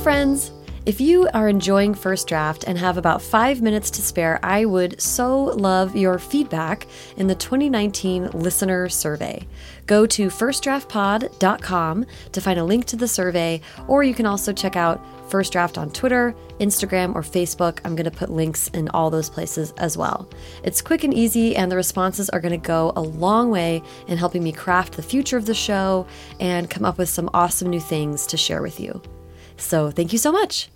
friends! 0.00 0.50
If 0.86 0.98
you 0.98 1.28
are 1.34 1.46
enjoying 1.46 1.92
First 1.92 2.26
Draft 2.26 2.64
and 2.64 2.78
have 2.78 2.96
about 2.96 3.20
five 3.20 3.60
minutes 3.60 3.90
to 3.90 4.02
spare, 4.02 4.40
I 4.42 4.64
would 4.64 4.98
so 4.98 5.44
love 5.44 5.94
your 5.94 6.18
feedback 6.18 6.86
in 7.18 7.26
the 7.26 7.34
2019 7.34 8.30
listener 8.30 8.88
survey. 8.88 9.46
Go 9.84 10.06
to 10.06 10.28
firstdraftpod.com 10.28 12.06
to 12.32 12.40
find 12.40 12.58
a 12.58 12.64
link 12.64 12.86
to 12.86 12.96
the 12.96 13.06
survey, 13.06 13.60
or 13.88 14.02
you 14.02 14.14
can 14.14 14.24
also 14.24 14.54
check 14.54 14.74
out 14.74 15.04
First 15.30 15.52
Draft 15.52 15.76
on 15.76 15.90
Twitter, 15.90 16.34
Instagram, 16.60 17.14
or 17.14 17.20
Facebook. 17.20 17.80
I'm 17.84 17.94
going 17.94 18.10
to 18.10 18.10
put 18.10 18.30
links 18.30 18.68
in 18.68 18.88
all 18.88 19.10
those 19.10 19.28
places 19.28 19.72
as 19.76 19.98
well. 19.98 20.30
It's 20.64 20.80
quick 20.80 21.04
and 21.04 21.12
easy, 21.12 21.56
and 21.56 21.70
the 21.70 21.76
responses 21.76 22.30
are 22.30 22.40
going 22.40 22.58
to 22.58 22.66
go 22.66 22.94
a 22.96 23.02
long 23.02 23.50
way 23.50 23.82
in 24.08 24.16
helping 24.16 24.42
me 24.42 24.52
craft 24.52 24.94
the 24.94 25.02
future 25.02 25.36
of 25.36 25.44
the 25.44 25.54
show 25.54 26.06
and 26.40 26.70
come 26.70 26.86
up 26.86 26.96
with 26.96 27.10
some 27.10 27.28
awesome 27.34 27.68
new 27.68 27.80
things 27.80 28.26
to 28.28 28.38
share 28.38 28.62
with 28.62 28.80
you. 28.80 29.02
So 29.60 29.90
thank 29.90 30.12
you 30.12 30.18
so 30.18 30.32
much. 30.32 30.70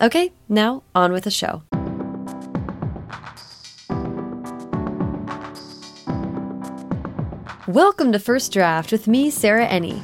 Okay, 0.00 0.32
now 0.48 0.82
on 0.94 1.12
with 1.12 1.24
the 1.24 1.30
show. 1.30 1.62
Welcome 7.66 8.12
to 8.12 8.20
First 8.20 8.52
Draft 8.52 8.92
with 8.92 9.08
me, 9.08 9.30
Sarah 9.30 9.66
Enni. 9.66 10.00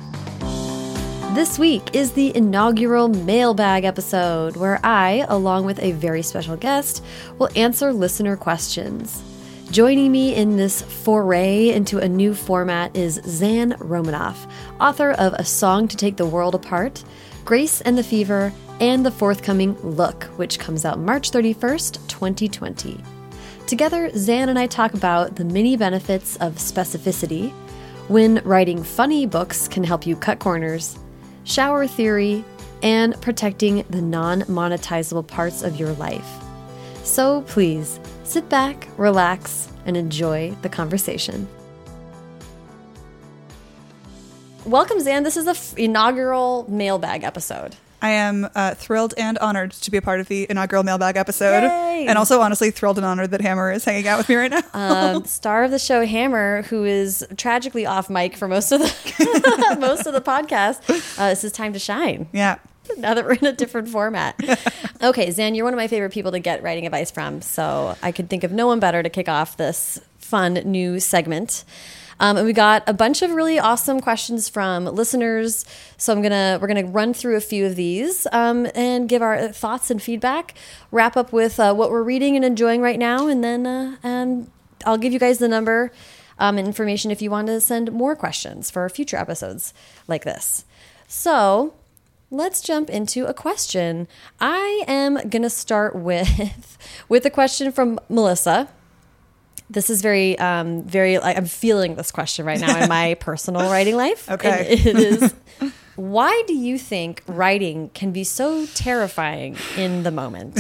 This 1.35 1.59
week 1.59 1.95
is 1.95 2.13
the 2.13 2.35
inaugural 2.37 3.09
mailbag 3.09 3.85
episode 3.85 4.57
where 4.57 4.81
I, 4.83 5.25
along 5.29 5.65
with 5.65 5.79
a 5.81 5.93
very 5.93 6.23
special 6.23 6.57
guest, 6.57 7.05
will 7.39 7.51
answer 7.55 7.93
listener 7.93 8.37
questions. 8.37 9.23
Joining 9.71 10.11
me 10.11 10.35
in 10.35 10.57
this 10.57 10.83
foray 10.83 11.71
into 11.71 11.99
a 11.99 12.09
new 12.09 12.35
format 12.35 12.95
is 12.97 13.21
Zan 13.27 13.77
Romanoff, 13.79 14.47
author 14.81 15.13
of 15.13 15.33
A 15.35 15.45
Song 15.45 15.87
to 15.89 15.97
Take 15.97 16.17
the 16.17 16.27
World 16.27 16.55
Apart, 16.55 17.05
Grace 17.45 17.81
and 17.81 17.99
the 17.99 18.05
Fever, 18.05 18.53
and 18.81 19.05
the 19.05 19.11
forthcoming 19.11 19.75
Look, 19.83 20.25
which 20.37 20.59
comes 20.59 20.85
out 20.85 20.99
March 20.99 21.31
31st, 21.31 22.07
2020. 22.07 23.03
Together, 23.67 24.11
Zan 24.17 24.49
and 24.49 24.59
I 24.59 24.67
talk 24.67 24.95
about 24.95 25.35
the 25.35 25.45
many 25.45 25.77
benefits 25.77 26.37
of 26.37 26.55
specificity, 26.55 27.51
when 28.09 28.41
writing 28.45 28.83
funny 28.83 29.27
books 29.27 29.67
can 29.67 29.83
help 29.83 30.07
you 30.07 30.15
cut 30.15 30.39
corners, 30.39 30.99
shower 31.45 31.87
theory, 31.87 32.45
and 32.83 33.21
protecting 33.21 33.85
the 33.91 34.03
non 34.03 34.43
monetizable 34.43 35.27
parts 35.27 35.63
of 35.63 35.79
your 35.79 35.93
life. 35.95 36.29
So 37.03 37.43
please 37.43 37.99
sit 38.25 38.49
back, 38.49 38.89
relax, 38.97 39.69
and 39.85 39.97
enjoy 39.97 40.55
the 40.63 40.69
conversation. 40.69 41.49
Welcome, 44.65 45.01
Zan. 45.01 45.25
This 45.25 45.37
is 45.37 45.45
the 45.45 45.83
inaugural 45.83 46.67
mailbag 46.69 47.25
episode. 47.25 47.75
I 48.01 48.11
am 48.11 48.49
uh, 48.55 48.75
thrilled 48.75 49.13
and 49.17 49.37
honored 49.39 49.73
to 49.73 49.91
be 49.91 49.97
a 49.97 50.03
part 50.03 50.21
of 50.21 50.29
the 50.29 50.47
inaugural 50.49 50.83
mailbag 50.85 51.17
episode. 51.17 51.63
Yay! 51.63 52.07
And 52.09 52.17
also, 52.17 52.41
honestly, 52.41 52.71
thrilled 52.71 52.97
and 52.97 53.05
honored 53.05 53.31
that 53.33 53.41
Hammer 53.41 53.71
is 53.73 53.85
hanging 53.85 54.07
out 54.09 54.19
with 54.19 54.29
me 54.29 54.37
right 54.37 54.51
now. 54.51 54.63
um, 54.75 55.25
star 55.27 55.65
of 55.65 55.71
the 55.73 55.79
show, 55.79 56.05
Hammer, 56.07 56.63
who 56.63 56.85
is 56.85 57.27
tragically 57.37 57.87
off 57.87 58.09
mic 58.09 58.37
for 58.37 58.47
most 58.49 58.71
of 58.73 58.81
the 58.81 59.77
most 59.81 60.07
of 60.07 60.15
the 60.15 60.21
podcast. 60.21 60.81
Uh, 61.19 61.31
this 61.31 61.45
is 61.45 61.53
time 61.53 61.73
to 61.73 61.79
shine. 61.79 62.29
yeah. 62.33 62.59
Now 62.99 63.15
that 63.15 63.25
we're 63.25 63.35
in 63.35 63.47
a 63.47 63.53
different 63.53 63.89
format. 63.89 64.39
okay, 65.03 65.31
Zan, 65.31 65.55
you're 65.55 65.65
one 65.65 65.73
of 65.73 65.79
my 65.79 65.87
favorite 65.87 66.13
people 66.13 66.33
to 66.33 66.41
get 66.41 66.63
writing 66.63 66.85
advice 66.85 67.11
from, 67.13 67.41
so 67.41 67.97
I 68.03 68.11
could 68.11 68.29
think 68.29 68.43
of 68.45 68.51
no 68.53 68.67
one 68.67 68.81
better 68.81 69.03
to 69.03 69.09
kick 69.09 69.29
off 69.29 69.57
this 69.57 70.01
fun 70.19 70.55
new 70.55 70.99
segment. 70.99 71.65
Um, 72.23 72.37
and 72.37 72.47
we 72.47 72.53
got 72.53 72.89
a 72.89 72.93
bunch 72.93 73.21
of 73.21 73.33
really 73.33 73.59
awesome 73.59 73.99
questions 73.99 74.49
from 74.49 74.85
listeners. 74.85 75.65
So 75.97 76.13
I'm 76.13 76.23
gonna 76.23 76.57
we're 76.63 76.69
gonna 76.69 76.87
run 76.87 77.13
through 77.13 77.37
a 77.37 77.41
few 77.41 77.67
of 77.67 77.75
these 77.75 78.29
um, 78.31 78.69
and 78.77 79.09
give 79.09 79.23
our 79.23 79.49
thoughts 79.49 79.91
and 79.91 80.01
feedback. 80.01 80.55
Wrap 80.93 81.17
up 81.17 81.33
with 81.33 81.59
uh, 81.59 81.75
what 81.75 81.91
we're 81.91 82.05
reading 82.05 82.37
and 82.37 82.45
enjoying 82.45 82.81
right 82.81 82.99
now, 82.99 83.27
and 83.27 83.43
then 83.43 83.67
uh, 83.67 83.97
and 84.05 84.49
I'll 84.87 84.99
give 84.99 85.13
you 85.13 85.19
guys 85.19 85.39
the 85.39 85.49
number 85.49 85.91
um, 86.39 86.59
and 86.59 86.67
information 86.67 87.11
if 87.11 87.21
you 87.21 87.29
want 87.29 87.49
to 87.49 87.61
send 87.61 87.91
more 87.91 88.15
questions 88.15 88.71
for 88.71 88.89
future 88.89 89.17
episodes 89.17 89.75
like 90.07 90.23
this. 90.23 90.65
So 91.09 91.75
let's 92.31 92.61
jump 92.61 92.89
into 92.89 93.27
a 93.27 93.35
question. 93.35 94.07
I 94.41 94.85
am 94.87 95.29
gonna 95.29 95.51
start 95.51 95.97
with 95.97 96.79
with 97.09 97.27
a 97.27 97.31
question 97.31 97.73
from 97.73 97.99
Melissa 98.09 98.69
this 99.73 99.91
is 99.91 100.03
very 100.03 100.39
um 100.39 100.83
very 100.85 101.19
like 101.19 101.37
i'm 101.37 101.47
feeling 101.47 101.95
this 101.97 102.11
question 102.11 102.45
right 102.47 102.61
now 102.61 102.79
in 102.83 102.89
my 102.89 103.15
personal 103.21 103.71
writing 103.71 103.97
life 103.97 104.31
Okay. 104.31 104.67
And 104.71 104.87
it 104.87 104.97
is 104.97 105.35
why 105.97 106.43
do 106.47 106.55
you 106.55 106.79
think 106.79 107.23
writing 107.27 107.91
can 107.95 108.13
be 108.13 108.25
so 108.25 108.67
terrifying 108.75 109.57
in 109.77 110.03
the 110.05 110.11
moment 110.11 110.59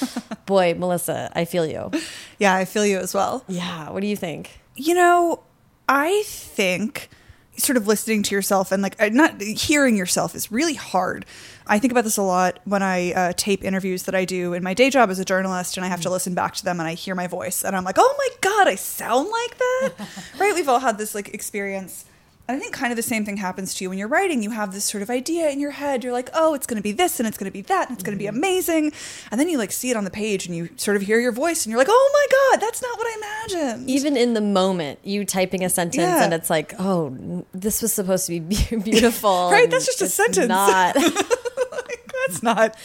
boy 0.46 0.74
melissa 0.78 1.30
i 1.34 1.44
feel 1.44 1.66
you 1.66 1.90
Yeah, 2.38 2.54
I 2.54 2.64
feel 2.64 2.84
you 2.86 2.98
as 2.98 3.12
well. 3.14 3.44
yeah 3.48 3.90
what 3.90 4.00
do 4.00 4.06
you 4.06 4.16
think 4.16 4.50
You 4.76 4.94
know, 4.94 5.42
I 5.88 6.22
think 6.26 7.08
sort 7.56 7.76
of 7.76 7.86
listening 7.86 8.22
to 8.24 8.34
yourself 8.34 8.72
and 8.72 8.82
like 8.82 9.00
uh, 9.00 9.08
not 9.10 9.40
hearing 9.40 9.96
yourself 9.96 10.34
is 10.34 10.50
really 10.50 10.74
hard. 10.74 11.24
I 11.66 11.78
think 11.78 11.92
about 11.92 12.04
this 12.04 12.16
a 12.16 12.22
lot 12.22 12.58
when 12.64 12.82
I 12.82 13.12
uh, 13.12 13.32
tape 13.36 13.64
interviews 13.64 14.02
that 14.04 14.14
I 14.14 14.24
do 14.24 14.52
in 14.52 14.62
my 14.62 14.74
day 14.74 14.90
job 14.90 15.10
as 15.10 15.18
a 15.18 15.24
journalist, 15.24 15.76
and 15.76 15.84
I 15.84 15.88
have 15.88 16.02
to 16.02 16.10
listen 16.10 16.34
back 16.34 16.54
to 16.56 16.64
them 16.64 16.78
and 16.78 16.88
I 16.88 16.94
hear 16.94 17.14
my 17.14 17.26
voice, 17.26 17.64
and 17.64 17.74
I'm 17.74 17.84
like, 17.84 17.96
oh 17.98 18.14
my 18.18 18.28
god, 18.40 18.68
I 18.68 18.74
sound 18.74 19.28
like 19.30 19.58
that, 19.58 19.92
right? 20.38 20.54
We've 20.54 20.68
all 20.68 20.80
had 20.80 20.98
this 20.98 21.14
like 21.14 21.32
experience. 21.32 22.04
I 22.46 22.58
think 22.58 22.74
kind 22.74 22.92
of 22.92 22.96
the 22.96 23.02
same 23.02 23.24
thing 23.24 23.38
happens 23.38 23.74
to 23.74 23.84
you 23.84 23.88
when 23.88 23.98
you're 23.98 24.08
writing. 24.08 24.42
You 24.42 24.50
have 24.50 24.74
this 24.74 24.84
sort 24.84 25.00
of 25.02 25.08
idea 25.08 25.48
in 25.48 25.60
your 25.60 25.70
head. 25.70 26.04
You're 26.04 26.12
like, 26.12 26.28
oh, 26.34 26.52
it's 26.52 26.66
going 26.66 26.76
to 26.76 26.82
be 26.82 26.92
this 26.92 27.18
and 27.18 27.26
it's 27.26 27.38
going 27.38 27.50
to 27.50 27.52
be 27.52 27.62
that 27.62 27.88
and 27.88 27.96
it's 27.96 28.02
going 28.02 28.16
to 28.16 28.22
be 28.22 28.28
mm-hmm. 28.28 28.36
amazing. 28.36 28.92
And 29.30 29.40
then 29.40 29.48
you 29.48 29.56
like 29.56 29.72
see 29.72 29.90
it 29.90 29.96
on 29.96 30.04
the 30.04 30.10
page 30.10 30.46
and 30.46 30.54
you 30.54 30.68
sort 30.76 30.98
of 30.98 31.02
hear 31.02 31.18
your 31.18 31.32
voice 31.32 31.64
and 31.64 31.70
you're 31.70 31.78
like, 31.78 31.88
oh 31.90 32.10
my 32.12 32.26
God, 32.58 32.60
that's 32.60 32.82
not 32.82 32.98
what 32.98 33.06
I 33.06 33.48
imagined. 33.54 33.88
even 33.88 34.16
in 34.18 34.34
the 34.34 34.42
moment 34.42 34.98
you 35.04 35.24
typing 35.24 35.64
a 35.64 35.70
sentence 35.70 36.02
Yeah. 36.02 36.22
and 36.22 36.34
it's 36.34 36.50
like 36.50 36.74
oh 36.78 37.44
this 37.52 37.80
was 37.80 37.92
supposed 37.94 38.26
to 38.26 38.32
be 38.32 38.40
be- 38.40 38.76
beautiful 38.90 39.48
Right, 39.50 39.70
that's 39.70 39.86
just 39.86 40.02
a 40.02 40.08
sentence. 40.08 40.48
not 40.48 40.94
that's 42.26 42.42
not. 42.42 42.76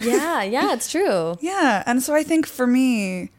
yeah 0.00 0.42
yeah 0.42 0.72
it's 0.72 0.90
true 0.90 1.36
Yeah. 1.40 1.82
And 1.86 2.02
so 2.02 2.14
I 2.14 2.22
think 2.22 2.46
for 2.46 2.66
me, 2.66 3.30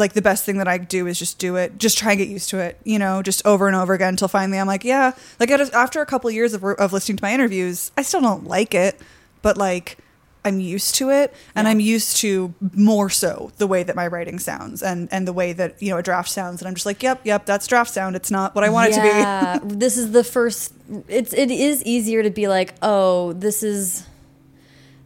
like 0.00 0.14
the 0.14 0.22
best 0.22 0.44
thing 0.44 0.58
that 0.58 0.68
I 0.68 0.78
do 0.78 1.06
is 1.06 1.18
just 1.18 1.38
do 1.38 1.56
it, 1.56 1.78
just 1.78 1.98
try 1.98 2.12
and 2.12 2.18
get 2.18 2.28
used 2.28 2.50
to 2.50 2.58
it, 2.58 2.80
you 2.84 2.98
know, 2.98 3.22
just 3.22 3.46
over 3.46 3.66
and 3.66 3.76
over 3.76 3.94
again 3.94 4.10
until 4.10 4.28
finally 4.28 4.58
I'm 4.58 4.66
like, 4.66 4.84
yeah. 4.84 5.12
Like 5.38 5.50
after 5.50 6.00
a 6.00 6.06
couple 6.06 6.28
of 6.28 6.34
years 6.34 6.54
of, 6.54 6.64
of 6.64 6.92
listening 6.92 7.18
to 7.18 7.24
my 7.24 7.32
interviews, 7.32 7.92
I 7.96 8.02
still 8.02 8.20
don't 8.20 8.46
like 8.46 8.74
it, 8.74 9.00
but 9.42 9.56
like 9.56 9.98
I'm 10.44 10.58
used 10.58 10.94
to 10.96 11.10
it 11.10 11.34
and 11.54 11.68
I'm 11.68 11.80
used 11.80 12.16
to 12.18 12.54
more 12.74 13.10
so 13.10 13.52
the 13.58 13.66
way 13.66 13.82
that 13.82 13.94
my 13.94 14.06
writing 14.06 14.38
sounds 14.38 14.82
and, 14.82 15.08
and 15.12 15.28
the 15.28 15.32
way 15.32 15.52
that, 15.52 15.82
you 15.82 15.90
know, 15.90 15.98
a 15.98 16.02
draft 16.02 16.30
sounds. 16.30 16.62
And 16.62 16.68
I'm 16.68 16.74
just 16.74 16.86
like, 16.86 17.02
yep, 17.02 17.20
yep, 17.24 17.44
that's 17.44 17.66
draft 17.66 17.92
sound. 17.92 18.16
It's 18.16 18.30
not 18.30 18.54
what 18.54 18.64
I 18.64 18.70
want 18.70 18.92
it 18.92 18.94
to 18.94 19.60
be. 19.68 19.74
this 19.76 19.98
is 19.98 20.12
the 20.12 20.24
first. 20.24 20.72
It's 21.08 21.34
it 21.34 21.50
is 21.50 21.84
easier 21.84 22.22
to 22.22 22.30
be 22.30 22.48
like, 22.48 22.74
oh, 22.80 23.34
this 23.34 23.62
is 23.62 24.06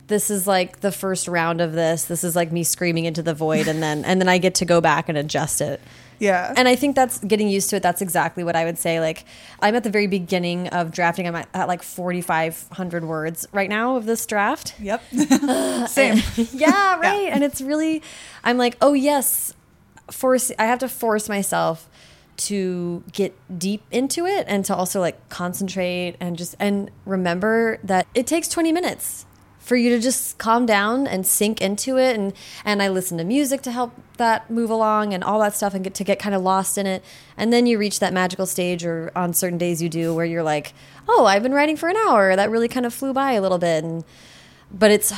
this 0.06 0.30
is 0.30 0.46
like 0.46 0.80
the 0.80 0.92
first 0.92 1.28
round 1.28 1.60
of 1.60 1.72
this. 1.72 2.04
This 2.04 2.24
is 2.24 2.36
like 2.36 2.52
me 2.52 2.64
screaming 2.64 3.04
into 3.04 3.22
the 3.22 3.34
void, 3.34 3.68
and 3.68 3.82
then 3.82 4.04
and 4.04 4.20
then 4.20 4.28
I 4.28 4.38
get 4.38 4.54
to 4.56 4.64
go 4.64 4.80
back 4.80 5.08
and 5.08 5.16
adjust 5.16 5.60
it. 5.60 5.80
Yeah. 6.18 6.54
And 6.56 6.68
I 6.68 6.76
think 6.76 6.94
that's 6.94 7.18
getting 7.18 7.48
used 7.48 7.70
to 7.70 7.76
it. 7.76 7.82
That's 7.82 8.00
exactly 8.00 8.44
what 8.44 8.56
I 8.56 8.64
would 8.64 8.78
say. 8.78 9.00
Like 9.00 9.24
I'm 9.60 9.74
at 9.74 9.84
the 9.84 9.90
very 9.90 10.06
beginning 10.06 10.68
of 10.68 10.90
drafting. 10.90 11.26
I'm 11.26 11.34
at, 11.34 11.48
at 11.54 11.68
like 11.68 11.82
4,500 11.82 13.04
words 13.04 13.46
right 13.52 13.68
now 13.68 13.96
of 13.96 14.06
this 14.06 14.24
draft. 14.26 14.74
yep. 14.80 15.02
Same. 15.88 16.22
yeah, 16.52 16.98
right. 16.98 17.28
And 17.32 17.42
it's 17.42 17.60
really, 17.60 18.02
I'm 18.42 18.58
like, 18.58 18.76
oh 18.80 18.92
yes, 18.92 19.54
force. 20.10 20.50
I 20.58 20.66
have 20.66 20.78
to 20.80 20.88
force 20.88 21.28
myself 21.28 21.88
to 22.36 23.04
get 23.12 23.34
deep 23.56 23.82
into 23.90 24.26
it 24.26 24.44
and 24.48 24.64
to 24.64 24.74
also 24.74 25.00
like 25.00 25.28
concentrate 25.28 26.16
and 26.18 26.36
just 26.36 26.56
and 26.58 26.90
remember 27.04 27.78
that 27.84 28.08
it 28.12 28.26
takes 28.26 28.48
20 28.48 28.72
minutes 28.72 29.24
for 29.64 29.76
you 29.76 29.88
to 29.88 29.98
just 29.98 30.36
calm 30.36 30.66
down 30.66 31.06
and 31.06 31.26
sink 31.26 31.62
into 31.62 31.96
it 31.96 32.16
and 32.16 32.34
and 32.64 32.82
I 32.82 32.88
listen 32.88 33.16
to 33.18 33.24
music 33.24 33.62
to 33.62 33.72
help 33.72 33.94
that 34.18 34.50
move 34.50 34.68
along 34.68 35.14
and 35.14 35.24
all 35.24 35.40
that 35.40 35.54
stuff 35.54 35.72
and 35.74 35.82
get 35.82 35.94
to 35.94 36.04
get 36.04 36.18
kind 36.18 36.34
of 36.34 36.42
lost 36.42 36.76
in 36.76 36.86
it 36.86 37.02
and 37.36 37.52
then 37.52 37.66
you 37.66 37.78
reach 37.78 37.98
that 38.00 38.12
magical 38.12 38.44
stage 38.44 38.84
or 38.84 39.10
on 39.16 39.32
certain 39.32 39.58
days 39.58 39.80
you 39.80 39.88
do 39.88 40.14
where 40.14 40.26
you're 40.26 40.42
like 40.42 40.74
oh 41.08 41.24
I've 41.24 41.42
been 41.42 41.54
writing 41.54 41.76
for 41.76 41.88
an 41.88 41.96
hour 41.96 42.36
that 42.36 42.50
really 42.50 42.68
kind 42.68 42.84
of 42.84 42.92
flew 42.92 43.14
by 43.14 43.32
a 43.32 43.40
little 43.40 43.58
bit 43.58 43.82
and 43.82 44.04
but 44.70 44.90
it's 44.90 45.12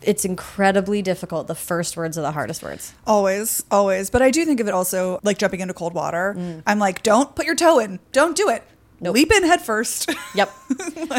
it's 0.00 0.24
incredibly 0.24 1.02
difficult. 1.02 1.46
The 1.46 1.54
first 1.54 1.96
words 1.96 2.16
are 2.16 2.22
the 2.22 2.32
hardest 2.32 2.62
words. 2.62 2.94
Always, 3.06 3.62
always. 3.70 4.08
But 4.08 4.22
I 4.22 4.30
do 4.30 4.46
think 4.46 4.58
of 4.58 4.68
it 4.68 4.74
also 4.74 5.20
like 5.22 5.36
jumping 5.36 5.60
into 5.60 5.74
cold 5.74 5.92
water. 5.92 6.34
Mm. 6.36 6.62
I'm 6.66 6.78
like, 6.78 7.02
don't 7.02 7.34
put 7.36 7.44
your 7.44 7.54
toe 7.54 7.78
in. 7.78 8.00
Don't 8.12 8.36
do 8.36 8.48
it. 8.48 8.64
Leap 9.10 9.32
in 9.32 9.42
head 9.44 9.60
first. 9.60 10.10
Yep, 10.34 10.50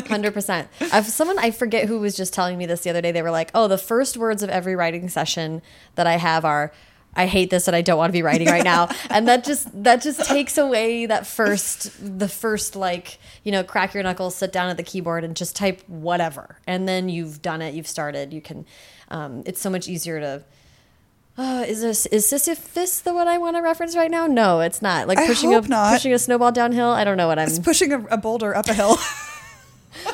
hundred 0.08 0.34
percent. 0.34 0.70
I've 0.92 1.06
someone 1.06 1.38
I 1.38 1.52
forget 1.52 1.88
who 1.88 2.00
was 2.00 2.16
just 2.16 2.34
telling 2.34 2.58
me 2.58 2.66
this 2.66 2.82
the 2.82 2.90
other 2.90 3.02
day. 3.02 3.12
They 3.12 3.22
were 3.22 3.30
like, 3.30 3.52
"Oh, 3.54 3.68
the 3.68 3.78
first 3.78 4.18
words 4.18 4.42
of 4.42 4.50
every 4.50 4.76
writing 4.76 5.08
session 5.08 5.62
that 5.96 6.08
I 6.08 6.18
have 6.18 6.46
are." 6.46 6.72
I 7.16 7.28
hate 7.28 7.52
this 7.52 7.68
and 7.68 7.76
I 7.76 7.84
don't 7.84 8.00
want 8.00 8.10
to 8.10 8.14
be 8.14 8.24
writing 8.24 8.48
right 8.48 8.64
now. 8.64 8.90
and 9.12 9.28
that 9.28 9.44
just 9.44 9.68
that 9.84 10.02
just 10.02 10.26
takes 10.26 10.58
away 10.58 11.06
that 11.06 11.28
first 11.28 11.92
the 12.02 12.28
first 12.28 12.76
like, 12.76 13.20
you 13.44 13.52
know, 13.52 13.64
crack 13.64 13.94
your 13.94 14.02
knuckles, 14.02 14.36
sit 14.36 14.52
down 14.52 14.70
at 14.70 14.78
the 14.78 14.84
keyboard 14.84 15.24
and 15.24 15.36
just 15.36 15.56
type 15.56 15.88
whatever. 15.88 16.58
And 16.66 16.88
then 16.88 17.10
you've 17.10 17.44
done 17.44 17.62
it, 17.62 17.76
you've 17.76 17.88
started. 17.88 18.34
You 18.34 18.42
can 18.42 18.66
um, 19.10 19.44
it's 19.46 19.62
so 19.62 19.70
much 19.70 19.88
easier 19.88 20.20
to 20.20 20.44
uh, 21.38 21.66
is 21.68 21.82
this 21.82 22.06
is 22.08 22.28
Sisyphus 22.28 23.00
the 23.02 23.14
one 23.14 23.28
I 23.28 23.38
want 23.38 23.56
to 23.56 23.62
reference 23.62 23.96
right 23.96 24.12
now? 24.12 24.28
No, 24.28 24.62
it's 24.62 24.82
not. 24.82 25.08
Like 25.08 25.18
I 25.18 25.28
pushing 25.28 25.52
hope 25.52 25.66
a 25.66 25.70
not. 25.70 25.94
pushing 25.94 26.14
a 26.14 26.20
snowball 26.20 26.52
downhill. 26.52 26.90
I 26.90 27.04
don't 27.04 27.18
know 27.18 27.28
what 27.28 27.40
I'm. 27.40 27.48
It's 27.48 27.60
pushing 27.60 27.92
a, 27.94 28.04
a 28.06 28.18
boulder 28.18 28.56
up 28.56 28.68
a 28.68 28.74
hill. 28.74 28.98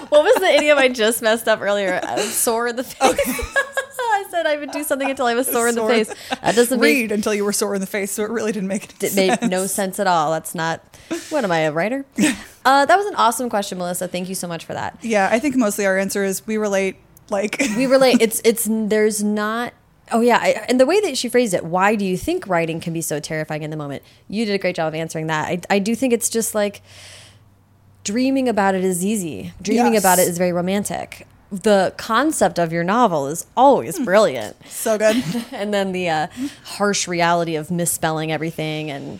What 0.09 0.23
was 0.23 0.35
the 0.35 0.55
idiom 0.55 0.77
I 0.77 0.89
just 0.89 1.21
messed 1.21 1.47
up 1.47 1.61
earlier? 1.61 2.01
Uh, 2.03 2.17
sore 2.17 2.67
in 2.67 2.75
the 2.75 2.83
face. 2.83 2.99
I 4.11 4.25
said 4.29 4.45
I 4.45 4.57
would 4.57 4.71
do 4.71 4.83
something 4.83 5.09
until 5.09 5.25
I 5.25 5.35
was 5.35 5.47
sore 5.47 5.67
in 5.69 5.75
the 5.75 5.81
Sore 5.81 5.89
face. 5.89 6.13
That 6.41 6.55
doesn't 6.55 6.79
make 6.79 6.95
Read 6.95 7.11
until 7.11 7.33
you 7.33 7.45
were 7.45 7.53
sore 7.53 7.75
in 7.75 7.81
the 7.81 7.87
face, 7.87 8.11
so 8.11 8.23
it 8.23 8.29
really 8.29 8.51
didn't 8.51 8.67
make 8.67 9.01
it 9.01 9.15
made 9.15 9.41
no 9.49 9.67
sense 9.67 9.99
at 9.99 10.07
all. 10.07 10.31
That's 10.31 10.53
not. 10.53 10.81
What 11.29 11.43
am 11.43 11.51
I, 11.51 11.59
a 11.59 11.71
writer? 11.71 12.05
Uh, 12.65 12.85
that 12.85 12.97
was 12.97 13.05
an 13.07 13.15
awesome 13.15 13.49
question, 13.49 13.77
Melissa. 13.77 14.07
Thank 14.07 14.27
you 14.29 14.35
so 14.35 14.45
much 14.47 14.65
for 14.65 14.73
that. 14.73 14.95
Yeah, 15.01 15.29
I 15.31 15.39
think 15.39 15.55
mostly 15.55 15.85
our 15.87 15.97
answer 15.97 16.23
is 16.25 16.45
we 16.45 16.57
relate. 16.57 16.97
Like 17.29 17.57
We 17.75 17.85
relate. 17.87 18.21
It's 18.21 18.41
it's 18.43 18.67
there's 18.69 19.23
not. 19.23 19.73
Oh 20.11 20.21
yeah, 20.21 20.39
I, 20.41 20.65
and 20.67 20.79
the 20.79 20.85
way 20.85 20.99
that 21.01 21.17
she 21.17 21.29
phrased 21.29 21.53
it, 21.53 21.63
why 21.63 21.95
do 21.95 22.05
you 22.05 22.17
think 22.17 22.47
writing 22.47 22.79
can 22.79 22.93
be 22.93 23.01
so 23.01 23.19
terrifying 23.19 23.63
in 23.63 23.69
the 23.69 23.77
moment? 23.77 24.01
You 24.27 24.45
did 24.45 24.53
a 24.53 24.57
great 24.57 24.75
job 24.75 24.87
of 24.87 24.95
answering 24.95 25.27
that. 25.27 25.47
I 25.47 25.61
I 25.69 25.79
do 25.79 25.95
think 25.95 26.13
it's 26.13 26.29
just 26.29 26.55
like 26.55 26.81
dreaming 28.03 28.47
about 28.49 28.75
it 28.75 28.83
is 28.83 29.03
easy. 29.05 29.53
Dreaming 29.61 29.93
Yes. 29.93 30.01
about 30.03 30.19
it 30.19 30.27
is 30.27 30.37
very 30.37 30.53
romantic. 30.53 31.27
The 31.51 31.93
concept 31.97 32.59
of 32.59 32.71
your 32.71 32.83
novel 32.83 33.27
is 33.27 33.45
always 33.57 33.97
brilliant. 33.99 34.55
so 34.67 34.97
good. 34.97 35.23
and 35.51 35.73
then 35.73 35.91
the 35.91 36.09
uh, 36.09 36.27
harsh 36.63 37.07
reality 37.07 37.55
of 37.55 37.71
misspelling 37.71 38.31
everything 38.31 38.91
and 38.91 39.19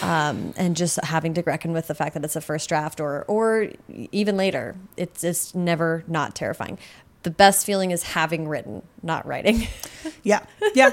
um, 0.00 0.54
and 0.56 0.76
just 0.76 0.98
having 1.04 1.34
to 1.34 1.42
reckon 1.42 1.72
with 1.72 1.88
the 1.88 1.94
fact 1.94 2.14
that 2.14 2.24
it's 2.24 2.36
a 2.36 2.40
first 2.40 2.68
draft 2.70 3.00
or 3.00 3.24
or 3.28 3.68
even 4.12 4.34
later 4.36 4.76
it's 4.96 5.22
it's 5.22 5.54
never 5.54 6.04
not 6.08 6.34
terrifying 6.34 6.78
the 7.24 7.30
best 7.30 7.66
feeling 7.66 7.90
is 7.90 8.02
having 8.02 8.46
written 8.48 8.82
not 9.02 9.26
writing 9.26 9.66
Yeah, 10.22 10.44
yeah. 10.74 10.92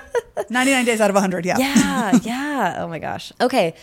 Ninety 0.50 0.72
nine 0.72 0.84
days 0.86 1.00
out 1.00 1.10
of 1.10 1.16
hundred. 1.16 1.46
Yeah. 1.46 1.58
yeah 1.58 2.20
yeah 2.24 2.76
oh 2.80 2.88
my 2.88 3.00
gosh 3.00 3.32
okay 3.40 3.76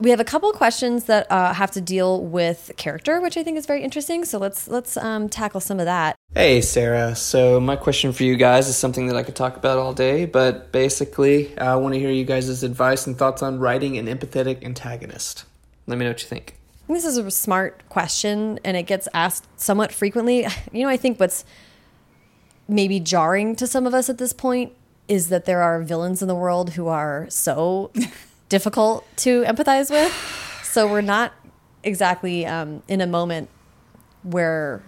we 0.00 0.10
have 0.10 0.20
a 0.20 0.24
couple 0.24 0.52
questions 0.52 1.04
that 1.04 1.26
uh, 1.30 1.52
have 1.52 1.72
to 1.72 1.80
deal 1.80 2.22
with 2.24 2.70
character 2.76 3.20
which 3.20 3.36
i 3.36 3.42
think 3.42 3.56
is 3.58 3.66
very 3.66 3.82
interesting 3.82 4.24
so 4.24 4.38
let's 4.38 4.68
let's 4.68 4.96
um, 4.96 5.28
tackle 5.28 5.60
some 5.60 5.80
of 5.80 5.86
that 5.86 6.14
Hey, 6.34 6.60
Sarah. 6.60 7.16
So, 7.16 7.58
my 7.58 7.74
question 7.74 8.12
for 8.12 8.22
you 8.22 8.36
guys 8.36 8.68
is 8.68 8.76
something 8.76 9.06
that 9.06 9.16
I 9.16 9.22
could 9.22 9.34
talk 9.34 9.56
about 9.56 9.78
all 9.78 9.94
day, 9.94 10.26
but 10.26 10.70
basically, 10.72 11.56
I 11.58 11.74
want 11.76 11.94
to 11.94 11.98
hear 11.98 12.10
you 12.10 12.26
guys' 12.26 12.62
advice 12.62 13.06
and 13.06 13.16
thoughts 13.16 13.42
on 13.42 13.58
writing 13.58 13.96
an 13.96 14.06
empathetic 14.06 14.62
antagonist. 14.62 15.46
Let 15.86 15.96
me 15.96 16.04
know 16.04 16.10
what 16.10 16.20
you 16.22 16.28
think. 16.28 16.57
This 16.88 17.04
is 17.04 17.18
a 17.18 17.30
smart 17.30 17.86
question 17.90 18.58
and 18.64 18.76
it 18.76 18.84
gets 18.84 19.08
asked 19.12 19.46
somewhat 19.60 19.92
frequently. 19.92 20.46
You 20.72 20.82
know, 20.82 20.88
I 20.88 20.96
think 20.96 21.20
what's 21.20 21.44
maybe 22.66 23.00
jarring 23.00 23.56
to 23.56 23.66
some 23.66 23.86
of 23.86 23.94
us 23.94 24.08
at 24.08 24.18
this 24.18 24.32
point 24.32 24.72
is 25.06 25.28
that 25.28 25.46
there 25.46 25.62
are 25.62 25.82
villains 25.82 26.20
in 26.22 26.28
the 26.28 26.34
world 26.34 26.70
who 26.74 26.88
are 26.88 27.26
so 27.30 27.90
difficult 28.48 29.04
to 29.16 29.42
empathize 29.44 29.90
with. 29.90 30.12
So 30.62 30.90
we're 30.90 31.00
not 31.00 31.32
exactly 31.82 32.44
um, 32.46 32.82
in 32.88 33.00
a 33.00 33.06
moment 33.06 33.48
where 34.22 34.82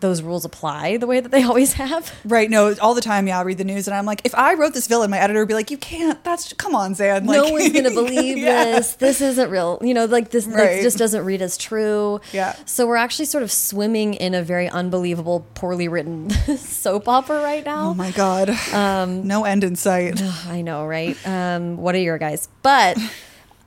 those 0.00 0.22
rules 0.22 0.44
apply 0.44 0.96
the 0.96 1.06
way 1.06 1.20
that 1.20 1.30
they 1.30 1.42
always 1.50 1.74
have. 1.74 2.14
Right. 2.24 2.48
No, 2.50 2.74
all 2.80 2.94
the 2.94 3.00
time. 3.00 3.26
Yeah, 3.26 3.38
I 3.38 3.42
read 3.42 3.58
the 3.58 3.64
news 3.64 3.88
and 3.88 3.96
I'm 3.96 4.06
like, 4.06 4.20
if 4.24 4.34
I 4.34 4.54
wrote 4.54 4.74
this 4.74 4.86
villain, 4.86 5.10
my 5.10 5.18
editor 5.18 5.40
would 5.40 5.48
be 5.48 5.54
like, 5.54 5.70
you 5.70 5.78
can't. 5.78 6.22
That's 6.24 6.52
come 6.54 6.74
on, 6.74 6.94
Zan. 6.94 7.26
Like, 7.26 7.36
no 7.36 7.50
one's 7.52 7.72
gonna 7.72 7.90
believe 8.02 8.38
Yeah. 8.38 8.64
this. 8.64 8.94
This 8.94 9.20
isn't 9.20 9.50
real. 9.50 9.78
You 9.82 9.94
know, 9.94 10.04
like 10.06 10.30
this, 10.30 10.46
Right. 10.46 10.74
like, 10.74 10.82
just 10.82 10.98
doesn't 10.98 11.24
read 11.24 11.42
as 11.42 11.56
true. 11.56 12.20
Yeah. 12.32 12.54
So 12.64 12.86
we're 12.86 12.96
actually 12.96 13.24
sort 13.26 13.42
of 13.42 13.50
swimming 13.52 14.14
in 14.14 14.34
a 14.34 14.42
very 14.42 14.68
unbelievable, 14.68 15.46
poorly 15.54 15.88
written 15.88 16.30
soap 16.56 17.08
opera 17.08 17.42
right 17.42 17.64
now. 17.64 17.88
Oh 17.90 17.94
my 17.94 18.10
god. 18.12 18.50
Um, 18.72 19.26
no 19.26 19.44
end 19.44 19.64
in 19.64 19.76
sight. 19.76 20.22
I 20.46 20.62
know, 20.62 20.86
right? 20.86 21.16
Um, 21.26 21.76
what 21.76 21.94
are 21.94 21.98
your 22.00 22.18
guys? 22.18 22.48
But 22.62 22.98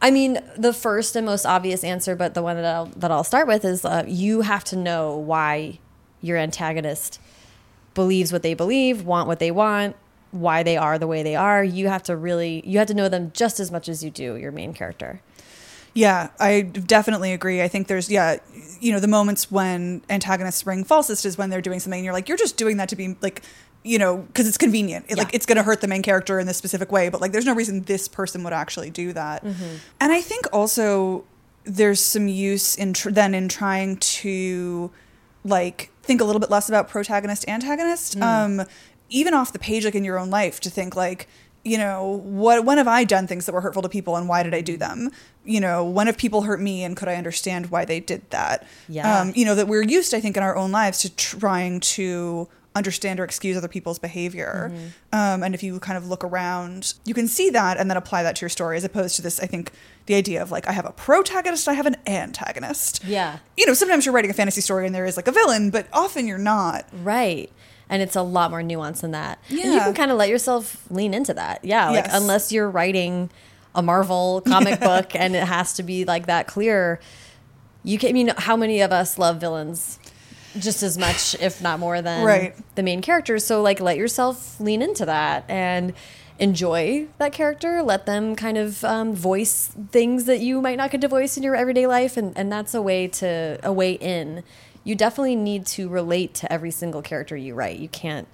I 0.01 0.09
mean, 0.09 0.39
the 0.57 0.73
first 0.73 1.15
and 1.15 1.25
most 1.27 1.45
obvious 1.45 1.83
answer, 1.83 2.15
but 2.15 2.33
the 2.33 2.41
one 2.41 2.55
that 2.55 2.65
I'll, 2.65 2.85
that 2.97 3.11
I'll 3.11 3.23
start 3.23 3.47
with 3.47 3.63
is 3.63 3.85
uh, 3.85 4.03
you 4.07 4.41
have 4.41 4.63
to 4.65 4.75
know 4.75 5.15
why 5.17 5.77
your 6.21 6.37
antagonist 6.37 7.19
believes 7.93 8.31
what 8.31 8.43
they 8.43 8.53
believe, 8.53 9.03
want 9.03 9.27
what 9.27 9.39
they 9.39 9.51
want, 9.51 9.95
why 10.31 10.63
they 10.63 10.77
are 10.77 10.97
the 10.97 11.07
way 11.07 11.23
they 11.23 11.35
are. 11.35 11.63
You 11.63 11.87
have 11.87 12.03
to 12.03 12.15
really, 12.15 12.63
you 12.65 12.77
have 12.77 12.87
to 12.87 12.93
know 12.93 13.09
them 13.09 13.31
just 13.33 13.59
as 13.59 13.71
much 13.71 13.89
as 13.89 14.03
you 14.03 14.09
do 14.09 14.35
your 14.35 14.51
main 14.51 14.73
character. 14.73 15.21
Yeah, 15.93 16.29
I 16.39 16.61
definitely 16.61 17.33
agree. 17.33 17.61
I 17.61 17.67
think 17.67 17.87
there's 17.87 18.09
yeah, 18.09 18.37
you 18.79 18.93
know, 18.93 18.99
the 18.99 19.09
moments 19.09 19.51
when 19.51 20.01
antagonists 20.09 20.65
ring 20.65 20.85
falsest 20.85 21.25
is 21.25 21.37
when 21.37 21.49
they're 21.49 21.61
doing 21.61 21.81
something 21.81 21.99
and 21.99 22.05
you're 22.05 22.13
like, 22.13 22.29
you're 22.29 22.37
just 22.37 22.55
doing 22.55 22.77
that 22.77 22.87
to 22.89 22.95
be 22.95 23.17
like, 23.21 23.41
you 23.83 23.99
know, 23.99 24.17
because 24.17 24.47
it's 24.47 24.57
convenient. 24.57 25.05
It, 25.09 25.17
Like 25.17 25.33
it's 25.33 25.45
going 25.45 25.57
to 25.57 25.63
hurt 25.63 25.81
the 25.81 25.87
main 25.87 26.01
character 26.01 26.39
in 26.39 26.47
this 26.47 26.55
specific 26.55 26.91
way, 26.91 27.09
but 27.09 27.19
like 27.19 27.33
there's 27.33 27.45
no 27.45 27.55
reason 27.55 27.81
this 27.81 28.07
person 28.07 28.43
would 28.43 28.53
actually 28.53 28.89
do 28.89 29.11
that. 29.13 29.43
Mm-hmm. 29.43 29.75
And 29.99 30.11
I 30.13 30.21
think 30.21 30.45
also 30.53 31.25
there's 31.65 31.99
some 31.99 32.27
use 32.27 32.75
in 32.75 32.93
tr- 32.93 33.11
then 33.11 33.35
in 33.35 33.49
trying 33.49 33.97
to 33.97 34.91
like 35.43 35.89
think 36.03 36.21
a 36.21 36.23
little 36.23 36.39
bit 36.39 36.49
less 36.49 36.69
about 36.69 36.87
protagonist 36.89 37.47
antagonist 37.47 38.17
Mm. 38.17 38.59
um 38.61 38.67
even 39.09 39.33
off 39.33 39.51
the 39.53 39.59
page 39.59 39.85
like 39.85 39.95
in 39.95 40.03
your 40.03 40.17
own 40.19 40.29
life 40.29 40.59
to 40.61 40.69
think 40.69 40.95
like 40.95 41.27
you 41.63 41.77
know 41.77 42.21
what 42.23 42.65
when 42.65 42.77
have 42.77 42.87
i 42.87 43.03
done 43.03 43.27
things 43.27 43.45
that 43.45 43.53
were 43.53 43.61
hurtful 43.61 43.81
to 43.83 43.89
people 43.89 44.15
and 44.15 44.27
why 44.27 44.41
did 44.43 44.53
i 44.53 44.61
do 44.61 44.77
them 44.77 45.09
you 45.45 45.59
know 45.59 45.83
when 45.85 46.07
have 46.07 46.17
people 46.17 46.43
hurt 46.43 46.59
me 46.61 46.83
and 46.83 46.95
could 46.97 47.07
i 47.07 47.15
understand 47.15 47.69
why 47.69 47.85
they 47.85 47.99
did 47.99 48.21
that 48.31 48.65
Yeah. 48.89 49.19
um 49.21 49.31
you 49.35 49.45
know 49.45 49.55
that 49.55 49.67
we're 49.67 49.83
used 49.83 50.13
i 50.13 50.19
think 50.19 50.37
in 50.37 50.43
our 50.43 50.55
own 50.55 50.71
lives 50.71 50.99
to 51.01 51.15
trying 51.15 51.79
to 51.81 52.47
understand 52.75 53.19
or 53.19 53.23
excuse 53.25 53.57
other 53.57 53.67
people's 53.67 53.99
behavior 53.99 54.71
Mm-hmm. 54.71 54.85
um, 55.11 55.43
and 55.43 55.53
if 55.53 55.61
you 55.61 55.77
kind 55.79 55.97
of 55.97 56.07
look 56.07 56.23
around 56.23 56.93
you 57.05 57.13
can 57.13 57.27
see 57.27 57.49
that 57.49 57.77
and 57.77 57.89
then 57.89 57.97
apply 57.97 58.23
that 58.23 58.35
to 58.37 58.41
your 58.41 58.49
story 58.49 58.77
as 58.77 58.83
opposed 58.85 59.17
to 59.17 59.21
this 59.21 59.39
i 59.41 59.45
think 59.45 59.71
the 60.05 60.15
idea 60.15 60.41
of 60.41 60.51
like 60.51 60.67
i 60.67 60.71
have 60.71 60.85
a 60.85 60.91
protagonist 60.93 61.67
i 61.67 61.73
have 61.73 61.85
an 61.85 61.97
antagonist 62.07 63.03
Yeah. 63.03 63.39
you 63.57 63.65
know, 63.65 63.73
sometimes 63.73 64.05
you're 64.05 64.13
writing 64.15 64.31
a 64.31 64.33
fantasy 64.33 64.61
story 64.61 64.85
and 64.85 64.95
there 64.95 65.05
is 65.05 65.17
like 65.17 65.27
a 65.27 65.31
villain, 65.33 65.69
but 65.69 65.87
often 65.91 66.27
you're 66.27 66.37
not. 66.37 66.85
Right. 67.03 67.51
And 67.89 68.01
it's 68.01 68.15
a 68.15 68.21
lot 68.21 68.51
more 68.51 68.61
nuanced 68.61 69.01
than 69.01 69.11
that. 69.11 69.39
And 69.49 69.57
you 69.59 69.79
can 69.79 69.93
kind 69.93 70.11
of 70.11 70.17
let 70.17 70.29
yourself 70.29 70.85
lean 70.89 71.13
into 71.13 71.33
that. 71.33 71.63
Yeah. 71.65 71.89
Like, 71.89 72.05
Yes. 72.05 72.13
unless 72.15 72.51
you're 72.53 72.69
writing 72.69 73.29
a 73.75 73.81
Marvel 73.83 74.41
comic 74.47 74.79
book 74.91 75.13
and 75.15 75.35
it 75.35 75.43
has 75.43 75.73
to 75.73 75.83
be 75.83 76.05
like 76.05 76.25
that 76.27 76.47
clear, 76.47 76.99
you 77.83 77.97
can, 77.97 78.09
I 78.09 78.13
mean, 78.13 78.31
how 78.37 78.55
many 78.55 78.79
of 78.81 78.91
us 78.91 79.17
love 79.17 79.39
villains 79.41 79.99
just 80.59 80.83
as 80.83 80.97
much, 80.97 81.35
if 81.41 81.61
not 81.61 81.79
more, 81.79 82.01
than 82.01 82.25
Right. 82.25 82.55
the 82.75 82.83
main 82.83 83.01
characters? 83.01 83.45
So, 83.45 83.61
like, 83.61 83.79
let 83.79 83.97
yourself 83.97 84.59
lean 84.59 84.81
into 84.81 85.05
that 85.05 85.45
and 85.47 85.93
enjoy 86.39 87.07
that 87.19 87.31
character. 87.33 87.83
Let 87.83 88.05
them 88.05 88.35
kind 88.35 88.57
of 88.57 88.83
um, 88.83 89.13
voice 89.13 89.71
things 89.91 90.25
that 90.25 90.39
you 90.39 90.59
might 90.61 90.77
not 90.77 90.91
get 90.91 91.01
to 91.01 91.07
voice 91.07 91.37
in 91.37 91.43
your 91.43 91.55
everyday 91.55 91.85
life. 91.87 92.17
And, 92.17 92.35
and 92.37 92.51
that's 92.51 92.73
a 92.73 92.81
way 92.81 93.07
to, 93.07 93.59
a 93.63 93.71
way 93.71 93.93
in. 93.93 94.43
You 94.83 94.95
definitely 94.95 95.35
need 95.35 95.65
to 95.67 95.87
relate 95.87 96.33
to 96.35 96.51
every 96.51 96.71
single 96.71 97.01
character 97.03 97.37
you 97.37 97.53
write. 97.53 97.77
You 97.77 97.89
can't, 97.89 98.27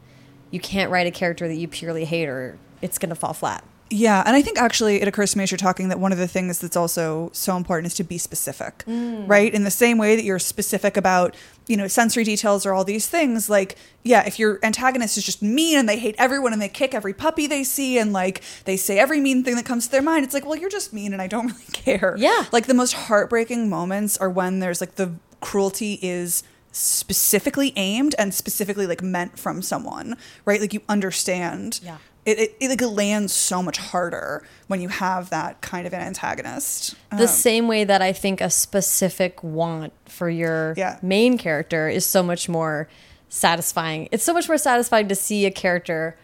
you 0.51 0.59
can't 0.61 0.89
write 0.89 1.05
a 1.07 1.11
character 1.11 1.47
that 1.47 1.55
you 1.55 1.67
purely 1.67 2.05
hate 2.05 2.29
or 2.29 2.57
it's 2.81 2.97
going 2.97 3.09
to 3.09 3.15
fall 3.15 3.33
flat. 3.33 3.63
Yeah, 3.89 4.23
and 4.25 4.35
I 4.35 4.41
think 4.41 4.57
actually 4.57 5.01
it 5.01 5.07
occurs 5.07 5.31
to 5.31 5.37
me 5.37 5.43
as 5.43 5.51
you're 5.51 5.57
talking 5.57 5.89
that 5.89 5.99
one 5.99 6.11
of 6.11 6.17
the 6.17 6.27
things 6.27 6.59
that's 6.59 6.75
also 6.75 7.29
so 7.33 7.55
important 7.55 7.87
is 7.87 7.93
to 7.95 8.03
be 8.03 8.17
specific, 8.17 8.79
mm. 8.85 9.27
right? 9.27 9.53
In 9.53 9.63
the 9.63 9.71
same 9.71 9.97
way 9.97 10.15
that 10.15 10.23
you're 10.23 10.39
specific 10.39 10.97
about, 10.97 11.35
you 11.67 11.77
know, 11.77 11.87
sensory 11.87 12.23
details 12.23 12.65
or 12.65 12.73
all 12.73 12.83
these 12.83 13.07
things, 13.07 13.49
like, 13.49 13.77
yeah, 14.03 14.25
if 14.25 14.39
your 14.39 14.59
antagonist 14.63 15.17
is 15.17 15.25
just 15.25 15.41
mean 15.41 15.77
and 15.77 15.87
they 15.87 15.99
hate 15.99 16.15
everyone 16.17 16.53
and 16.53 16.61
they 16.61 16.69
kick 16.69 16.93
every 16.93 17.13
puppy 17.13 17.47
they 17.47 17.63
see 17.63 17.97
and 17.97 18.11
like 18.11 18.41
they 18.65 18.77
say 18.77 18.99
every 18.99 19.21
mean 19.21 19.43
thing 19.43 19.55
that 19.55 19.65
comes 19.65 19.85
to 19.85 19.91
their 19.91 20.01
mind, 20.01 20.25
it's 20.25 20.33
like, 20.33 20.45
well, 20.45 20.57
you're 20.57 20.69
just 20.69 20.93
mean 20.93 21.13
and 21.13 21.21
I 21.21 21.27
don't 21.27 21.47
really 21.51 21.65
care. 21.71 22.15
Yeah. 22.17 22.45
Like 22.51 22.67
the 22.67 22.73
most 22.73 22.93
heartbreaking 22.93 23.69
moments 23.69 24.17
are 24.17 24.29
when 24.29 24.59
there's 24.59 24.81
like 24.81 24.95
the 24.95 25.13
cruelty 25.39 25.99
is 26.01 26.43
specifically 26.71 27.73
aimed 27.75 28.15
and 28.17 28.33
specifically 28.33 28.87
like 28.87 29.01
meant 29.01 29.37
from 29.39 29.61
someone, 29.61 30.15
right? 30.45 30.61
Like 30.61 30.73
you 30.73 30.81
understand 30.89 31.79
Yeah. 31.83 31.97
it, 32.25 32.39
it, 32.39 32.55
it 32.59 32.69
like 32.69 32.81
lands 32.81 33.33
so 33.33 33.63
much 33.63 33.77
harder 33.77 34.43
when 34.67 34.81
you 34.81 34.89
have 34.89 35.29
that 35.29 35.61
kind 35.61 35.87
of 35.87 35.93
an 35.93 36.01
antagonist. 36.01 36.95
the 37.11 37.21
um, 37.21 37.27
same 37.27 37.67
way 37.67 37.83
that 37.83 38.01
I 38.01 38.13
think 38.13 38.41
a 38.41 38.49
specific 38.49 39.43
want 39.43 39.93
for 40.05 40.29
your 40.29 40.73
Yeah. 40.77 40.99
main 41.01 41.37
character 41.37 41.87
is 41.89 42.05
so 42.05 42.21
much 42.23 42.47
more 42.49 42.87
satisfying. 43.29 44.07
It's 44.11 44.23
so 44.23 44.33
much 44.33 44.47
more 44.47 44.57
satisfying 44.57 45.07
to 45.09 45.15
see 45.15 45.45
a 45.45 45.51
character, 45.51 46.15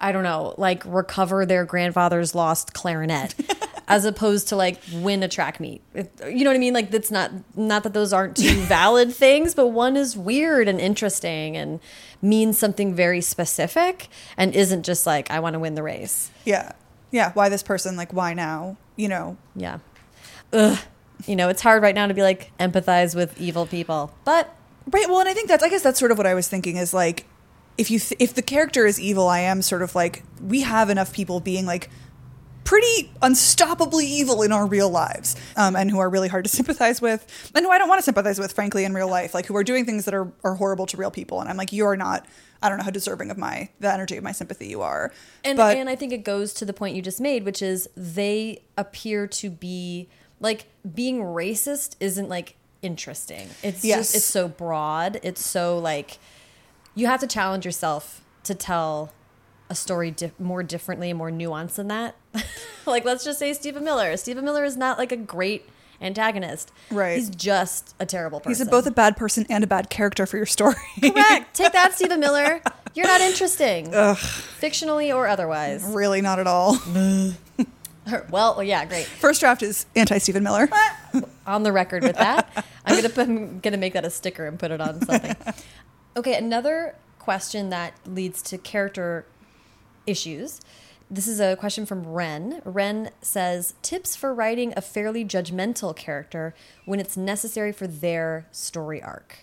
I 0.00 0.12
don't 0.12 0.24
know, 0.24 0.54
like 0.58 0.82
recover 0.84 1.46
their 1.46 1.64
grandfather's 1.64 2.34
lost 2.34 2.74
clarinet 2.74 3.34
as 3.88 4.04
opposed 4.04 4.48
to 4.48 4.56
like 4.56 4.80
win 4.92 5.22
a 5.22 5.28
track 5.28 5.60
meet. 5.60 5.80
You 5.94 6.42
know 6.44 6.50
what 6.50 6.56
I 6.56 6.58
mean? 6.58 6.74
Like 6.74 6.90
that's 6.90 7.10
not 7.10 7.30
not 7.54 7.82
that 7.84 7.94
those 7.94 8.12
aren't 8.12 8.36
two 8.36 8.54
valid 8.62 9.12
things, 9.14 9.54
but 9.54 9.68
one 9.68 9.96
is 9.96 10.16
weird 10.16 10.68
and 10.68 10.80
interesting 10.80 11.56
and 11.56 11.80
means 12.20 12.58
something 12.58 12.94
very 12.94 13.20
specific 13.20 14.08
and 14.36 14.54
isn't 14.54 14.82
just 14.84 15.06
like 15.06 15.30
I 15.30 15.38
want 15.40 15.54
to 15.54 15.58
win 15.60 15.74
the 15.74 15.82
race. 15.82 16.30
Yeah. 16.44 16.72
Yeah. 17.12 17.32
Why 17.32 17.48
this 17.48 17.62
person? 17.62 17.96
Like, 17.96 18.12
why 18.12 18.34
now? 18.34 18.76
You 18.96 19.08
know, 19.08 19.36
Yeah. 19.54 19.78
Ugh. 20.52 20.78
You 21.26 21.34
know, 21.36 21.48
it's 21.48 21.62
hard 21.62 21.82
right 21.82 21.94
now 21.94 22.06
to 22.06 22.14
be 22.14 22.22
like 22.22 22.50
empathize 22.58 23.14
with 23.14 23.40
evil 23.40 23.66
people. 23.66 24.12
But 24.24 24.52
Right. 24.88 25.08
Well, 25.08 25.20
and 25.20 25.28
I 25.28 25.34
think 25.34 25.48
that's 25.48 25.62
I 25.64 25.68
guess 25.68 25.82
that's 25.82 25.98
sort 25.98 26.10
of 26.12 26.18
what 26.18 26.26
I 26.26 26.34
was 26.34 26.48
thinking 26.48 26.76
is 26.76 26.92
like 26.94 27.24
if 27.78 27.90
you 27.90 27.98
th- 27.98 28.16
if 28.20 28.34
the 28.34 28.42
character 28.42 28.86
is 28.86 28.98
evil, 29.00 29.28
I 29.28 29.40
am 29.40 29.62
sort 29.62 29.82
of 29.82 29.94
like 29.94 30.22
we 30.40 30.62
have 30.62 30.90
enough 30.90 31.12
people 31.12 31.40
being 31.40 31.66
like 31.66 31.90
pretty 32.66 33.10
unstoppably 33.22 34.02
evil 34.02 34.42
in 34.42 34.50
our 34.52 34.66
real 34.66 34.90
lives 34.90 35.36
um, 35.56 35.74
and 35.76 35.90
who 35.90 35.98
are 35.98 36.10
really 36.10 36.28
hard 36.28 36.44
to 36.44 36.50
sympathize 36.58 37.00
with 37.00 37.50
and 37.54 37.64
who 37.64 37.70
I 37.70 37.78
don't 37.78 37.88
want 37.88 38.00
to 38.00 38.02
sympathize 38.02 38.38
with 38.38 38.52
frankly 38.52 38.84
in 38.84 38.92
real 38.92 39.08
life 39.08 39.32
like 39.34 39.46
who 39.46 39.56
are 39.56 39.64
doing 39.64 39.86
things 39.86 40.04
that 40.04 40.14
are, 40.14 40.30
are 40.44 40.54
horrible 40.56 40.84
to 40.86 40.96
real 40.96 41.10
people 41.10 41.40
and 41.40 41.48
I'm 41.48 41.56
like 41.56 41.72
you're 41.72 41.96
not 41.96 42.26
I 42.60 42.68
don't 42.68 42.78
know 42.78 42.84
how 42.84 42.90
deserving 42.90 43.30
of 43.30 43.38
my 43.38 43.68
the 43.80 43.92
energy 43.92 44.16
of 44.16 44.24
my 44.24 44.32
sympathy 44.32 44.66
you 44.66 44.82
are 44.82 45.12
And 45.44 45.56
but 45.56 45.76
and 45.76 45.88
I 45.88 45.94
think 45.96 46.12
it 46.12 46.24
goes 46.24 46.52
to 46.54 46.64
the 46.64 46.72
point 46.72 46.96
you 46.96 47.02
just 47.02 47.20
made, 47.20 47.44
which 47.44 47.62
is 47.62 47.88
they 47.96 48.62
appear 48.76 49.26
to 49.28 49.48
be 49.48 50.08
like 50.40 50.66
being 50.94 51.20
racist 51.20 51.94
isn't 52.00 52.28
like 52.28 52.56
interesting. 52.82 53.48
It's 53.62 53.84
Yes. 53.84 53.98
just 53.98 54.16
it's 54.16 54.24
so 54.24 54.48
broad. 54.48 55.20
It's 55.22 55.44
so 55.44 55.78
like 55.78 56.18
you 56.94 57.06
have 57.06 57.20
to 57.20 57.26
challenge 57.26 57.64
yourself 57.64 58.22
to 58.44 58.54
tell 58.54 59.12
a 59.68 59.74
story 59.74 60.10
di 60.10 60.30
more 60.38 60.62
differently 60.62 61.10
and 61.10 61.18
more 61.18 61.30
nuanced 61.30 61.74
than 61.76 61.88
that. 61.88 62.16
like 62.86 63.04
let's 63.04 63.24
just 63.24 63.38
say 63.38 63.52
Stephen 63.52 63.84
Miller. 63.84 64.16
Stephen 64.16 64.44
Miller 64.44 64.64
is 64.64 64.76
not 64.76 64.98
like 64.98 65.12
a 65.12 65.16
great 65.16 65.68
antagonist. 66.00 66.70
Right. 66.90 67.16
He's 67.16 67.30
just 67.30 67.94
a 67.98 68.06
terrible 68.06 68.40
person. 68.40 68.50
he's 68.50 68.60
a, 68.60 68.70
both 68.70 68.86
a 68.86 68.90
bad 68.90 69.16
person 69.16 69.46
and 69.48 69.64
a 69.64 69.66
bad 69.66 69.88
character 69.90 70.26
for 70.26 70.36
your 70.36 70.46
story 70.46 70.74
Correct. 71.00 71.54
Take 71.54 71.72
that, 71.72 71.92
Stephen 71.96 72.20
Miller. 72.20 72.60
You're 72.94 73.06
not 73.06 73.20
interesting. 73.20 73.86
Fictionally 73.90 75.14
or 75.14 75.26
otherwise. 75.26 75.82
really 75.84 76.20
not 76.20 76.38
at 76.38 76.46
all 76.46 76.78
Well, 78.30 78.62
yeah, 78.62 78.84
great. 78.84 79.04
first 79.06 79.40
draft 79.40 79.62
is 79.62 79.86
anti 79.96 80.18
Stephen 80.18 80.44
Miller 80.44 80.68
On 81.46 81.62
the 81.64 81.72
record 81.72 82.04
with 82.04 82.16
that, 82.16 82.64
I'm 82.84 82.94
gonna 82.94 83.08
put, 83.08 83.28
I'm 83.28 83.58
gonna 83.60 83.76
make 83.78 83.94
that 83.94 84.04
a 84.04 84.10
sticker 84.10 84.46
and 84.46 84.58
put 84.58 84.70
it 84.70 84.80
on 84.80 85.04
something. 85.04 85.34
Okay, 86.16 86.34
another 86.36 86.94
question 87.18 87.70
that 87.70 87.94
leads 88.06 88.42
to 88.42 88.58
character 88.58 89.26
issues. 90.06 90.60
This 91.10 91.28
is 91.28 91.38
a 91.38 91.54
question 91.54 91.86
from 91.86 92.04
Ren. 92.04 92.60
Ren 92.64 93.10
says 93.22 93.74
tips 93.82 94.16
for 94.16 94.34
writing 94.34 94.72
a 94.76 94.80
fairly 94.80 95.24
judgmental 95.24 95.94
character 95.94 96.52
when 96.84 96.98
it's 96.98 97.16
necessary 97.16 97.72
for 97.72 97.86
their 97.86 98.46
story 98.50 99.00
arc. 99.00 99.38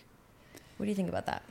What 0.78 0.86
do 0.86 0.90
you 0.90 0.96
think 0.96 1.10
about 1.10 1.26
that? 1.26 1.44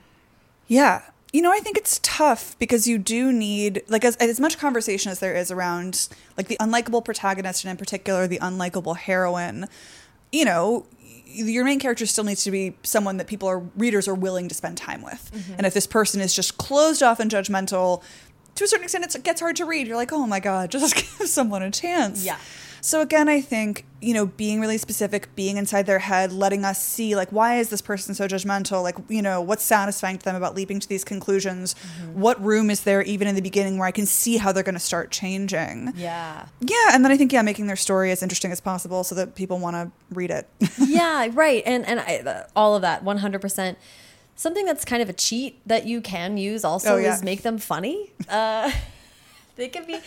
Yeah. 0.67 1.03
You 1.33 1.41
know, 1.41 1.51
I 1.51 1.61
think 1.61 1.79
it's 1.79 1.99
tough 2.03 2.59
because 2.59 2.87
you 2.87 2.99
do 2.99 3.33
need 3.33 3.83
like 3.89 4.05
as 4.05 4.17
as 4.17 4.39
much 4.39 4.59
conversation 4.59 5.11
as 5.11 5.21
there 5.21 5.35
is 5.35 5.51
around 5.51 6.09
like 6.37 6.49
the 6.49 6.59
unlikable 6.61 7.03
protagonist 7.03 7.65
and 7.65 7.71
in 7.71 7.79
particular 7.79 8.27
the 8.27 8.39
unlikable 8.41 8.99
heroine. 8.99 9.67
You 10.31 10.45
know, 10.45 10.87
your 11.25 11.65
main 11.65 11.79
character 11.79 12.05
still 12.05 12.25
needs 12.25 12.45
to 12.45 12.51
be 12.51 12.75
someone 12.83 13.17
that 13.17 13.27
people 13.27 13.49
are 13.49 13.61
readers 13.77 14.09
are 14.09 14.15
willing 14.15 14.49
to 14.49 14.55
spend 14.55 14.77
time 14.77 15.01
with. 15.01 15.31
Mm-hmm. 15.35 15.55
And 15.57 15.67
if 15.67 15.73
this 15.73 15.87
person 15.87 16.21
is 16.21 16.35
just 16.35 16.59
closed 16.59 17.03
off 17.03 17.19
and 17.19 17.31
judgmental, 17.31 18.03
to 18.55 18.65
a 18.65 18.67
certain 18.67 18.85
extent 18.85 19.05
it's, 19.05 19.15
it 19.15 19.23
gets 19.23 19.41
hard 19.41 19.57
to 19.57 19.65
read. 19.65 19.87
You're 19.87 19.97
like, 19.97 20.13
"Oh 20.13 20.27
my 20.27 20.41
god, 20.41 20.71
just 20.73 20.95
give 20.95 21.29
someone 21.29 21.63
a 21.63 21.71
chance." 21.71 22.25
Yeah. 22.25 22.39
So 22.85 23.01
again, 23.01 23.29
I 23.29 23.41
think, 23.41 23.87
you 24.01 24.13
know, 24.13 24.27
being 24.27 24.61
really 24.61 24.77
specific, 24.77 25.33
being 25.37 25.57
inside 25.57 25.87
their 25.87 26.01
head, 26.01 26.33
letting 26.33 26.65
us 26.65 26.83
see 26.83 27.15
like 27.15 27.31
why 27.31 27.59
is 27.59 27.69
this 27.69 27.81
person 27.81 28.13
so 28.13 28.27
judgmental? 28.27 28.83
Like, 28.83 28.97
you 29.09 29.23
know, 29.23 29.41
what's 29.41 29.63
satisfying 29.63 30.19
to 30.19 30.25
them 30.25 30.35
about 30.35 30.57
leaping 30.57 30.81
to 30.81 30.89
these 30.89 31.05
conclusions? 31.05 31.75
Mm-hmm. 31.75 32.21
What 32.21 32.43
room 32.45 32.71
is 32.71 32.83
there 32.83 33.01
even 33.03 33.29
in 33.29 33.37
the 33.37 33.41
beginning 33.41 33.79
where 33.79 33.87
I 33.87 33.93
can 33.93 34.05
see 34.05 34.37
how 34.37 34.51
they're 34.51 34.65
going 34.65 34.75
to 34.75 34.81
start 34.81 35.13
changing? 35.13 35.93
Yeah. 35.95 36.47
Yeah, 36.61 36.89
and 36.91 37.05
then 37.05 37.13
I 37.13 37.17
think 37.17 37.33
yeah, 37.33 37.43
making 37.43 37.69
their 37.69 37.77
story 37.77 38.11
as 38.11 38.21
interesting 38.21 38.51
as 38.51 38.61
possible 38.61 39.05
so 39.05 39.15
that 39.15 39.37
people 39.37 39.61
want 39.61 39.77
to 39.77 39.93
read 40.13 40.33
it. 40.33 40.49
yeah, 40.81 41.29
right. 41.35 41.63
And 41.65 41.87
and 41.87 42.01
I, 42.01 42.47
all 42.57 42.75
of 42.75 42.83
that, 42.83 43.05
one 43.05 43.19
hundred 43.19 43.43
percent. 43.43 43.79
Something 44.43 44.67
that's 44.67 44.85
kind 44.85 45.01
of 45.01 45.09
a 45.09 45.13
cheat 45.13 45.61
that 45.69 45.87
you 45.87 46.01
can 46.01 46.37
use 46.37 46.65
also 46.65 46.95
Oh, 46.95 46.97
yeah. 46.97 47.15
is 47.15 47.23
make 47.23 47.43
them 47.43 47.59
funny. 47.59 48.11
Uh, 48.29 48.73
they 49.57 49.69
can 49.69 49.87
be 49.87 50.01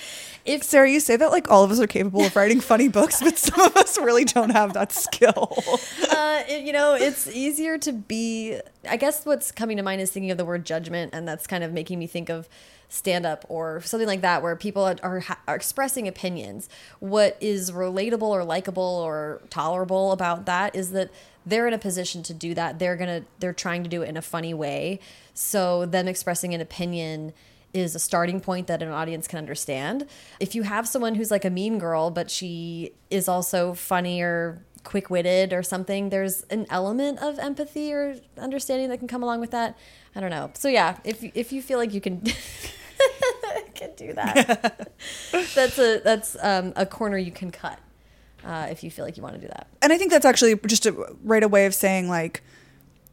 if 0.44 0.62
Sarah, 0.62 0.92
you 0.92 1.00
say 1.00 1.16
that 1.16 1.32
like 1.32 1.50
all 1.50 1.64
of 1.64 1.72
us 1.72 1.80
are 1.80 1.88
capable 1.88 2.22
of 2.26 2.36
writing 2.36 2.60
funny 2.60 2.90
books, 2.90 3.22
but 3.22 3.38
some 3.38 3.62
of 3.62 3.78
us 3.78 3.98
really 3.98 4.26
don't 4.26 4.50
have 4.50 4.74
that 4.74 4.92
skill. 4.92 5.54
uh, 6.12 6.44
it- 6.50 6.66
you 6.66 6.74
know 6.74 6.96
it's 6.96 7.28
easier 7.28 7.78
to 7.78 7.94
be. 7.94 8.60
I 8.90 8.98
guess 8.98 9.26
what's 9.26 9.54
coming 9.54 9.78
to 9.78 9.84
mind 9.84 10.02
is 10.02 10.12
thinking 10.12 10.32
of 10.32 10.38
the 10.38 10.44
word 10.44 10.66
judgment, 10.66 11.14
and 11.16 11.26
that's 11.26 11.48
kind 11.48 11.64
of 11.64 11.72
making 11.72 11.98
me 11.98 12.06
think 12.06 12.28
of 12.30 12.50
stand 12.90 13.26
up 13.26 13.46
or 13.48 13.80
something 13.82 14.08
like 14.08 14.22
that 14.22 14.44
where 14.44 14.56
people 14.58 14.84
are, 14.84 14.96
are, 15.02 15.24
are 15.48 15.56
expressing 15.56 16.08
opinions 16.08 16.70
what 17.00 17.36
is 17.42 17.72
relatable 17.72 18.22
or 18.22 18.44
likable 18.44 18.84
or 18.84 19.42
tolerable 19.50 20.12
about 20.12 20.46
that 20.46 20.76
is 20.76 20.92
that 20.92 21.10
they're 21.46 21.68
in 21.68 21.74
a 21.74 21.78
position 21.78 22.24
to 22.24 22.34
do 22.34 22.54
that. 22.54 22.80
They're 22.80 22.96
gonna 22.96 23.24
they're 23.40 23.54
trying 23.54 23.84
to 23.84 23.90
do 23.90 24.02
it 24.02 24.10
in 24.10 24.18
a 24.18 24.22
funny 24.22 24.54
way. 24.54 25.00
So 25.34 25.86
them 25.86 26.08
expressing 26.08 26.54
an 26.54 26.62
opinion 26.62 27.34
is 27.74 27.94
a 27.94 28.00
starting 28.00 28.40
point 28.40 28.68
that 28.68 28.82
an 28.82 28.90
audience 28.90 29.28
can 29.28 29.38
understand. 29.38 30.08
If 30.40 30.56
you 30.56 30.64
have 30.64 30.88
someone 30.88 31.16
who's 31.16 31.32
like 31.32 31.46
a 31.46 31.50
mean 31.50 31.78
girl 31.78 32.10
but 32.10 32.32
she 32.32 32.94
is 33.10 33.28
also 33.28 33.74
funny 33.74 34.22
or 34.22 34.64
quick-witted 34.84 35.52
or 35.52 35.64
something 35.64 36.10
there's 36.10 36.44
an 36.44 36.68
element 36.70 37.18
of 37.20 37.40
empathy 37.40 37.92
or 37.92 38.16
understanding 38.38 38.88
that 38.90 39.00
can 39.00 39.08
come 39.08 39.24
along 39.24 39.40
with 39.40 39.52
that. 39.52 39.78
I 40.16 40.22
don't 40.22 40.32
know. 40.32 40.52
So 40.54 40.68
yeah 40.68 40.98
if 41.04 41.24
if 41.36 41.52
you 41.52 41.62
feel 41.62 41.78
like 41.78 41.94
you 41.94 42.02
can 42.02 42.24
can 43.76 43.94
do 43.96 44.14
that. 44.14 44.90
That's 45.32 45.78
a 45.78 46.00
that's 46.00 46.38
um, 46.42 46.74
a 46.76 46.86
corner 46.86 47.18
you 47.18 47.32
can 47.32 47.52
cut 47.52 47.80
uh, 48.46 48.68
if 48.70 48.84
you 48.84 48.90
feel 48.92 49.04
like 49.04 49.18
you 49.18 49.24
want 49.24 49.36
to 49.36 49.42
do 49.42 49.48
that 49.48 49.68
and 49.82 49.92
I 49.92 49.98
think 49.98 50.12
that's 50.12 50.26
actually 50.26 50.56
just 50.68 50.86
a 50.86 50.92
right 51.24 51.44
a 51.44 51.48
way 51.48 51.66
of 51.66 51.74
saying 51.76 52.08
like 52.08 52.42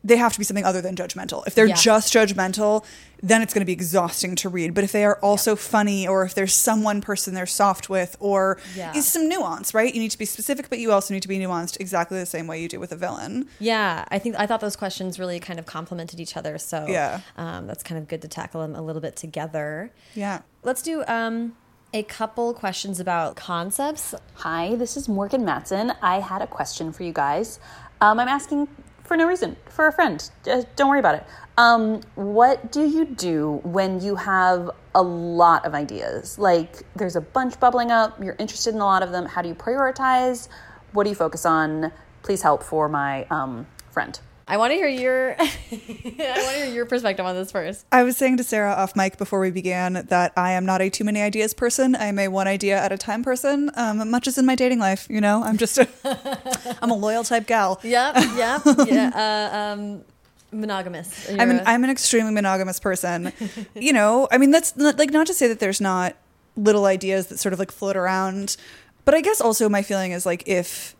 they 0.05 0.17
have 0.17 0.33
to 0.33 0.39
be 0.41 0.45
something 0.45 0.65
other 0.65 0.81
than 0.81 0.97
judgmental. 0.97 1.47
If 1.47 1.55
they're 1.55 1.69
Yeah. 1.69 1.77
just 1.77 2.13
judgmental, 2.13 2.85
then 3.23 3.41
it's 3.41 3.55
going 3.55 3.61
to 3.61 3.65
be 3.65 3.73
exhausting 3.73 4.35
to 4.35 4.49
read. 4.49 4.75
But 4.75 4.83
if 4.83 4.91
they 4.91 5.05
are 5.05 5.17
also 5.23 5.55
funny, 5.55 6.09
or 6.09 6.25
if 6.25 6.35
there's 6.35 6.53
some 6.53 6.83
one 6.83 7.01
person 7.01 7.35
they're 7.35 7.47
soft 7.47 7.89
with, 7.89 8.17
or 8.19 8.59
Yeah. 8.75 8.93
is 8.97 9.07
some 9.07 9.29
nuance, 9.29 9.75
right? 9.75 9.95
You 9.95 10.01
need 10.01 10.11
to 10.11 10.19
be 10.19 10.25
specific, 10.25 10.69
but 10.69 10.81
you 10.81 10.91
also 10.91 11.15
need 11.15 11.23
to 11.23 11.29
be 11.29 11.39
nuanced 11.39 11.79
exactly 11.79 12.19
the 12.19 12.27
same 12.27 12.49
way 12.49 12.61
you 12.61 12.69
do 12.69 12.81
with 12.81 12.91
a 12.91 12.97
villain. 12.97 13.47
Yeah, 13.61 14.05
I 14.09 14.19
think 14.19 14.35
I 14.37 14.45
thought 14.45 14.61
those 14.61 14.75
questions 14.75 15.21
really 15.21 15.39
kind 15.39 15.61
of 15.61 15.67
complemented 15.67 16.19
each 16.19 16.37
other. 16.37 16.59
So 16.59 16.85
Yeah. 16.89 17.21
um, 17.37 17.69
that's 17.69 17.85
kind 17.85 17.97
of 17.97 18.09
good 18.09 18.23
to 18.23 18.29
tackle 18.29 18.61
them 18.63 18.75
a 18.75 18.83
little 18.83 19.01
bit 19.03 19.15
together. 19.15 19.93
Yeah. 20.17 20.41
Let's 20.65 20.83
do 20.83 21.05
um, 21.07 21.55
a 21.95 22.03
couple 22.03 22.55
questions 22.55 23.01
about 23.01 23.37
concepts. 23.37 24.15
Hi, 24.37 24.75
this 24.77 24.97
is 24.97 25.09
Morgan 25.09 25.45
Matson. 25.45 25.93
I 26.01 26.21
had 26.21 26.41
a 26.41 26.47
question 26.47 26.91
for 26.91 27.03
you 27.03 27.13
guys. 27.13 27.61
Um, 28.01 28.19
I'm 28.19 28.29
asking 28.29 28.69
for 29.05 29.15
no 29.15 29.27
reason, 29.27 29.57
for 29.69 29.87
a 29.87 29.93
friend. 29.93 30.31
Uh, 30.51 30.63
don't 30.75 30.89
worry 30.89 31.01
about 31.01 31.17
it. 31.17 31.27
Um, 31.59 32.01
what 32.15 32.73
do 32.73 32.83
you 32.83 33.05
do 33.05 33.61
when 33.63 34.01
you 34.01 34.17
have 34.17 34.71
a 34.95 35.03
lot 35.03 35.67
of 35.67 35.75
ideas? 35.75 36.39
Like 36.39 36.83
there's 36.97 37.17
a 37.17 37.21
bunch 37.21 37.61
bubbling 37.61 37.91
up, 37.91 38.23
you're 38.23 38.37
interested 38.39 38.75
in 38.75 38.81
a 38.81 38.87
lot 38.87 39.03
of 39.03 39.13
them. 39.13 39.27
How 39.27 39.43
do 39.43 39.51
you 39.51 39.55
prioritize? 39.55 40.49
What 40.93 41.05
do 41.05 41.11
you 41.11 41.17
focus 41.17 41.45
on? 41.45 41.93
Please 42.23 42.41
help 42.41 42.63
for 42.63 42.89
my 42.89 43.25
um, 43.25 43.67
friend. 43.91 44.19
I 44.53 44.59
want 44.59 44.71
to 44.73 44.75
hear 44.75 44.87
your 44.87 45.31
I 45.41 45.45
want 45.45 45.49
to 45.71 46.57
hear 46.57 46.67
your 46.67 46.85
perspective 46.85 47.25
on 47.25 47.35
this 47.35 47.51
first. 47.51 47.87
I 47.91 48.03
was 48.03 48.19
saying 48.19 48.37
to 48.37 48.45
Sarah 48.45 48.73
off 48.73 48.95
mic 48.95 49.17
before 49.17 49.41
we 49.41 49.51
began 49.51 50.05
that 50.09 50.35
I 50.37 50.53
am 50.53 50.67
not 50.67 50.83
a 50.83 50.91
too 50.91 51.05
many 51.05 51.23
ideas 51.23 51.55
person. 51.55 51.97
I'm 51.97 52.19
a 52.19 52.29
one 52.29 52.47
idea 52.47 52.77
at 52.77 52.93
a 52.93 52.99
time 52.99 53.25
person, 53.25 53.71
um, 53.77 54.11
much 54.11 54.29
as 54.29 54.37
in 54.37 54.45
my 54.45 54.55
dating 54.55 54.79
life. 54.79 55.07
You 55.09 55.23
know, 55.23 55.43
I'm 55.43 55.57
just 55.57 55.79
a, 55.79 55.89
I'm 56.83 56.91
a 56.91 56.95
loyal 56.95 57.25
type 57.25 57.47
gal. 57.47 57.81
Yep, 57.83 58.15
yep, 58.37 58.63
yeah. 58.87 59.11
Uh, 59.15 59.57
um, 59.57 60.05
monogamous. 60.53 61.31
I'm 61.31 61.51
an, 61.51 61.63
I'm 61.65 61.83
an 61.83 61.89
extremely 61.89 62.33
monogamous 62.33 62.79
person. 62.79 63.33
you 63.75 63.95
know, 63.95 64.29
I 64.31 64.37
mean 64.37 64.51
that's 64.51 64.77
not, 64.77 64.99
like 64.99 65.13
not 65.13 65.29
to 65.29 65.35
say 65.35 65.49
that 65.49 65.61
there's 65.61 65.81
not 65.81 66.15
little 66.59 66.85
ideas 66.85 67.29
that 67.29 67.39
sort 67.39 67.55
of 67.55 67.59
like 67.59 67.73
float 67.73 67.97
around, 67.97 68.59
but 69.07 69.15
I 69.15 69.23
guess 69.23 69.41
also 69.41 69.71
my 69.71 69.81
feeling 69.81 70.13
is 70.13 70.27
like 70.27 70.47
if 70.47 70.95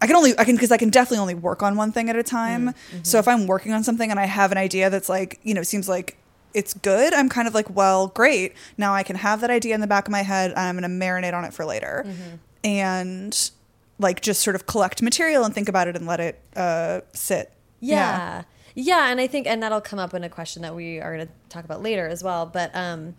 I 0.00 0.06
can 0.06 0.16
only 0.16 0.38
I 0.38 0.44
can 0.44 0.54
because 0.56 0.70
I 0.72 0.76
can 0.76 0.90
definitely 0.90 1.18
only 1.18 1.34
work 1.34 1.62
on 1.62 1.76
one 1.76 1.92
thing 1.92 2.10
at 2.10 2.16
a 2.16 2.22
time. 2.22 2.74
So 3.02 3.18
if 3.18 3.26
I'm 3.28 3.46
working 3.46 3.72
on 3.72 3.82
something 3.84 4.10
and 4.10 4.20
I 4.20 4.26
have 4.26 4.52
an 4.52 4.58
idea 4.58 4.90
that's 4.90 5.08
like 5.08 5.40
you 5.42 5.54
know 5.54 5.62
seems 5.62 5.88
like 5.88 6.18
it's 6.52 6.74
good, 6.74 7.14
I'm 7.14 7.28
kind 7.28 7.48
of 7.48 7.54
like 7.54 7.74
well 7.74 8.08
great 8.08 8.52
now 8.76 8.92
I 8.94 9.02
can 9.02 9.16
have 9.16 9.40
that 9.40 9.50
idea 9.50 9.74
in 9.74 9.80
the 9.80 9.86
back 9.86 10.06
of 10.06 10.12
my 10.12 10.22
head 10.22 10.50
and 10.50 10.60
I'm 10.60 10.78
going 10.78 10.88
to 10.90 11.04
marinate 11.04 11.32
on 11.32 11.44
it 11.44 11.54
for 11.54 11.64
later, 11.64 12.04
and 12.62 13.50
like 13.98 14.20
just 14.20 14.42
sort 14.42 14.56
of 14.56 14.66
collect 14.66 15.00
material 15.02 15.44
and 15.44 15.54
think 15.54 15.68
about 15.68 15.88
it 15.88 15.96
and 15.96 16.06
let 16.06 16.20
it 16.20 16.40
uh, 16.56 17.00
sit. 17.12 17.52
Yeah. 17.80 18.42
yeah. 18.74 19.10
and 19.10 19.20
I 19.20 19.26
think 19.26 19.46
and 19.46 19.62
that'll 19.62 19.80
come 19.80 19.98
up 19.98 20.14
in 20.14 20.24
a 20.24 20.28
question 20.28 20.62
that 20.62 20.74
we 20.74 21.00
are 21.00 21.14
going 21.14 21.26
to 21.26 21.32
talk 21.48 21.64
about 21.64 21.82
later 21.82 22.06
as 22.08 22.22
well, 22.22 22.44
but 22.46 22.70
um 22.74 23.14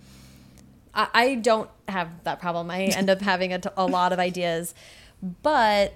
I, 0.94 1.08
I 1.14 1.36
don't 1.36 1.70
have 1.88 2.24
that 2.24 2.40
problem. 2.40 2.70
I 2.72 2.84
end 2.84 3.10
up 3.10 3.22
having 3.22 3.54
a, 3.54 3.60
t- 3.60 3.70
a 3.76 3.86
lot 3.86 4.14
of 4.14 4.20
ideas, 4.20 4.74
but 5.44 5.94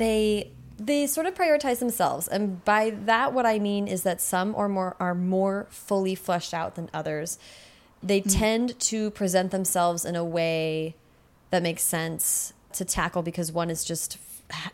they 0.00 0.50
they 0.78 1.06
sort 1.06 1.26
of 1.26 1.34
prioritize 1.34 1.78
themselves, 1.78 2.26
and 2.26 2.64
by 2.64 2.90
that, 2.90 3.34
what 3.34 3.44
I 3.44 3.58
mean 3.58 3.86
is 3.86 4.02
that 4.04 4.20
some 4.20 4.54
or 4.56 4.66
more 4.66 4.96
are 4.98 5.14
more 5.14 5.66
fully 5.68 6.14
fleshed 6.14 6.54
out 6.54 6.74
than 6.74 6.88
others. 6.94 7.38
They 8.02 8.22
mm. 8.22 8.38
tend 8.38 8.80
to 8.80 9.10
present 9.10 9.50
themselves 9.50 10.06
in 10.06 10.16
a 10.16 10.24
way 10.24 10.96
that 11.50 11.62
makes 11.62 11.82
sense 11.82 12.54
to 12.72 12.84
tackle 12.86 13.22
because 13.22 13.52
one 13.52 13.68
is 13.68 13.84
just 13.84 14.16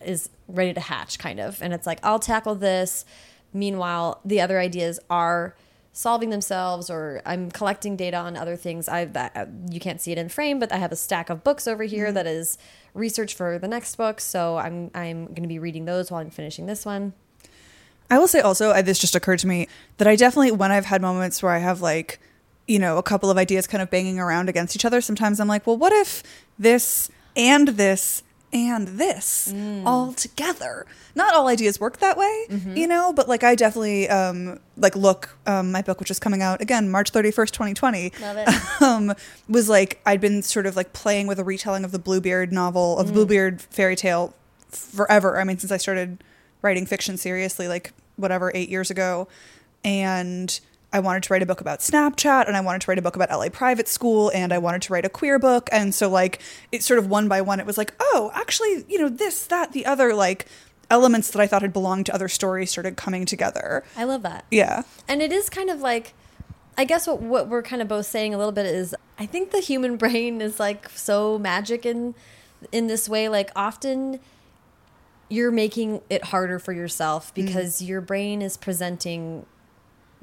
is 0.01 0.31
ready 0.47 0.73
to 0.73 0.81
hatch 0.81 1.19
kind 1.19 1.41
of. 1.41 1.61
And 1.61 1.75
it's 1.75 1.87
like 1.87 1.99
I'll 2.05 2.21
tackle 2.21 2.55
this. 2.55 3.05
Meanwhile 3.53 4.21
the 4.25 4.41
other 4.41 4.61
ideas 4.61 5.01
are 5.11 5.57
solving 5.97 6.29
themselves 6.29 6.91
or 6.91 7.23
I'm 7.25 7.51
collecting 7.51 7.97
data 7.97 8.19
on 8.19 8.37
other 8.37 8.55
things. 8.55 8.87
I 8.87 9.07
that 9.07 9.33
uh, 9.35 9.47
you 9.71 9.81
can't 9.81 9.99
see 9.99 10.13
it 10.13 10.19
in 10.19 10.29
frame 10.29 10.59
but 10.59 10.71
I 10.71 10.77
have 10.77 10.93
a 10.93 10.97
stack 10.97 11.31
of 11.31 11.43
books 11.43 11.67
over 11.67 11.85
here 11.85 12.07
mm-hmm. 12.07 12.15
that 12.15 12.27
is 12.27 12.59
research 12.93 13.33
for 13.33 13.59
the 13.59 13.67
next 13.67 13.97
book. 13.97 14.21
So 14.21 14.59
I'm 14.59 14.91
I'm 14.95 15.25
going 15.27 15.43
to 15.43 15.49
be 15.49 15.59
reading 15.59 15.87
those 15.87 16.11
while 16.11 16.21
I'm 16.21 16.29
finishing 16.29 16.67
this 16.67 16.85
one. 16.85 17.15
I 18.11 18.19
will 18.19 18.29
say 18.29 18.41
also, 18.41 18.71
I, 18.71 18.83
this 18.83 18.99
just 18.99 19.17
occurred 19.17 19.39
to 19.41 19.47
me 19.47 19.69
that 19.97 20.07
I 20.07 20.15
definitely, 20.15 20.53
when 20.53 20.71
I've 20.71 20.85
had 20.85 21.03
moments 21.03 21.43
where 21.43 21.51
I 21.51 21.59
have 21.59 21.81
like, 21.81 22.21
you 22.69 22.79
know, 22.79 22.99
a 22.99 23.03
couple 23.03 23.31
of 23.31 23.39
ideas 23.39 23.67
kind 23.67 23.83
of 23.83 23.91
banging 23.91 24.21
around 24.21 24.49
against 24.49 24.77
each 24.77 24.85
other, 24.85 25.01
sometimes 25.01 25.41
I'm 25.41 25.49
like, 25.49 25.67
well, 25.67 25.77
what 25.77 25.93
if 25.93 26.23
this 26.59 27.11
and 27.35 27.69
this 27.69 28.23
and 28.53 28.89
this 28.89 29.53
all 29.85 30.13
together? 30.13 30.87
Not 31.15 31.35
all 31.35 31.49
ideas 31.49 31.81
work 31.81 31.99
that 31.99 32.17
way, 32.17 32.47
you 32.77 32.87
know, 32.87 33.13
but 33.13 33.29
like 33.29 33.43
I 33.43 33.55
definitely, 33.55 34.09
um, 34.09 34.61
like, 34.77 34.95
look, 34.97 35.37
um, 35.47 35.73
my 35.73 35.83
book, 35.83 35.99
which 36.01 36.11
is 36.11 36.19
coming 36.19 36.43
out 36.43 36.61
again, 36.61 36.91
March 36.91 37.11
31st, 37.13 37.51
2020. 37.51 38.13
Love 38.21 38.37
it. 38.39 38.49
um, 38.83 39.15
was 39.49 39.69
like 39.69 40.01
I'd 40.07 40.21
been 40.21 40.43
sort 40.43 40.67
of 40.67 40.77
like 40.77 40.93
playing 40.93 41.27
with 41.27 41.39
a 41.39 41.45
retelling 41.45 41.85
of 41.85 41.93
the 41.93 41.99
Bluebeard 41.99 42.53
novel 42.53 42.99
of 42.99 43.09
the 43.09 43.13
Bluebeard 43.13 43.61
fairy 43.63 43.97
tale 43.97 44.35
forever. 44.69 45.41
I 45.41 45.45
mean, 45.45 45.59
since 45.59 45.73
I 45.73 45.77
started 45.79 46.23
writing 46.63 46.87
fiction 46.87 47.17
seriously, 47.17 47.69
like 47.69 47.93
whatever 48.17 48.53
eight 48.55 48.69
years 48.69 48.91
ago, 48.91 49.29
and 49.85 50.59
I 50.93 51.01
wanted 51.01 51.25
to 51.25 51.33
write 51.33 51.43
a 51.43 51.47
book 51.47 51.61
about 51.61 51.81
Snapchat, 51.81 52.47
and 52.47 52.57
I 52.57 52.61
wanted 52.61 52.81
to 52.83 52.91
write 52.91 52.99
a 52.99 53.03
book 53.03 53.17
about 53.17 53.31
LA 53.31 53.49
private 53.49 53.89
school, 53.89 54.31
and 54.35 54.53
I 54.53 54.59
wanted 54.59 54.83
to 54.83 54.93
write 54.93 55.05
a 55.05 55.09
queer 55.09 55.39
book, 55.39 55.69
and 55.73 55.95
so 55.95 56.09
like 56.09 56.41
it 56.73 56.83
sort 56.83 56.99
of 56.99 57.09
one 57.09 57.29
by 57.29 57.41
one, 57.41 57.61
it 57.61 57.67
was 57.67 57.77
like, 57.77 57.95
oh, 58.01 58.31
actually, 58.35 58.85
you 58.89 58.99
know, 58.99 59.09
this, 59.09 59.47
that, 59.47 59.73
the 59.73 59.85
other, 59.85 60.15
like 60.15 60.47
elements 60.91 61.31
that 61.31 61.41
I 61.41 61.47
thought 61.47 61.63
had 61.63 61.73
belonged 61.73 62.07
to 62.07 62.15
other 62.15 62.29
stories 62.29 62.71
started 62.71 62.97
coming 62.97 63.27
together. 63.27 63.85
I 63.97 64.05
love 64.05 64.23
that 64.23 64.45
Yeah. 64.51 64.83
And 65.09 65.23
it 65.23 65.33
is 65.33 65.51
kind 65.51 65.71
of 65.71 65.81
like, 65.81 66.15
I 66.79 66.85
guess 66.85 67.07
what 67.07 67.21
what 67.21 67.49
we're 67.49 67.63
kind 67.63 67.81
of 67.81 67.89
both 67.89 68.07
saying 68.07 68.35
a 68.35 68.39
little 68.39 68.53
bit 68.53 68.67
is, 68.67 68.95
I 69.19 69.27
think 69.27 69.51
the 69.51 69.61
human 69.61 69.97
brain 69.99 70.41
is 70.41 70.61
like 70.61 70.89
so 70.91 71.39
magic 71.39 71.87
in 71.87 72.15
in 72.73 72.87
this 72.87 73.09
way. 73.09 73.29
Like 73.29 73.51
often, 73.57 74.21
you're 75.29 75.51
making 75.51 76.03
it 76.09 76.25
harder 76.25 76.59
for 76.59 76.73
yourself 76.73 77.35
mm-hmm. 77.35 77.47
because 77.47 77.83
your 77.83 78.01
brain 78.01 78.43
is 78.43 78.57
presenting 78.57 79.47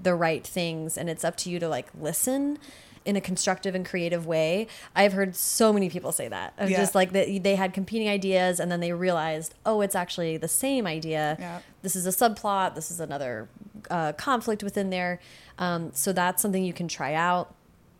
the 0.03 0.15
right 0.15 0.45
things, 0.45 0.97
and 0.97 1.09
it's 1.09 1.23
up 1.23 1.35
to 1.37 1.49
you 1.49 1.59
to 1.59 1.67
like 1.69 1.87
listen 1.99 2.59
in 3.05 3.17
a 3.17 3.21
constructive 3.21 3.75
and 3.75 3.85
creative 3.85 4.25
way. 4.25 4.65
I've 4.95 5.11
heard 5.11 5.35
so 5.35 5.73
many 5.73 5.89
people 5.89 6.13
say 6.13 6.29
that. 6.29 6.53
Yeah. 6.57 6.77
Just 6.77 6.95
like 6.95 7.11
that 7.11 7.43
they 7.43 7.55
had 7.55 7.73
competing 7.73 8.07
ideas 8.07 8.61
and 8.61 8.71
then 8.71 8.79
they 8.79 8.93
realized, 8.93 9.55
oh, 9.65 9.81
it's 9.81 9.95
actually 9.95 10.37
the 10.37 10.47
same 10.47 10.87
idea 10.87 11.35
Yeah. 11.39 11.59
this 11.81 11.97
is 11.97 12.05
a 12.07 12.11
subplot 12.11 12.75
this 12.75 12.89
is 12.91 13.01
another 13.01 13.49
uh, 13.89 14.13
conflict 14.13 14.63
within 14.63 14.89
there 14.89 15.19
um, 15.59 15.91
so 15.93 16.13
that's 16.13 16.41
something 16.41 16.63
you 16.63 16.71
can 16.71 16.87
try 16.87 17.13
out 17.13 17.53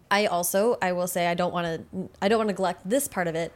i 0.10 0.26
also 0.26 0.78
i 0.82 0.94
will 0.94 1.08
say 1.08 1.28
i 1.28 1.34
don't 1.34 1.54
want 1.54 1.66
to 1.92 2.10
i 2.22 2.30
don't 2.30 2.38
want 2.38 2.48
to 2.48 2.54
neglect 2.54 2.88
this 2.88 3.08
part 3.10 3.28
of 3.28 3.36
it 3.36 3.52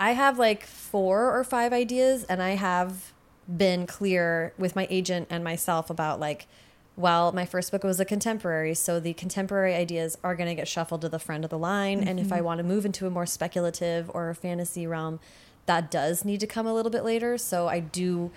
i 0.00 0.10
have 0.12 0.36
like 0.38 0.64
four 0.66 1.32
or 1.38 1.44
five 1.44 1.72
ideas 1.72 2.24
and 2.24 2.42
i 2.42 2.50
have 2.56 3.12
been 3.56 3.86
clear 3.86 4.52
with 4.58 4.74
my 4.74 4.86
agent 4.90 5.28
and 5.30 5.44
myself 5.44 5.90
about 5.90 6.18
like 6.18 6.48
well 6.96 7.32
my 7.32 7.44
first 7.44 7.70
book 7.72 7.82
was 7.82 7.98
a 7.98 8.04
contemporary 8.04 8.74
so 8.74 9.00
the 9.00 9.12
contemporary 9.14 9.74
ideas 9.74 10.16
are 10.22 10.34
going 10.34 10.48
to 10.48 10.54
get 10.54 10.68
shuffled 10.68 11.00
to 11.00 11.08
the 11.08 11.18
front 11.18 11.44
of 11.44 11.50
the 11.50 11.58
line. 11.58 12.06
And 12.06 12.20
if 12.20 12.32
i 12.32 12.36
mm-hmm. 12.36 12.44
want 12.44 12.58
to 12.58 12.64
move 12.64 12.84
into 12.84 13.06
a 13.06 13.10
more 13.10 13.26
speculative 13.26 14.10
or 14.14 14.30
a 14.30 14.34
fantasy 14.34 14.86
realm 14.86 15.20
that 15.66 15.90
does 15.90 16.24
need 16.24 16.40
to 16.40 16.46
come 16.46 16.66
a 16.66 16.74
little 16.74 16.90
bit 16.90 17.04
later. 17.04 17.38
So 17.38 17.68
i 17.68 17.80
do 17.80 18.30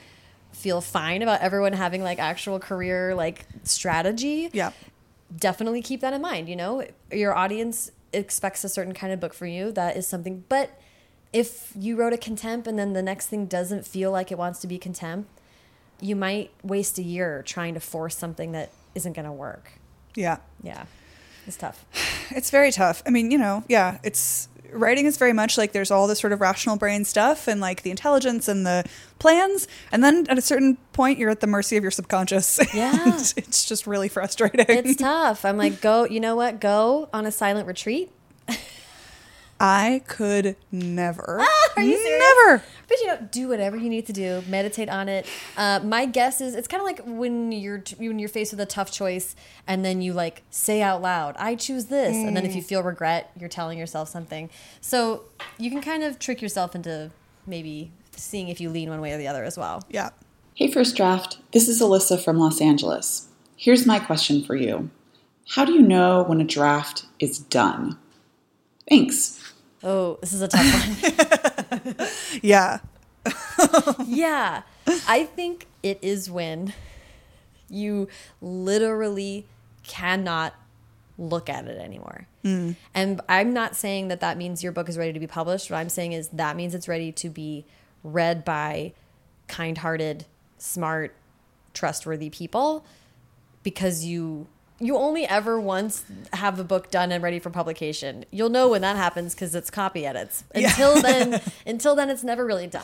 feel 0.51 0.81
fine 0.81 1.21
about 1.21 1.41
everyone 1.41 1.73
having 1.73 2.01
like 2.01 2.19
actual 2.19 2.59
career 2.59 3.13
like 3.13 3.45
strategy. 3.63 4.49
Yeah. 4.53 4.71
definitely 5.37 5.81
keep 5.81 6.01
that 6.01 6.13
in 6.13 6.21
mind 6.21 6.49
you 6.49 6.55
know? 6.55 6.86
Your 7.12 7.36
audience 7.36 7.91
expects 8.13 8.63
a 8.63 8.69
certain 8.69 8.93
kind 8.93 9.13
of 9.13 9.19
book 9.19 9.34
for 9.34 9.45
you. 9.45 9.71
That 9.71 9.97
is 9.97 10.08
something 10.08 10.43
but 10.49 10.79
if 11.34 11.73
you 11.77 11.95
wrote 11.95 12.13
a 12.13 12.17
contempt 12.17 12.67
and 12.67 12.79
then 12.79 12.93
the 12.93 13.01
next 13.03 13.27
thing 13.27 13.45
doesn't 13.45 13.86
feel 13.86 14.12
like 14.12 14.32
it 14.32 14.38
wants 14.38 14.60
to 14.62 14.67
be 14.67 14.77
contempt 14.77 15.29
you 16.01 16.15
might 16.15 16.51
waste 16.63 16.97
a 16.99 17.03
year 17.03 17.43
trying 17.45 17.73
to 17.73 17.79
force 17.79 18.15
something 18.17 18.51
that 18.51 18.71
isn't 18.95 19.13
going 19.13 19.25
to 19.25 19.31
work 19.31 19.71
Yeah. 20.15 20.38
yeah 20.63 20.86
it's 21.45 21.57
tough 21.57 21.86
It's 22.31 22.49
very 22.49 22.71
tough. 22.73 23.01
I 23.05 23.10
mean, 23.10 23.31
you 23.31 23.38
know, 23.38 23.63
yeah, 23.69 23.99
it's 24.03 24.49
writing 24.73 25.05
is 25.05 25.17
very 25.17 25.31
much 25.31 25.57
like 25.57 25.71
there's 25.71 25.89
all 25.91 26.07
this 26.07 26.19
sort 26.19 26.33
of 26.33 26.41
rational 26.41 26.75
brain 26.75 27.05
stuff 27.05 27.47
and 27.47 27.62
like 27.62 27.83
the 27.83 27.89
intelligence 27.89 28.49
and 28.49 28.65
the 28.65 28.83
plans. 29.17 29.65
And 29.93 30.03
then 30.03 30.25
at 30.27 30.38
a 30.38 30.41
certain 30.41 30.75
point, 30.91 31.17
you're 31.19 31.29
at 31.29 31.39
the 31.39 31.47
mercy 31.47 31.77
of 31.77 31.83
your 31.83 31.91
subconscious. 31.91 32.60
Yeah. 32.73 33.15
It's 33.38 33.63
just 33.65 33.88
really 33.88 34.10
frustrating. 34.10 34.65
it's 34.67 34.97
tough 34.97 35.45
i'm 35.45 35.57
like 35.57 35.79
go 35.81 36.03
you 36.05 36.19
know 36.19 36.36
what 36.36 36.60
go 36.60 37.07
on 37.13 37.25
a 37.25 37.31
silent 37.31 37.65
retreat 37.65 38.12
I 39.60 40.03
could 40.07 40.55
never. 40.71 41.39
Ah, 41.41 41.69
are 41.77 41.81
you 41.83 41.97
serious? 41.97 42.19
Never. 42.38 42.63
But 42.88 43.00
you 43.02 43.08
know, 43.08 43.28
do 43.32 43.50
whatever 43.50 43.76
you 43.76 43.89
need 43.89 44.06
to 44.08 44.13
do. 44.13 44.43
Meditate 44.47 44.89
on 44.89 45.10
it. 45.10 45.28
Uh, 45.58 45.82
my 45.84 46.06
guess 46.06 46.39
is 46.39 46.56
it's 46.56 46.67
kind 46.67 46.80
of 46.80 46.86
like 46.86 47.02
when 47.06 47.52
you're 47.52 47.84
when 47.97 48.17
you're 48.17 48.30
faced 48.30 48.54
with 48.54 48.62
a 48.62 48.65
tough 48.65 48.91
choice, 48.91 49.36
and 49.67 49.84
then 49.84 50.02
you 50.02 50.13
like 50.13 50.43
say 50.50 50.82
out 50.82 51.02
loud, 51.02 51.36
"I 51.38 51.56
choose 51.56 51.86
this," 51.86 52.15
and 52.15 52.36
then 52.36 52.45
if 52.45 52.56
you 52.56 52.62
feel 52.62 52.82
regret, 52.84 53.32
you're 53.38 53.50
telling 53.50 53.78
yourself 53.78 54.10
something. 54.10 54.50
So 54.80 55.23
you 55.58 55.69
can 55.69 55.82
kind 55.82 56.04
of 56.04 56.17
trick 56.17 56.41
yourself 56.41 56.76
into 56.76 57.12
maybe 57.45 57.91
seeing 58.15 58.50
if 58.50 58.62
you 58.62 58.69
lean 58.69 58.89
one 58.89 59.02
way 59.02 59.13
or 59.13 59.17
the 59.17 59.28
other 59.28 59.43
as 59.43 59.58
well. 59.58 59.84
Yeah. 59.89 60.10
Hey, 60.56 60.71
First 60.71 60.95
Draft. 60.95 61.38
This 61.52 61.67
is 61.67 61.82
Elissa 61.82 62.17
from 62.17 62.39
Los 62.39 62.62
Angeles. 62.62 63.28
Here's 63.56 63.86
my 63.86 64.00
question 64.00 64.43
for 64.43 64.56
you 64.56 64.89
How 65.50 65.65
do 65.65 65.73
you 65.73 65.82
know 65.82 66.23
when 66.23 66.41
a 66.41 66.45
draft 66.45 67.06
is 67.19 67.38
done? 67.38 67.97
Thanks. 68.89 69.43
Oh, 69.84 70.17
this 70.21 70.34
is 70.34 70.41
a 70.41 70.47
tough 70.47 70.65
one. 70.65 71.28
Yeah. 72.41 72.80
yeah. 74.06 74.62
I 75.08 75.26
think 75.26 75.67
it 75.84 76.00
is 76.02 76.30
when 76.30 76.73
you 77.69 78.08
literally 78.41 79.45
cannot 79.84 80.54
look 81.17 81.50
at 81.50 81.67
it 81.67 81.80
anymore. 81.80 82.28
Mm. 82.43 82.76
And 82.93 83.21
I'm 83.28 83.54
not 83.54 83.76
saying 83.76 84.10
that 84.10 84.19
that 84.19 84.38
means 84.38 84.63
your 84.63 84.71
book 84.71 84.88
is 84.88 84.97
ready 84.97 85.13
to 85.13 85.19
be 85.19 85.28
published. 85.28 85.71
What 85.71 85.78
I'm 85.78 85.89
saying 85.89 86.13
is 86.13 86.30
that 86.30 86.56
means 86.56 86.76
it's 86.76 86.88
ready 86.88 87.12
to 87.13 87.30
be 87.30 87.65
read 88.04 88.45
by 88.45 88.93
kind 89.47 89.78
hearted, 89.80 90.26
smart, 90.58 91.15
trustworthy 91.73 92.30
people 92.30 92.86
because 93.63 94.06
you. 94.06 94.47
You 94.79 94.95
only 94.97 95.25
ever 95.25 95.59
once 95.59 96.03
have 96.33 96.59
a 96.59 96.63
book 96.63 96.91
done 96.91 97.11
and 97.11 97.23
ready 97.23 97.39
for 97.39 97.49
publication. 97.49 98.25
You'll 98.31 98.49
know 98.49 98.69
when 98.69 98.81
that 98.81 98.95
happens 98.95 99.33
because 99.33 99.55
it's 99.55 99.71
copy 99.71 100.05
edits. 100.05 100.43
Until 100.53 101.01
then, 101.01 101.41
until 101.65 101.95
then, 101.95 102.09
it's 102.11 102.23
never 102.23 102.45
really 102.45 102.67
done. 102.67 102.83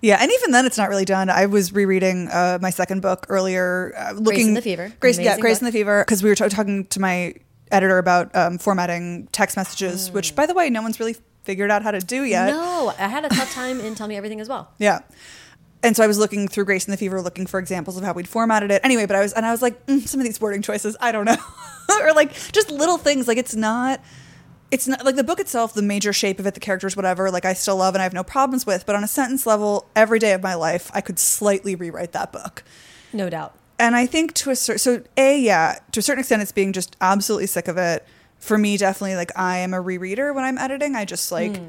Yeah, 0.00 0.18
and 0.20 0.30
even 0.30 0.52
then, 0.52 0.66
it's 0.66 0.78
not 0.78 0.88
really 0.88 1.04
done. 1.04 1.30
I 1.30 1.46
was 1.46 1.72
rereading 1.72 2.28
uh, 2.28 2.58
my 2.62 2.70
second 2.70 3.02
book 3.02 3.26
earlier, 3.28 3.92
uh, 3.96 4.12
looking 4.12 4.48
and 4.48 4.56
the 4.56 4.62
Fever. 4.62 4.92
Grace, 5.00 5.18
yeah, 5.18 5.36
Grace 5.38 5.56
book. 5.58 5.62
and 5.62 5.68
the 5.68 5.72
Fever, 5.72 6.04
because 6.04 6.22
we 6.22 6.28
were 6.28 6.34
t- 6.36 6.48
talking 6.48 6.86
to 6.86 7.00
my 7.00 7.34
editor 7.72 7.98
about 7.98 8.34
um, 8.36 8.58
formatting 8.58 9.26
text 9.32 9.56
messages, 9.56 10.10
Mm. 10.10 10.14
which, 10.14 10.36
by 10.36 10.46
the 10.46 10.54
way, 10.54 10.70
no 10.70 10.82
one's 10.82 11.00
really 11.00 11.16
figured 11.44 11.70
out 11.72 11.82
how 11.82 11.90
to 11.90 11.98
do 11.98 12.22
yet. 12.22 12.46
No, 12.50 12.92
I 12.98 13.08
had 13.08 13.24
a 13.24 13.28
tough 13.28 13.52
time 13.52 13.80
in 13.80 13.94
Tell 13.96 14.06
Me 14.06 14.16
Everything 14.16 14.40
as 14.40 14.48
well. 14.48 14.70
Yeah. 14.78 15.00
And 15.82 15.96
so 15.96 16.04
I 16.04 16.06
was 16.06 16.18
looking 16.18 16.46
through 16.46 16.64
Grace 16.64 16.84
and 16.84 16.92
the 16.92 16.96
Fever, 16.96 17.20
looking 17.20 17.46
for 17.46 17.58
examples 17.58 17.96
of 17.96 18.04
how 18.04 18.12
we'd 18.12 18.28
formatted 18.28 18.70
it. 18.70 18.80
Anyway, 18.84 19.06
but 19.06 19.16
I 19.16 19.20
was 19.20 19.32
and 19.32 19.44
I 19.44 19.50
was 19.50 19.62
like, 19.62 19.84
mm, 19.86 20.06
some 20.06 20.20
of 20.20 20.24
these 20.24 20.40
wording 20.40 20.62
choices, 20.62 20.96
I 21.00 21.10
don't 21.10 21.24
know, 21.24 21.36
or 22.00 22.12
like 22.12 22.32
just 22.52 22.70
little 22.70 22.98
things. 22.98 23.26
Like 23.26 23.38
it's 23.38 23.56
not, 23.56 24.00
it's 24.70 24.86
not 24.86 25.04
like 25.04 25.16
the 25.16 25.24
book 25.24 25.40
itself, 25.40 25.74
the 25.74 25.82
major 25.82 26.12
shape 26.12 26.38
of 26.38 26.46
it, 26.46 26.54
the 26.54 26.60
characters, 26.60 26.96
whatever. 26.96 27.30
Like 27.30 27.44
I 27.44 27.52
still 27.52 27.76
love 27.76 27.94
and 27.94 28.00
I 28.00 28.04
have 28.04 28.12
no 28.12 28.22
problems 28.22 28.64
with. 28.64 28.86
But 28.86 28.94
on 28.94 29.02
a 29.02 29.08
sentence 29.08 29.44
level, 29.44 29.86
every 29.96 30.18
day 30.18 30.32
of 30.32 30.42
my 30.42 30.54
life, 30.54 30.90
I 30.94 31.00
could 31.00 31.18
slightly 31.18 31.74
rewrite 31.74 32.12
that 32.12 32.32
book. 32.32 32.62
No 33.12 33.28
doubt. 33.28 33.54
And 33.78 33.96
I 33.96 34.06
think 34.06 34.34
to 34.34 34.50
a 34.50 34.56
certain, 34.56 34.78
so 34.78 35.02
a 35.16 35.36
yeah, 35.38 35.80
to 35.90 35.98
a 36.00 36.02
certain 36.02 36.20
extent, 36.20 36.42
it's 36.42 36.52
being 36.52 36.72
just 36.72 36.96
absolutely 37.00 37.48
sick 37.48 37.66
of 37.66 37.76
it. 37.76 38.06
For 38.38 38.56
me, 38.56 38.76
definitely, 38.76 39.16
like 39.16 39.30
I 39.36 39.58
am 39.58 39.74
a 39.74 39.82
rereader 39.82 40.32
when 40.34 40.44
I'm 40.44 40.58
editing. 40.58 40.94
I 40.94 41.04
just 41.04 41.30
like, 41.32 41.60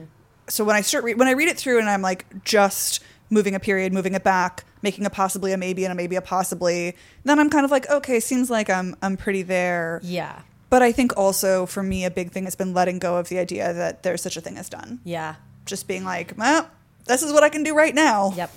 so 0.50 0.64
when 0.64 0.76
I 0.76 0.82
start 0.82 1.04
re- 1.04 1.14
when 1.16 1.28
I 1.28 1.32
read 1.32 1.48
it 1.48 1.58
through 1.58 1.80
and 1.80 1.90
I'm 1.90 2.02
like 2.02 2.26
just 2.44 3.04
moving 3.30 3.56
a 3.56 3.60
period, 3.60 3.94
moving 3.94 4.14
it 4.14 4.24
back, 4.24 4.64
making 4.82 5.06
a 5.06 5.10
possibly 5.10 5.54
a 5.54 5.58
maybe 5.58 5.86
and 5.86 5.92
a 5.92 5.96
maybe 5.96 6.16
a 6.16 6.22
possibly, 6.22 6.96
then 7.24 7.40
I'm 7.40 7.50
kind 7.50 7.66
of 7.66 7.72
like, 7.72 7.90
okay, 7.90 8.20
seems 8.20 8.50
like 8.50 8.70
I'm 8.70 8.96
I'm 9.02 9.18
pretty 9.18 9.42
there. 9.42 10.00
Yeah. 10.04 10.42
But 10.70 10.82
I 10.82 10.92
think 10.92 11.16
also 11.18 11.66
for 11.66 11.84
me, 11.84 12.06
a 12.06 12.12
big 12.12 12.32
thing 12.32 12.46
has 12.46 12.56
been 12.56 12.74
letting 12.74 13.00
go 13.00 13.18
of 13.18 13.30
the 13.30 13.38
idea 13.40 13.74
that 13.74 14.04
there's 14.04 14.22
such 14.22 14.38
a 14.38 14.42
thing 14.42 14.58
as 14.58 14.70
done. 14.70 15.00
Yeah. 15.04 15.36
Just 15.66 15.88
being 15.88 16.04
like, 16.04 16.34
well, 16.38 16.70
this 17.06 17.22
is 17.22 17.32
what 17.32 17.44
I 17.44 17.50
can 17.50 17.64
do 17.64 17.76
right 17.76 17.94
now. 17.94 18.34
Yep. 18.36 18.52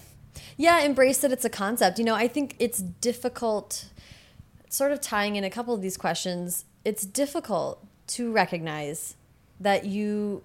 Yeah, 0.56 0.80
embrace 0.80 1.18
that 1.18 1.32
it's 1.32 1.44
a 1.44 1.50
concept. 1.50 1.98
You 1.98 2.04
know, 2.04 2.14
I 2.14 2.28
think 2.28 2.56
it's 2.58 2.78
difficult, 2.78 3.86
sort 4.70 4.92
of 4.92 5.00
tying 5.00 5.36
in 5.36 5.44
a 5.44 5.50
couple 5.50 5.74
of 5.74 5.82
these 5.82 5.96
questions, 5.96 6.64
it's 6.84 7.04
difficult 7.04 7.84
to 8.08 8.32
recognize 8.32 9.16
that 9.60 9.84
you, 9.84 10.42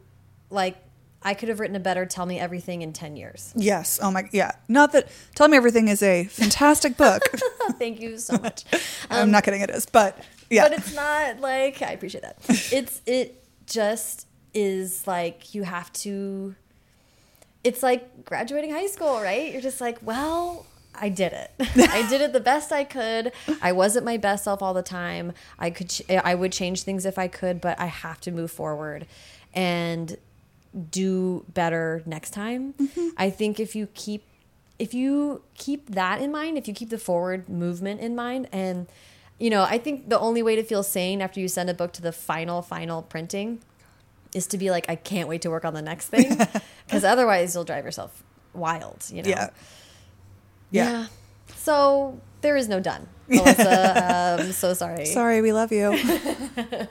like, 0.49 0.77
I 1.23 1.33
could 1.33 1.49
have 1.49 1.59
written 1.59 1.75
a 1.75 1.79
better 1.79 2.05
Tell 2.05 2.25
Me 2.25 2.39
Everything 2.39 2.81
in 2.81 2.93
10 2.93 3.15
years. 3.15 3.53
Yes. 3.55 3.99
Oh 4.01 4.09
my. 4.11 4.27
Yeah. 4.31 4.51
Not 4.67 4.91
that. 4.93 5.07
Tell 5.35 5.47
me 5.47 5.57
everything 5.57 5.87
is 5.87 6.01
a 6.01 6.23
fantastic 6.25 6.97
book. 6.97 7.21
Thank 7.77 7.99
you 8.01 8.17
so 8.17 8.37
much. 8.37 8.65
I'm 9.09 9.29
not 9.31 9.43
kidding. 9.43 9.61
It 9.61 9.69
is, 9.69 9.85
but 9.85 10.17
yeah. 10.49 10.63
But 10.67 10.79
it's 10.79 10.95
not 10.95 11.39
like, 11.39 11.81
I 11.81 11.91
appreciate 11.91 12.21
that. 12.21 12.37
It's, 12.71 13.01
it 13.05 13.43
just 13.67 14.27
is 14.53 15.05
like, 15.05 15.53
you 15.53 15.63
have 15.63 15.91
to, 15.93 16.55
it's 17.63 17.83
like 17.83 18.25
graduating 18.25 18.71
high 18.71 18.87
school, 18.87 19.21
right? 19.21 19.51
You're 19.51 19.61
just 19.61 19.79
like, 19.79 19.99
well, 20.01 20.65
I 20.99 21.09
did 21.09 21.33
it. 21.33 21.51
I 21.77 22.07
did 22.09 22.21
it 22.21 22.33
the 22.33 22.39
best 22.39 22.71
I 22.71 22.83
could. 22.83 23.31
I 23.61 23.71
wasn't 23.71 24.05
my 24.05 24.17
best 24.17 24.43
self 24.43 24.61
all 24.61 24.73
the 24.73 24.81
time. 24.81 25.33
I 25.57 25.69
could 25.69 25.89
ch- 25.89 26.01
I 26.09 26.35
would 26.35 26.51
change 26.51 26.83
things 26.83 27.05
if 27.05 27.17
I 27.17 27.27
could, 27.27 27.61
but 27.61 27.79
I 27.79 27.85
have 27.85 28.19
to 28.21 28.31
move 28.31 28.51
forward 28.51 29.05
and 29.53 30.17
do 30.89 31.45
better 31.53 32.01
next 32.05 32.31
time. 32.31 32.73
Mm-hmm. 32.73 33.09
I 33.17 33.29
think 33.29 33.59
if 33.59 33.75
you 33.75 33.87
keep 33.93 34.23
if 34.79 34.93
you 34.93 35.43
keep 35.55 35.91
that 35.91 36.21
in 36.21 36.31
mind, 36.31 36.57
if 36.57 36.67
you 36.67 36.73
keep 36.73 36.89
the 36.89 36.97
forward 36.97 37.47
movement 37.47 38.01
in 38.01 38.15
mind 38.15 38.47
and 38.51 38.87
you 39.39 39.49
know, 39.49 39.63
I 39.63 39.79
think 39.79 40.09
the 40.09 40.19
only 40.19 40.43
way 40.43 40.55
to 40.55 40.63
feel 40.63 40.83
sane 40.83 41.19
after 41.21 41.39
you 41.39 41.47
send 41.47 41.69
a 41.69 41.73
book 41.73 41.93
to 41.93 42.01
the 42.01 42.11
final 42.11 42.61
final 42.61 43.01
printing 43.01 43.59
is 44.33 44.47
to 44.47 44.57
be 44.57 44.69
like 44.71 44.89
I 44.89 44.95
can't 44.95 45.27
wait 45.27 45.41
to 45.43 45.49
work 45.49 45.65
on 45.65 45.73
the 45.73 45.81
next 45.81 46.07
thing 46.07 46.37
because 46.85 47.03
otherwise 47.03 47.53
you'll 47.53 47.63
drive 47.63 47.85
yourself 47.85 48.23
wild, 48.53 49.05
you 49.11 49.23
know. 49.23 49.29
yeah. 49.29 49.49
Yeah. 50.69 50.91
Yeah. 50.91 51.07
So 51.57 52.19
there 52.41 52.55
is 52.55 52.67
no 52.67 52.79
done. 52.79 53.07
Melissa, 53.27 54.37
I'm 54.39 54.51
so 54.51 54.73
sorry. 54.73 55.05
Sorry, 55.05 55.41
we 55.41 55.53
love 55.53 55.71
you. 55.71 55.91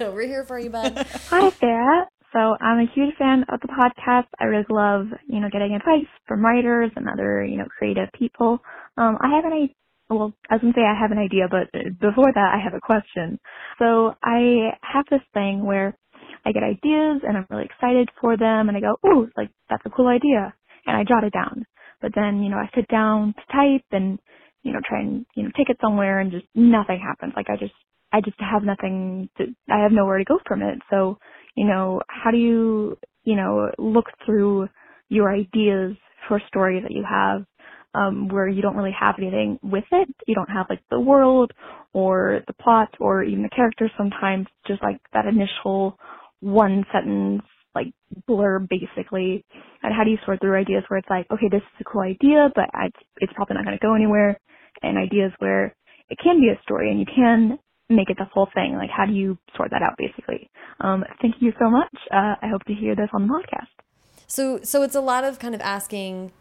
We're 0.00 0.26
here 0.26 0.44
for 0.44 0.58
you, 0.58 0.70
bud. 0.70 1.06
Hi, 1.28 1.50
Sarah. 1.50 2.06
So 2.32 2.56
I'm 2.60 2.78
a 2.80 2.90
huge 2.94 3.14
fan 3.18 3.44
of 3.50 3.60
the 3.60 3.68
podcast. 3.68 4.26
I 4.40 4.44
really 4.44 4.66
love, 4.70 5.06
you 5.28 5.40
know, 5.40 5.48
getting 5.52 5.74
advice 5.74 6.08
from 6.28 6.44
writers 6.44 6.90
and 6.96 7.08
other, 7.08 7.44
you 7.44 7.58
know, 7.58 7.66
creative 7.66 8.08
people. 8.18 8.60
Um, 8.96 9.18
I 9.20 9.34
have 9.36 9.44
an 9.44 9.52
idea. 9.52 9.74
Well, 10.10 10.32
I 10.50 10.54
was 10.54 10.62
gonna 10.62 10.74
say 10.76 10.82
I 10.82 10.98
have 11.00 11.12
an 11.12 11.18
idea, 11.18 11.48
but 11.50 11.70
before 12.00 12.32
that, 12.34 12.52
I 12.54 12.60
have 12.62 12.74
a 12.74 12.80
question. 12.80 13.38
So 13.78 14.14
I 14.24 14.72
have 14.82 15.06
this 15.10 15.22
thing 15.34 15.64
where 15.66 15.96
I 16.44 16.52
get 16.52 16.62
ideas 16.64 17.22
and 17.26 17.36
I'm 17.36 17.46
really 17.50 17.64
excited 17.64 18.10
for 18.20 18.36
them, 18.36 18.68
and 18.68 18.76
I 18.76 18.80
go, 18.80 18.98
"Ooh, 19.06 19.30
like 19.36 19.50
that's 19.70 19.86
a 19.86 19.90
cool 19.90 20.08
idea," 20.08 20.52
and 20.86 20.96
I 20.96 21.04
jot 21.04 21.24
it 21.24 21.32
down. 21.32 21.64
But 22.02 22.12
then, 22.14 22.42
you 22.42 22.50
know, 22.50 22.58
I 22.58 22.68
sit 22.74 22.88
down 22.88 23.34
to 23.34 23.52
type 23.52 23.84
and, 23.92 24.18
you 24.62 24.72
know, 24.72 24.80
try 24.88 25.00
and, 25.00 25.26
you 25.36 25.44
know, 25.44 25.50
take 25.56 25.70
it 25.70 25.78
somewhere, 25.80 26.20
and 26.20 26.32
just 26.32 26.46
nothing 26.54 27.00
happens. 27.00 27.34
Like 27.36 27.50
I 27.50 27.56
just, 27.56 27.74
I 28.12 28.20
just 28.20 28.40
have 28.40 28.64
nothing 28.64 29.30
to, 29.38 29.46
I 29.70 29.80
have 29.82 29.92
nowhere 29.92 30.18
to 30.18 30.24
go 30.24 30.38
from 30.46 30.62
it. 30.62 30.80
So 30.90 31.18
you 31.60 31.66
know, 31.66 32.00
how 32.08 32.30
do 32.30 32.38
you, 32.38 32.96
you 33.24 33.36
know, 33.36 33.70
look 33.76 34.06
through 34.24 34.66
your 35.10 35.30
ideas 35.30 35.94
for 36.26 36.38
a 36.38 36.46
story 36.48 36.80
that 36.80 36.90
you 36.90 37.04
have 37.06 37.44
um, 37.92 38.28
where 38.28 38.48
you 38.48 38.62
don't 38.62 38.76
really 38.76 38.96
have 38.98 39.16
anything 39.18 39.58
with 39.62 39.84
it? 39.92 40.08
You 40.26 40.34
don't 40.34 40.48
have 40.48 40.68
like 40.70 40.80
the 40.90 40.98
world 40.98 41.52
or 41.92 42.40
the 42.46 42.54
plot 42.54 42.88
or 42.98 43.22
even 43.22 43.42
the 43.42 43.50
characters 43.50 43.90
sometimes, 43.98 44.46
just 44.66 44.82
like 44.82 45.02
that 45.12 45.26
initial 45.26 45.98
one 46.40 46.86
sentence 46.94 47.42
like 47.74 47.92
blurb 48.26 48.66
basically. 48.70 49.44
And 49.82 49.92
how 49.94 50.02
do 50.04 50.10
you 50.10 50.16
sort 50.24 50.40
through 50.40 50.56
ideas 50.56 50.84
where 50.88 50.96
it's 50.96 51.10
like, 51.10 51.26
okay, 51.30 51.50
this 51.50 51.60
is 51.60 51.80
a 51.82 51.84
cool 51.84 52.00
idea, 52.00 52.48
but 52.54 52.70
it's, 52.84 52.96
it's 53.18 53.32
probably 53.34 53.56
not 53.56 53.66
going 53.66 53.76
to 53.76 53.86
go 53.86 53.94
anywhere, 53.94 54.40
and 54.82 54.96
ideas 54.96 55.32
where 55.40 55.76
it 56.08 56.16
can 56.22 56.40
be 56.40 56.48
a 56.48 56.62
story 56.62 56.90
and 56.90 57.00
you 57.00 57.06
can 57.06 57.58
make 57.90 58.10
it 58.10 58.16
the 58.18 58.24
whole 58.24 58.48
thing. 58.54 58.76
Like, 58.76 58.90
how 58.90 59.06
do 59.06 59.12
you 59.12 59.36
sort 59.56 59.70
that 59.70 59.82
out, 59.82 59.96
basically? 59.98 60.50
Um, 60.80 61.04
thank 61.20 61.36
you 61.40 61.52
so 61.58 61.68
much. 61.68 61.94
Uh, 62.12 62.36
I 62.40 62.48
hope 62.48 62.64
to 62.64 62.74
hear 62.74 62.94
this 62.96 63.08
on 63.12 63.26
the 63.26 63.34
podcast. 63.34 63.66
So, 64.26 64.60
so 64.62 64.82
it's 64.82 64.94
a 64.94 65.00
lot 65.00 65.24
of 65.24 65.38
kind 65.38 65.54
of 65.54 65.60
asking. 65.60 66.32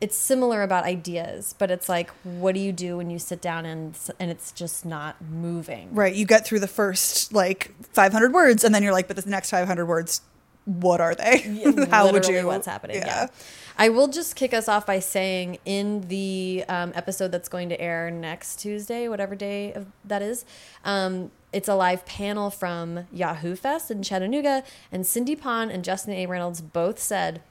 It's 0.00 0.16
similar 0.16 0.64
about 0.64 0.82
ideas, 0.82 1.54
but 1.56 1.70
it's 1.70 1.88
like, 1.88 2.10
what 2.24 2.54
do 2.56 2.60
you 2.60 2.72
do 2.72 2.96
when 2.96 3.08
you 3.08 3.20
sit 3.20 3.40
down 3.40 3.64
and 3.64 3.96
and 4.18 4.32
it's 4.32 4.50
just 4.50 4.84
not 4.84 5.22
moving? 5.22 5.94
right. 5.94 6.12
You 6.12 6.26
get 6.26 6.44
through 6.44 6.58
the 6.58 6.66
first 6.66 7.32
like 7.32 7.72
500 7.92 8.32
words, 8.32 8.64
and 8.64 8.74
then 8.74 8.82
you're 8.82 8.92
like, 8.92 9.06
but 9.06 9.16
the 9.16 9.30
next 9.30 9.50
500 9.50 9.86
words, 9.86 10.22
what 10.64 11.00
are 11.00 11.14
they? 11.14 11.38
How 11.90 12.12
would 12.12 12.26
you? 12.26 12.46
What's 12.46 12.66
happening? 12.66 12.96
Yeah. 12.96 13.28
I 13.76 13.88
will 13.88 14.08
just 14.08 14.36
kick 14.36 14.52
us 14.52 14.68
off 14.68 14.86
by 14.86 14.98
saying 14.98 15.58
in 15.64 16.02
the 16.08 16.64
um, 16.68 16.92
episode 16.94 17.32
that's 17.32 17.48
going 17.48 17.68
to 17.70 17.80
air 17.80 18.10
next 18.10 18.56
Tuesday, 18.56 19.08
whatever 19.08 19.34
day 19.34 19.72
of 19.72 19.86
that 20.04 20.22
is, 20.22 20.44
um, 20.84 21.30
it's 21.52 21.68
a 21.68 21.74
live 21.74 22.04
panel 22.06 22.50
from 22.50 23.06
Yahoo 23.12 23.56
Fest 23.56 23.90
in 23.90 24.02
Chattanooga, 24.02 24.62
and 24.90 25.06
Cindy 25.06 25.36
Pon 25.36 25.70
and 25.70 25.84
Justin 25.84 26.14
A. 26.14 26.26
Reynolds 26.26 26.60
both 26.60 26.98
said 26.98 27.42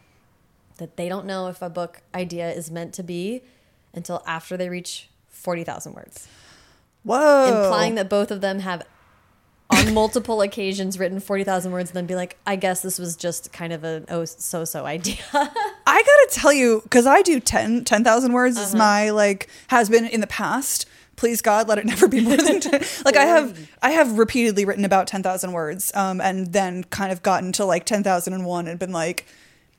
that 0.78 0.97
they 0.97 1.10
don't 1.10 1.26
know 1.26 1.47
if 1.47 1.62
a 1.62 1.69
book 1.69 2.02
idea 2.15 2.52
is 2.52 2.71
meant 2.71 2.93
to 2.93 3.04
be 3.04 3.41
until 3.93 4.24
after 4.26 4.56
they 4.58 4.69
reach 4.69 5.10
40,000 5.30 5.93
words, 5.93 6.28
Whoa. 7.04 7.63
implying 7.63 7.95
that 7.95 8.10
both 8.10 8.32
of 8.32 8.41
them 8.41 8.60
have 8.60 8.84
on 9.87 9.93
multiple 9.93 10.41
occasions 10.41 10.97
written 10.99 11.19
40,000 11.19 11.71
words 11.71 11.89
and 11.89 11.95
then 11.97 12.05
be 12.05 12.15
like, 12.15 12.37
I 12.45 12.55
guess 12.55 12.81
this 12.81 12.99
was 12.99 13.15
just 13.15 13.51
kind 13.51 13.73
of 13.73 13.83
a 13.83 14.03
oh 14.09 14.25
so 14.25 14.65
so 14.65 14.85
idea. 14.85 15.17
I 15.33 15.47
gotta 15.85 16.27
tell 16.31 16.53
you, 16.53 16.81
because 16.83 17.05
I 17.05 17.21
do 17.21 17.39
10 17.39 17.85
10,000 17.85 18.33
words 18.33 18.57
Uh-huh. 18.57 18.65
is 18.67 18.75
my 18.75 19.09
like 19.09 19.47
has 19.67 19.89
been 19.89 20.05
in 20.05 20.21
the 20.21 20.27
past. 20.27 20.87
Please 21.17 21.41
God, 21.41 21.67
let 21.67 21.77
it 21.77 21.85
never 21.85 22.07
be 22.07 22.19
more 22.21 22.37
than 22.37 22.59
10. 22.59 22.81
like 23.05 23.15
I 23.17 23.25
have 23.25 23.69
I 23.81 23.91
have 23.91 24.17
repeatedly 24.17 24.65
written 24.65 24.85
about 24.85 25.07
10,000 25.07 25.51
words 25.51 25.91
um, 25.95 26.19
and 26.21 26.51
then 26.53 26.83
kind 26.85 27.11
of 27.11 27.21
gotten 27.21 27.51
to 27.53 27.65
like 27.65 27.85
10,001 27.85 28.67
and 28.67 28.79
been 28.79 28.91
like, 28.91 29.25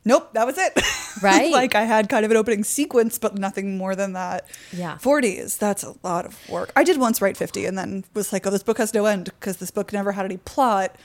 nope, 0.05 0.33
that 0.35 0.47
was 0.47 0.59
it. 0.59 0.73
Right. 1.21 1.53
like 1.53 1.75
I 1.77 1.83
had 1.83 2.09
kind 2.09 2.25
of 2.25 2.31
an 2.31 2.37
opening 2.37 2.65
sequence, 2.65 3.19
but 3.19 3.39
nothing 3.39 3.77
more 3.77 3.95
than 3.95 4.15
that. 4.15 4.49
Yeah. 4.73 4.97
40 4.97 5.29
is, 5.29 5.57
that's 5.57 5.85
a 5.85 5.95
lot 6.03 6.25
of 6.25 6.49
work. 6.49 6.73
I 6.75 6.83
did 6.85 6.99
once 6.99 7.21
write 7.21 7.37
50 7.37 7.67
and 7.67 7.77
then 7.79 8.05
was 8.15 8.33
like, 8.33 8.45
oh, 8.47 8.51
this 8.51 8.63
book 8.63 8.79
has 8.79 8.93
no 8.93 9.05
end 9.05 9.27
because 9.27 9.59
this 9.59 9.71
book 9.71 9.93
never 9.93 10.13
had 10.13 10.25
any 10.25 10.39
plot 10.39 10.97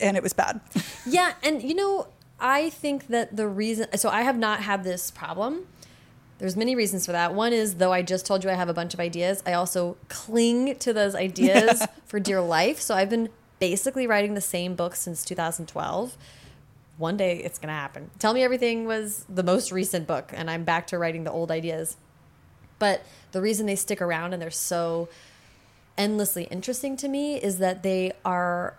and 0.00 0.16
it 0.16 0.22
was 0.22 0.32
bad. 0.32 0.60
Yeah, 1.04 1.34
and 1.42 1.62
you 1.62 1.74
know, 1.74 2.06
I 2.40 2.70
think 2.70 3.08
that 3.08 3.36
the 3.36 3.48
reason 3.48 3.88
so 3.98 4.08
I 4.08 4.22
have 4.22 4.38
not 4.38 4.60
had 4.60 4.84
this 4.84 5.10
problem. 5.10 5.66
There's 6.38 6.56
many 6.56 6.74
reasons 6.74 7.04
for 7.04 7.12
that. 7.12 7.34
One 7.34 7.52
is 7.52 7.74
though 7.74 7.92
I 7.92 8.02
just 8.02 8.24
told 8.24 8.44
you 8.44 8.50
I 8.50 8.54
have 8.54 8.68
a 8.68 8.74
bunch 8.74 8.94
of 8.94 9.00
ideas, 9.00 9.42
I 9.44 9.52
also 9.54 9.96
cling 10.08 10.76
to 10.76 10.92
those 10.92 11.14
ideas 11.14 11.84
for 12.06 12.20
dear 12.20 12.40
life. 12.40 12.80
So 12.80 12.94
I've 12.94 13.10
been 13.10 13.28
basically 13.58 14.06
writing 14.06 14.34
the 14.34 14.40
same 14.40 14.74
book 14.76 14.94
since 14.94 15.24
2012. 15.24 16.16
One 16.98 17.16
day 17.16 17.38
it's 17.38 17.58
going 17.58 17.68
to 17.68 17.74
happen. 17.74 18.10
Tell 18.18 18.34
Me 18.34 18.42
Everything 18.42 18.84
was 18.86 19.24
the 19.28 19.42
most 19.42 19.72
recent 19.72 20.06
book 20.06 20.30
and 20.34 20.50
I'm 20.50 20.64
back 20.64 20.86
to 20.88 20.98
writing 20.98 21.24
the 21.24 21.32
old 21.32 21.50
ideas. 21.50 21.96
But 22.78 23.02
the 23.32 23.40
reason 23.40 23.66
they 23.66 23.76
stick 23.76 24.00
around 24.02 24.32
and 24.32 24.42
they're 24.42 24.50
so 24.50 25.08
endlessly 25.98 26.44
interesting 26.44 26.96
to 26.98 27.08
me 27.08 27.36
is 27.36 27.58
that 27.58 27.82
they 27.82 28.12
are 28.24 28.74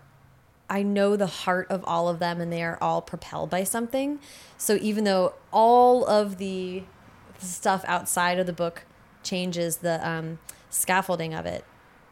I 0.68 0.82
know 0.82 1.14
the 1.16 1.26
heart 1.26 1.66
of 1.70 1.84
all 1.86 2.08
of 2.08 2.18
them 2.20 2.40
and 2.40 2.50
they 2.50 2.62
are 2.62 2.78
all 2.80 3.02
propelled 3.02 3.50
by 3.50 3.64
something. 3.64 4.18
So 4.56 4.78
even 4.80 5.04
though 5.04 5.34
all 5.52 6.06
of 6.06 6.38
the 6.38 6.84
stuff 7.38 7.84
outside 7.86 8.38
of 8.38 8.46
the 8.46 8.52
book 8.54 8.84
changes 9.22 9.78
the 9.78 10.06
um, 10.08 10.38
scaffolding 10.70 11.34
of 11.34 11.44
it, 11.44 11.64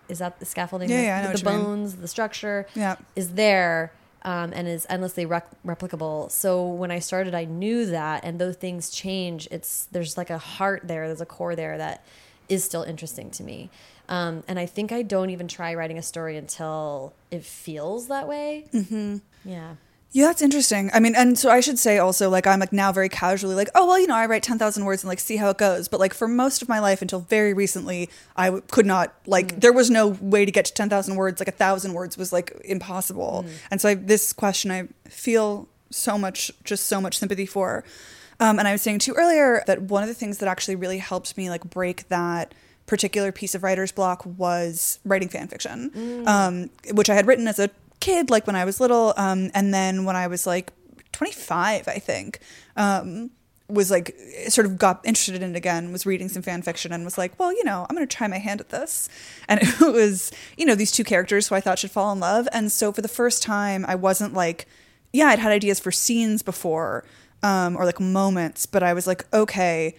is 0.08 0.18
that 0.18 0.38
the 0.38 0.44
scaffolding? 0.44 0.90
Yeah, 0.90 0.96
The- 0.96 1.02
yeah, 1.02 1.16
I 1.16 1.20
know 1.22 1.26
the 1.28 1.32
what 1.32 1.42
you 1.42 1.48
mean. 1.58 1.64
bones, 1.64 1.96
the 1.96 2.08
structure 2.08 2.66
Yeah. 2.74 2.96
is 3.16 3.34
there 3.34 3.92
um, 4.24 4.52
and 4.54 4.68
is 4.68 4.86
endlessly 4.88 5.26
rec 5.26 5.48
replicable. 5.64 6.30
So 6.30 6.66
when 6.66 6.90
I 6.90 6.98
started, 7.00 7.34
I 7.34 7.44
knew 7.44 7.86
that, 7.86 8.24
and 8.24 8.38
those 8.38 8.56
things 8.56 8.90
change. 8.90 9.48
It's 9.50 9.86
there's 9.92 10.16
like 10.16 10.30
a 10.30 10.38
heart 10.38 10.82
there, 10.84 11.06
there's 11.06 11.20
a 11.20 11.26
core 11.26 11.56
there 11.56 11.78
that 11.78 12.04
is 12.48 12.64
still 12.64 12.82
interesting 12.82 13.30
to 13.32 13.42
me. 13.42 13.70
Um, 14.08 14.42
and 14.48 14.58
I 14.58 14.66
think 14.66 14.92
I 14.92 15.02
don't 15.02 15.30
even 15.30 15.48
try 15.48 15.74
writing 15.74 15.98
a 15.98 16.02
story 16.02 16.36
until 16.36 17.14
it 17.30 17.44
feels 17.44 18.08
that 18.08 18.28
way. 18.28 18.66
Mm-hmm. 18.72 19.18
Yeah. 19.44 19.74
Yeah, 20.14 20.26
that's 20.26 20.42
interesting. 20.42 20.90
I 20.92 21.00
mean, 21.00 21.14
and 21.14 21.38
so 21.38 21.50
I 21.50 21.60
should 21.60 21.78
say 21.78 21.96
also, 21.96 22.28
like, 22.28 22.46
I'm 22.46 22.60
like 22.60 22.72
now 22.72 22.92
very 22.92 23.08
casually 23.08 23.54
like, 23.54 23.70
oh, 23.74 23.86
well, 23.86 23.98
you 23.98 24.06
know, 24.06 24.14
I 24.14 24.26
write 24.26 24.42
10,000 24.42 24.84
words 24.84 25.02
and 25.02 25.08
like 25.08 25.18
see 25.18 25.36
how 25.36 25.48
it 25.48 25.56
goes. 25.56 25.88
But 25.88 26.00
like 26.00 26.12
for 26.12 26.28
most 26.28 26.60
of 26.60 26.68
my 26.68 26.80
life 26.80 27.00
until 27.00 27.20
very 27.20 27.54
recently, 27.54 28.10
I 28.36 28.46
w- 28.46 28.62
could 28.70 28.84
not, 28.84 29.14
like, 29.26 29.60
there 29.60 29.72
was 29.72 29.88
no 29.90 30.08
way 30.08 30.44
to 30.44 30.52
get 30.52 30.66
to 30.66 30.74
10,000 30.74 31.16
words. 31.16 31.40
Like 31.40 31.48
a 31.48 31.52
thousand 31.52 31.94
words 31.94 32.18
was 32.18 32.30
like 32.30 32.52
impossible. 32.62 33.46
And 33.70 33.80
so 33.80 33.88
I, 33.88 33.94
this 33.94 34.34
question, 34.34 34.70
I 34.70 34.88
feel 35.08 35.66
so 35.90 36.18
much, 36.18 36.50
just 36.62 36.86
so 36.86 37.00
much 37.00 37.16
sympathy 37.18 37.46
for. 37.46 37.82
Um, 38.38 38.58
and 38.58 38.68
I 38.68 38.72
was 38.72 38.82
saying 38.82 38.98
too 38.98 39.14
earlier 39.14 39.62
that 39.66 39.82
one 39.82 40.02
of 40.02 40.08
the 40.10 40.14
things 40.14 40.38
that 40.38 40.48
actually 40.48 40.74
really 40.76 40.98
helped 40.98 41.36
me 41.38 41.48
like 41.48 41.64
break 41.70 42.08
that 42.08 42.54
particular 42.86 43.32
piece 43.32 43.54
of 43.54 43.62
writer's 43.62 43.92
block 43.92 44.26
was 44.26 44.98
writing 45.04 45.28
fan 45.28 45.48
fiction, 45.48 46.26
um, 46.26 46.68
which 46.92 47.08
I 47.08 47.14
had 47.14 47.26
written 47.26 47.46
as 47.46 47.58
a 47.58 47.70
kid, 48.02 48.30
like 48.30 48.46
when 48.46 48.56
I 48.56 48.64
was 48.64 48.80
little, 48.80 49.14
um, 49.16 49.50
and 49.54 49.72
then 49.72 50.04
when 50.04 50.16
I 50.16 50.26
was 50.26 50.46
like 50.46 50.72
25, 51.12 51.86
I 51.88 51.98
think. 51.98 52.40
Um, 52.76 53.30
was 53.68 53.90
like 53.90 54.14
sort 54.48 54.66
of 54.66 54.76
got 54.76 55.00
interested 55.04 55.40
in 55.40 55.54
it 55.54 55.56
again 55.56 55.92
was 55.92 56.04
reading 56.04 56.28
some 56.28 56.42
fan 56.42 56.60
fiction 56.60 56.92
and 56.92 57.06
was 57.06 57.16
like 57.16 57.32
well 57.38 57.50
you 57.50 57.64
know 57.64 57.86
i'm 57.88 57.96
going 57.96 58.06
to 58.06 58.16
try 58.16 58.26
my 58.26 58.36
hand 58.36 58.60
at 58.60 58.68
this. 58.68 59.08
And 59.48 59.60
it 59.62 59.80
was 59.80 60.30
you 60.58 60.66
know 60.66 60.74
these 60.74 60.92
two 60.92 61.04
characters 61.04 61.48
who 61.48 61.54
i 61.54 61.60
thought 61.60 61.78
should 61.78 61.90
fall 61.90 62.12
in 62.12 62.20
love. 62.20 62.46
And 62.52 62.70
so 62.70 62.92
for 62.92 63.00
the 63.00 63.08
first 63.08 63.42
time 63.42 63.86
i 63.88 63.94
wasn't 63.94 64.34
like 64.34 64.66
yeah 65.12 65.28
i'd 65.28 65.38
had 65.38 65.52
ideas 65.52 65.80
for 65.80 65.90
scenes 65.90 66.42
before 66.42 67.04
um, 67.42 67.76
or 67.76 67.86
like 67.86 67.98
moments 68.00 68.66
but 68.66 68.82
i 68.82 68.92
was 68.92 69.06
like 69.06 69.24
okay 69.32 69.94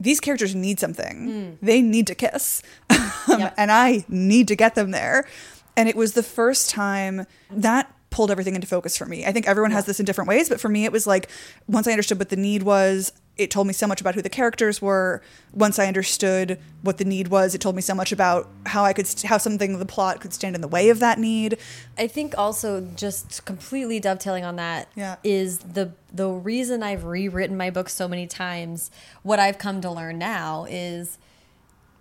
these 0.00 0.18
characters 0.18 0.54
need 0.54 0.80
something. 0.80 1.58
They 1.62 1.80
need 1.80 2.06
to 2.08 2.14
kiss. 2.14 2.62
Yep. 3.28 3.54
and 3.56 3.70
i 3.70 4.04
need 4.08 4.48
to 4.48 4.56
get 4.56 4.74
them 4.74 4.90
there 4.90 5.28
and 5.76 5.88
it 5.88 5.96
was 5.96 6.12
the 6.12 6.22
first 6.22 6.70
time 6.70 7.26
that 7.50 7.92
pulled 8.10 8.30
everything 8.30 8.54
into 8.54 8.66
focus 8.66 8.96
for 8.96 9.06
me. 9.06 9.24
I 9.24 9.32
think 9.32 9.48
everyone 9.48 9.70
has 9.70 9.86
this 9.86 9.98
in 9.98 10.04
different 10.04 10.28
ways, 10.28 10.48
but 10.48 10.60
for 10.60 10.68
me, 10.68 10.84
it 10.84 10.92
was 10.92 11.06
like 11.06 11.30
once 11.66 11.86
I 11.86 11.92
understood 11.92 12.18
what 12.18 12.28
the 12.28 12.36
need 12.36 12.62
was, 12.62 13.10
it 13.38 13.50
told 13.50 13.66
me 13.66 13.72
so 13.72 13.86
much 13.86 14.02
about 14.02 14.14
who 14.14 14.20
the 14.20 14.28
characters 14.28 14.82
were. 14.82 15.22
Once 15.54 15.78
I 15.78 15.86
understood 15.86 16.58
what 16.82 16.98
the 16.98 17.06
need 17.06 17.28
was, 17.28 17.54
it 17.54 17.62
told 17.62 17.74
me 17.74 17.80
so 17.80 17.94
much 17.94 18.12
about 18.12 18.50
how 18.66 18.84
I 18.84 18.92
could 18.92 19.06
st- 19.06 19.30
how 19.30 19.38
something 19.38 19.78
the 19.78 19.86
plot 19.86 20.20
could 20.20 20.34
stand 20.34 20.54
in 20.54 20.60
the 20.60 20.68
way 20.68 20.90
of 20.90 20.98
that 21.00 21.18
need. 21.18 21.56
I 21.96 22.06
think 22.06 22.36
also 22.36 22.82
just 22.94 23.46
completely 23.46 23.98
dovetailing 23.98 24.44
on 24.44 24.56
that 24.56 24.88
is 25.24 25.60
Yeah. 25.64 25.72
the 25.72 25.92
the 26.12 26.28
reason 26.28 26.82
I've 26.82 27.04
rewritten 27.04 27.56
my 27.56 27.70
book 27.70 27.88
so 27.88 28.06
many 28.06 28.26
times. 28.26 28.90
What 29.22 29.38
I've 29.38 29.56
come 29.56 29.80
to 29.80 29.90
learn 29.90 30.18
now 30.18 30.66
is 30.68 31.16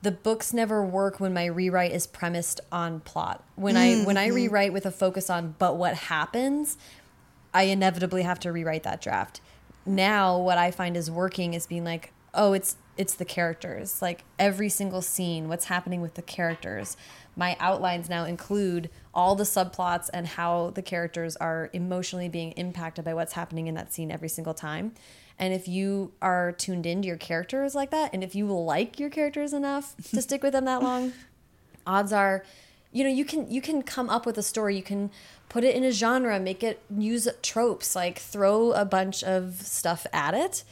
the 0.01 0.11
books 0.11 0.53
never 0.53 0.83
work 0.83 1.19
when 1.19 1.33
my 1.33 1.45
rewrite 1.45 1.91
is 1.91 2.07
premised 2.07 2.59
on 2.71 3.01
plot. 3.01 3.43
When 3.55 3.77
I 3.77 4.03
when 4.03 4.17
I 4.17 4.27
mm-hmm. 4.27 4.35
rewrite 4.35 4.73
with 4.73 4.85
a 4.85 4.91
focus 4.91 5.29
on 5.29 5.55
but 5.59 5.77
what 5.77 5.95
happens, 5.95 6.77
I 7.53 7.63
inevitably 7.63 8.23
have 8.23 8.39
to 8.39 8.51
rewrite 8.51 8.83
that 8.83 9.01
draft. 9.01 9.41
Now 9.85 10.37
what 10.37 10.57
I 10.57 10.71
find 10.71 10.97
is 10.97 11.11
working 11.11 11.53
is 11.53 11.67
being 11.67 11.83
like, 11.83 12.13
oh, 12.33 12.53
it's 12.53 12.77
it's 12.97 13.13
the 13.13 13.25
characters. 13.25 14.01
Like 14.01 14.23
every 14.39 14.69
single 14.69 15.01
scene, 15.01 15.47
what's 15.47 15.65
happening 15.65 16.01
with 16.01 16.15
the 16.15 16.21
characters. 16.21 16.97
My 17.35 17.55
outlines 17.59 18.09
now 18.09 18.25
include 18.25 18.89
all 19.13 19.35
the 19.35 19.43
subplots 19.43 20.09
and 20.13 20.27
how 20.27 20.71
the 20.71 20.81
characters 20.81 21.35
are 21.37 21.69
emotionally 21.73 22.27
being 22.27 22.51
impacted 22.53 23.05
by 23.05 23.13
what's 23.13 23.33
happening 23.33 23.67
in 23.67 23.75
that 23.75 23.93
scene 23.93 24.11
every 24.11 24.29
single 24.29 24.53
time. 24.53 24.93
And 25.39 25.53
if 25.53 25.67
you 25.67 26.11
are 26.21 26.51
tuned 26.51 26.85
into 26.85 27.07
your 27.07 27.17
characters 27.17 27.73
like 27.73 27.89
that, 27.91 28.13
and 28.13 28.23
if 28.23 28.35
you 28.35 28.45
like 28.47 28.99
your 28.99 29.09
characters 29.09 29.53
enough 29.53 29.95
to 30.11 30.21
stick 30.21 30.43
with 30.43 30.53
them 30.53 30.65
that 30.65 30.83
long, 30.83 31.13
odds 31.85 32.13
are 32.13 32.43
you 32.91 33.03
know 33.03 33.09
you 33.09 33.25
can 33.25 33.49
you 33.49 33.61
can 33.61 33.81
come 33.81 34.09
up 34.09 34.25
with 34.25 34.37
a 34.37 34.43
story. 34.43 34.75
You 34.75 34.83
can 34.83 35.09
put 35.49 35.63
it 35.63 35.75
in 35.75 35.83
a 35.83 35.91
genre 35.91 36.39
make 36.39 36.63
it 36.63 36.81
use 36.95 37.27
tropes 37.41 37.95
like 37.95 38.19
throw 38.19 38.71
a 38.71 38.85
bunch 38.85 39.23
of 39.23 39.61
stuff 39.61 40.05
at 40.13 40.33
it. 40.33 40.63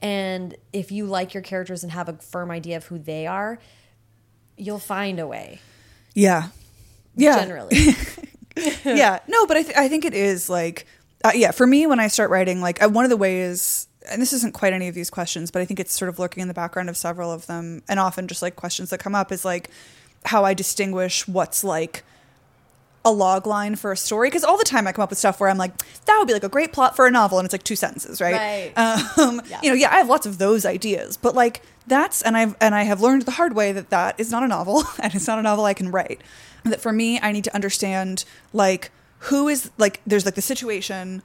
And 0.00 0.56
if 0.72 0.92
you 0.92 1.06
like 1.06 1.34
your 1.34 1.42
characters 1.42 1.82
and 1.82 1.90
have 1.90 2.08
a 2.08 2.12
firm 2.12 2.52
idea 2.52 2.76
of 2.76 2.86
who 2.86 2.98
they 2.98 3.26
are 3.26 3.58
you'll 4.58 4.78
find 4.78 5.18
a 5.18 5.26
way. 5.26 5.60
Yeah, 6.14 6.48
yeah, 7.14 7.40
generally. 7.40 7.94
Yeah. 8.84 9.20
No, 9.28 9.46
but 9.46 9.56
I, 9.56 9.62
th- 9.62 9.76
I 9.76 9.88
think 9.88 10.04
it 10.04 10.14
is 10.14 10.50
like, 10.50 10.86
uh, 11.24 11.30
yeah, 11.34 11.52
for 11.52 11.66
me, 11.66 11.86
when 11.86 12.00
I 12.00 12.08
start 12.08 12.30
writing, 12.30 12.60
like, 12.60 12.82
uh, 12.82 12.88
one 12.88 13.04
of 13.04 13.10
the 13.10 13.16
ways, 13.16 13.86
and 14.10 14.20
this 14.22 14.32
isn't 14.32 14.54
quite 14.54 14.72
any 14.72 14.88
of 14.88 14.94
these 14.94 15.10
questions, 15.10 15.50
but 15.50 15.62
I 15.62 15.64
think 15.64 15.80
it's 15.80 15.92
sort 15.92 16.08
of 16.08 16.18
lurking 16.18 16.42
in 16.42 16.48
the 16.48 16.54
background 16.54 16.88
of 16.88 16.96
several 16.96 17.32
of 17.32 17.46
them, 17.46 17.82
and 17.88 17.98
often 18.00 18.26
just 18.28 18.42
like 18.42 18.56
questions 18.56 18.90
that 18.90 18.98
come 18.98 19.14
up 19.14 19.32
is 19.32 19.44
like 19.44 19.70
how 20.24 20.44
I 20.44 20.54
distinguish 20.54 21.26
what's 21.28 21.62
like 21.62 22.04
a 23.04 23.12
log 23.12 23.46
line 23.46 23.76
for 23.76 23.92
a 23.92 23.96
story. 23.96 24.28
Because 24.28 24.44
all 24.44 24.58
the 24.58 24.64
time 24.64 24.86
I 24.86 24.92
come 24.92 25.02
up 25.02 25.10
with 25.10 25.18
stuff 25.18 25.40
where 25.40 25.48
I'm 25.48 25.56
like, 25.58 25.72
that 26.04 26.16
would 26.18 26.26
be 26.26 26.34
like 26.34 26.42
a 26.44 26.48
great 26.48 26.72
plot 26.72 26.96
for 26.96 27.06
a 27.06 27.10
novel, 27.10 27.38
and 27.38 27.46
it's 27.46 27.52
like 27.54 27.62
two 27.62 27.76
sentences, 27.76 28.20
right? 28.20 28.72
Right. 28.76 29.18
Um, 29.18 29.40
Yeah. 29.48 29.60
You 29.62 29.70
know, 29.70 29.76
yeah, 29.76 29.92
I 29.92 29.98
have 29.98 30.08
lots 30.08 30.26
of 30.26 30.38
those 30.38 30.64
ideas, 30.66 31.16
but 31.16 31.34
like 31.34 31.62
that's, 31.86 32.20
and 32.22 32.36
I've, 32.36 32.54
and 32.60 32.74
I 32.74 32.82
have 32.82 33.00
learned 33.00 33.22
the 33.22 33.30
hard 33.32 33.54
way 33.54 33.72
that 33.72 33.90
that 33.90 34.18
is 34.18 34.30
not 34.30 34.42
a 34.42 34.48
novel, 34.48 34.84
and 35.00 35.14
it's 35.14 35.26
not 35.26 35.38
a 35.38 35.42
novel 35.42 35.64
I 35.64 35.74
can 35.74 35.90
write. 35.90 36.20
That 36.64 36.80
for 36.80 36.92
me, 36.92 37.18
I 37.20 37.32
need 37.32 37.44
to 37.44 37.54
understand 37.54 38.24
like 38.52 38.90
who 39.20 39.48
is 39.48 39.70
like 39.78 40.00
there's 40.06 40.24
like 40.24 40.34
the 40.34 40.42
situation, 40.42 41.22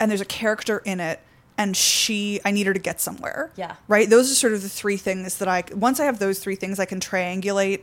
and 0.00 0.10
there's 0.10 0.20
a 0.20 0.26
character 0.26 0.80
in 0.84 1.00
it, 1.00 1.20
and 1.56 1.76
she, 1.76 2.40
I 2.44 2.50
need 2.50 2.66
her 2.66 2.72
to 2.74 2.80
get 2.80 3.00
somewhere. 3.00 3.52
Yeah. 3.56 3.76
Right. 3.86 4.10
Those 4.10 4.30
are 4.30 4.34
sort 4.34 4.52
of 4.54 4.62
the 4.62 4.68
three 4.68 4.96
things 4.96 5.38
that 5.38 5.48
I. 5.48 5.64
Once 5.72 6.00
I 6.00 6.04
have 6.04 6.18
those 6.18 6.38
three 6.40 6.56
things, 6.56 6.80
I 6.80 6.84
can 6.84 7.00
triangulate 7.00 7.82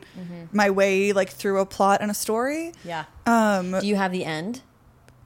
my 0.51 0.69
way 0.69 1.13
like 1.13 1.29
through 1.29 1.59
a 1.59 1.65
plot 1.65 2.01
and 2.01 2.11
a 2.11 2.13
story. 2.13 2.73
yeah 2.83 3.05
Um, 3.25 3.79
do 3.79 3.87
you 3.87 3.95
have 3.95 4.11
the 4.11 4.25
end 4.25 4.61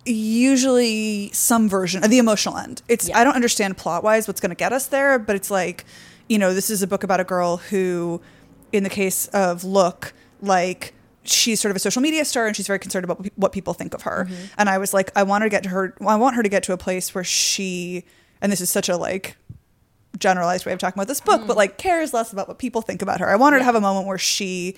usually 0.05 1.31
some 1.34 1.67
version 1.67 2.03
of 2.03 2.10
the 2.10 2.19
emotional 2.19 2.58
end. 2.58 2.81
It's 2.88 3.10
Yeah. 3.10 3.17
I 3.19 3.23
don't 3.23 3.34
understand 3.36 3.77
plot 3.77 4.03
wise 4.03 4.27
what's 4.27 4.39
going 4.39 4.51
to 4.51 4.55
get 4.55 4.71
us 4.71 4.88
there, 4.88 5.17
but 5.19 5.36
it's 5.36 5.49
like, 5.51 5.86
you 6.29 6.38
know, 6.38 6.53
this 6.53 6.69
is 6.69 6.81
a 6.81 6.88
book 6.88 7.03
about 7.03 7.19
a 7.19 7.23
girl 7.23 7.58
who, 7.58 8.21
in 8.71 8.84
the 8.84 8.89
case 8.89 9.27
of 9.29 9.63
Look, 9.63 10.13
like 10.41 10.93
she's 11.23 11.60
sort 11.60 11.71
of 11.71 11.75
a 11.75 11.79
social 11.79 12.01
media 12.01 12.23
star 12.23 12.45
and 12.45 12.55
she's 12.55 12.67
very 12.67 12.77
concerned 12.79 13.03
about 13.03 13.25
what 13.36 13.51
people 13.51 13.73
think 13.73 13.93
of 13.95 14.03
her. 14.03 14.27
And 14.58 14.69
I 14.69 14.77
was 14.77 14.93
like, 14.93 15.12
I 15.15 15.23
want 15.23 15.41
her 15.41 15.49
to 15.49 15.51
get 15.51 15.63
to 15.63 15.69
her. 15.69 15.95
I 16.05 16.15
want 16.17 16.36
her 16.36 16.43
to 16.43 16.49
get 16.49 16.62
to 16.63 16.73
a 16.73 16.77
place 16.77 17.15
where 17.15 17.23
she, 17.23 18.05
and 18.45 18.51
this 18.51 18.62
is 18.62 18.69
such 18.69 18.89
a 18.89 18.95
like 18.95 19.38
generalized 20.19 20.67
way 20.67 20.71
of 20.71 20.77
talking 20.77 20.99
about 20.99 21.08
this 21.08 21.19
book, 21.19 21.47
but 21.47 21.53
mm. 21.53 21.58
like 21.58 21.79
cares 21.79 22.13
less 22.13 22.31
about 22.31 22.47
what 22.47 22.60
people 22.60 22.84
think 22.84 23.01
about 23.01 23.19
her. 23.21 23.27
I 23.27 23.36
want 23.38 23.53
her 23.53 23.60
to 23.60 23.65
have 23.65 23.73
a 23.73 23.81
moment 23.81 24.05
where 24.05 24.19
she 24.19 24.75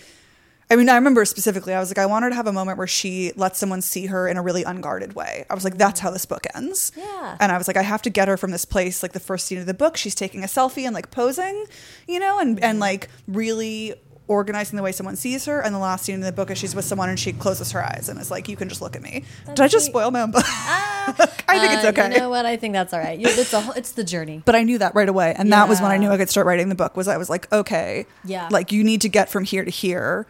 I 0.69 0.77
mean, 0.77 0.87
I 0.87 0.95
remember 0.95 1.25
specifically, 1.25 1.73
I 1.73 1.79
was 1.79 1.89
like, 1.89 1.97
I 1.97 2.05
want 2.05 2.23
her 2.23 2.29
to 2.29 2.35
have 2.35 2.47
a 2.47 2.53
moment 2.53 2.77
where 2.77 2.87
she 2.87 3.33
lets 3.35 3.59
someone 3.59 3.81
see 3.81 4.05
her 4.05 4.25
in 4.25 4.37
a 4.37 4.41
really 4.41 4.63
unguarded 4.63 5.15
way. 5.15 5.45
I 5.49 5.53
was 5.53 5.65
like, 5.65 5.77
that's 5.77 5.99
how 5.99 6.11
this 6.11 6.25
book 6.25 6.45
ends. 6.55 6.93
Yeah. 6.95 7.37
And 7.41 7.51
I 7.51 7.57
was 7.57 7.67
like, 7.67 7.77
I 7.77 7.81
have 7.83 8.01
to 8.03 8.09
get 8.09 8.29
her 8.29 8.37
from 8.37 8.51
this 8.51 8.63
place. 8.63 9.03
Like 9.03 9.11
the 9.11 9.19
first 9.19 9.47
scene 9.47 9.59
of 9.59 9.65
the 9.65 9.73
book, 9.73 9.97
she's 9.97 10.15
taking 10.15 10.43
a 10.43 10.47
selfie 10.47 10.83
and 10.83 10.93
like 10.93 11.11
posing, 11.11 11.65
you 12.07 12.19
know, 12.19 12.39
and, 12.39 12.61
and 12.61 12.75
mm-hmm. 12.75 12.79
like 12.79 13.09
really 13.27 13.95
organizing 14.27 14.75
the 14.75 14.83
way 14.83 14.91
someone 14.91 15.15
sees 15.15 15.45
her. 15.45 15.61
And 15.61 15.73
the 15.73 15.79
last 15.79 16.05
scene 16.05 16.15
in 16.15 16.21
the 16.21 16.33
book 16.33 16.51
is 16.51 16.57
she's 16.57 16.75
with 16.75 16.85
someone 16.85 17.09
and 17.09 17.19
she 17.19 17.31
closes 17.33 17.71
her 17.71 17.83
eyes 17.83 18.09
and 18.09 18.19
is 18.19 18.29
like, 18.29 18.49
you 18.49 18.57
can 18.57 18.67
just 18.67 18.81
look 18.81 18.95
at 18.95 19.01
me. 19.01 19.23
Did 19.45 19.61
I 19.61 19.67
just 19.67 19.85
sweet. 19.85 19.91
spoil 19.93 20.11
my 20.11 20.21
own 20.21 20.31
book? 20.31 20.43
Ah, 20.45 20.96
I 21.47 21.59
think 21.59 21.73
it's 21.73 21.85
Uh, 21.85 21.89
okay. 21.89 22.13
you 22.13 22.19
know 22.19 22.29
what 22.29 22.45
i 22.45 22.55
think 22.57 22.73
that's 22.73 22.93
all 22.93 22.99
right 22.99 23.17
You- 23.17 23.27
it's 23.29 23.53
a 23.53 23.61
whole- 23.61 23.73
it's 23.73 23.91
the 23.91 24.03
journey 24.03 24.41
but 24.45 24.55
I 24.55 24.63
knew 24.63 24.77
that 24.79 24.93
right 24.95 25.07
away, 25.09 25.33
and 25.37 25.51
that 25.53 25.67
was 25.69 25.81
when 25.81 25.91
I 25.91 25.95
Yeah. 25.95 26.01
knew 26.01 26.09
I 26.11 26.17
could 26.17 26.29
start 26.29 26.45
writing 26.47 26.69
the 26.69 26.75
book. 26.75 26.95
Was 26.97 27.07
I 27.07 27.17
was 27.17 27.29
like, 27.29 27.51
okay, 27.51 28.05
Yeah. 28.25 28.47
like 28.51 28.71
you 28.71 28.83
need 28.83 29.01
to 29.01 29.09
get 29.09 29.29
from 29.29 29.43
here 29.45 29.63
to 29.65 29.71
here, 29.71 30.25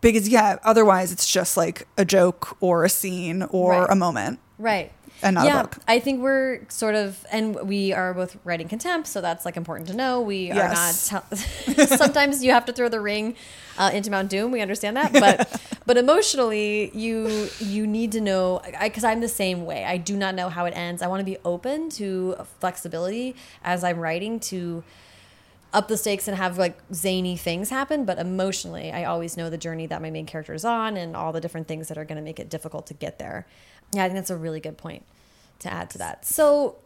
because 0.00 0.28
yeah, 0.28 0.56
otherwise 0.64 1.12
it's 1.12 1.26
just 1.26 1.56
like 1.56 1.86
a 1.96 2.04
joke 2.04 2.56
or 2.60 2.84
a 2.84 2.88
scene 2.88 3.42
or 3.50 3.70
Right. 3.72 3.86
a 3.90 3.94
moment. 3.96 4.38
Right. 4.58 4.92
And 5.22 5.34
not 5.34 5.44
a 5.44 5.48
yeah, 5.48 5.62
book. 5.62 5.76
I 5.88 6.00
think 6.00 6.22
we're 6.22 6.60
sort 6.68 6.94
of, 6.94 7.24
and 7.32 7.54
we 7.68 7.92
are 7.92 8.12
both 8.12 8.36
writing 8.44 8.68
contempt, 8.68 9.06
so 9.08 9.20
that's 9.20 9.44
like 9.44 9.56
important 9.56 9.88
to 9.88 9.94
know. 9.94 10.20
We 10.20 10.48
Yes. 10.48 11.12
are 11.12 11.22
not. 11.30 11.38
Sometimes 11.88 12.44
you 12.44 12.50
have 12.52 12.64
to 12.66 12.72
throw 12.72 12.88
the 12.88 13.00
ring 13.00 13.36
uh, 13.78 13.90
into 13.94 14.10
Mount 14.10 14.28
Doom. 14.28 14.50
We 14.50 14.60
understand 14.60 14.96
that, 14.96 15.12
but 15.12 15.60
but 15.86 15.96
emotionally, 15.96 16.90
you 16.94 17.48
you 17.58 17.86
need 17.86 18.12
to 18.12 18.20
know 18.20 18.60
because 18.82 19.04
I'm 19.04 19.20
the 19.20 19.28
same 19.28 19.64
way. 19.64 19.84
I 19.84 19.96
do 19.96 20.16
not 20.16 20.34
know 20.34 20.48
how 20.50 20.66
it 20.66 20.72
ends. 20.76 21.00
I 21.00 21.06
want 21.06 21.20
to 21.20 21.24
be 21.24 21.38
open 21.44 21.88
to 21.90 22.36
flexibility 22.60 23.34
as 23.62 23.82
I'm 23.84 23.98
writing 23.98 24.40
to 24.40 24.82
up 25.72 25.88
the 25.88 25.96
stakes 25.96 26.28
and 26.28 26.36
have 26.36 26.56
like 26.56 26.78
zany 26.92 27.36
things 27.36 27.68
happen 27.68 28.04
but 28.04 28.16
emotionally 28.16 28.92
i 28.92 29.02
always 29.02 29.36
know 29.36 29.50
the 29.50 29.58
journey 29.58 29.86
that 29.86 30.00
my 30.00 30.08
main 30.08 30.24
character 30.24 30.54
is 30.54 30.64
on 30.64 30.96
and 30.96 31.16
all 31.16 31.32
the 31.32 31.40
different 31.40 31.66
things 31.66 31.88
that 31.88 31.98
are 31.98 32.04
going 32.04 32.14
to 32.16 32.22
make 32.22 32.38
it 32.38 32.48
difficult 32.48 32.86
to 32.86 32.94
get 32.94 33.18
there 33.18 33.44
yeah 33.92 34.04
i 34.04 34.08
think 34.08 34.16
that's 34.16 34.30
a 34.30 34.36
really 34.36 34.60
good 34.60 34.76
point 34.76 35.04
to 35.64 35.72
add 35.72 35.90
to 35.90 35.98
that. 35.98 36.24
So 36.24 36.76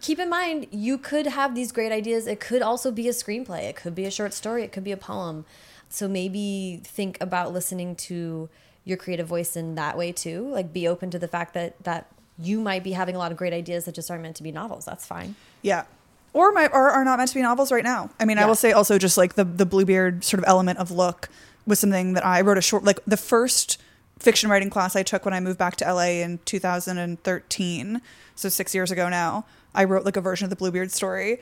keep 0.00 0.18
in 0.18 0.28
mind 0.28 0.66
you 0.70 0.98
could 0.98 1.26
have 1.26 1.54
these 1.54 1.72
great 1.72 1.92
ideas. 1.92 2.26
It 2.26 2.40
could 2.40 2.62
also 2.62 2.90
be 2.90 3.08
a 3.08 3.12
screenplay. 3.12 3.62
It 3.62 3.76
could 3.76 3.94
be 3.94 4.04
a 4.04 4.10
short 4.10 4.34
story. 4.34 4.62
It 4.62 4.72
could 4.72 4.84
be 4.84 4.92
a 4.92 4.96
poem. 4.96 5.46
So 5.88 6.06
maybe 6.06 6.80
think 6.84 7.16
about 7.20 7.52
listening 7.52 7.96
to 7.96 8.48
your 8.84 8.98
creative 8.98 9.26
voice 9.26 9.56
in 9.56 9.76
that 9.76 9.96
way 9.96 10.12
too. 10.12 10.48
Like 10.48 10.72
be 10.72 10.86
open 10.86 11.10
to 11.10 11.18
the 11.18 11.28
fact 11.28 11.54
that 11.54 11.82
that 11.84 12.08
you 12.38 12.60
might 12.60 12.82
be 12.82 12.92
having 12.92 13.14
a 13.14 13.18
lot 13.18 13.30
of 13.30 13.38
great 13.38 13.52
ideas 13.52 13.84
that 13.84 13.94
just 13.94 14.10
aren't 14.10 14.22
meant 14.22 14.36
to 14.36 14.42
be 14.42 14.52
novels. 14.52 14.84
That's 14.84 15.06
fine. 15.06 15.36
Yeah. 15.62 15.84
Or 16.32 16.50
my 16.50 16.66
or 16.66 16.90
are 16.90 17.04
not 17.04 17.18
meant 17.18 17.28
to 17.28 17.36
be 17.36 17.42
novels 17.42 17.70
right 17.70 17.84
now. 17.84 18.10
I 18.18 18.24
mean, 18.24 18.38
I 18.38 18.46
will 18.46 18.56
say 18.56 18.72
also 18.72 18.98
just 18.98 19.16
like 19.16 19.34
the 19.34 19.44
the 19.44 19.64
Bluebeard 19.64 20.24
sort 20.24 20.42
of 20.42 20.44
element 20.48 20.78
of 20.80 20.90
look 20.90 21.28
was 21.64 21.78
something 21.78 22.14
that 22.14 22.26
I 22.26 22.40
wrote 22.40 22.58
a 22.58 22.62
short 22.62 22.82
like 22.82 22.98
the 23.06 23.16
first 23.16 23.80
fiction 24.18 24.50
writing 24.50 24.70
class 24.70 24.96
I 24.96 25.02
took 25.02 25.24
when 25.24 25.34
I 25.34 25.40
moved 25.40 25.58
back 25.58 25.76
to 25.76 25.92
LA 25.92 26.22
in 26.22 26.38
2013, 26.44 28.00
so 28.34 28.48
6 28.48 28.74
years 28.74 28.90
ago 28.90 29.08
now. 29.08 29.44
I 29.74 29.84
wrote 29.84 30.04
like 30.04 30.16
a 30.16 30.20
version 30.20 30.44
of 30.44 30.50
the 30.50 30.56
Bluebeard 30.56 30.92
story 30.92 31.40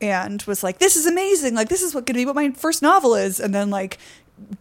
and 0.00 0.42
was 0.42 0.62
like 0.62 0.78
this 0.78 0.96
is 0.96 1.06
amazing. 1.06 1.54
Like 1.54 1.68
this 1.68 1.82
is 1.82 1.94
what 1.94 2.06
going 2.06 2.14
to 2.14 2.20
be 2.20 2.26
what 2.26 2.34
my 2.34 2.50
first 2.50 2.82
novel 2.82 3.14
is 3.14 3.40
and 3.40 3.54
then 3.54 3.70
like 3.70 3.98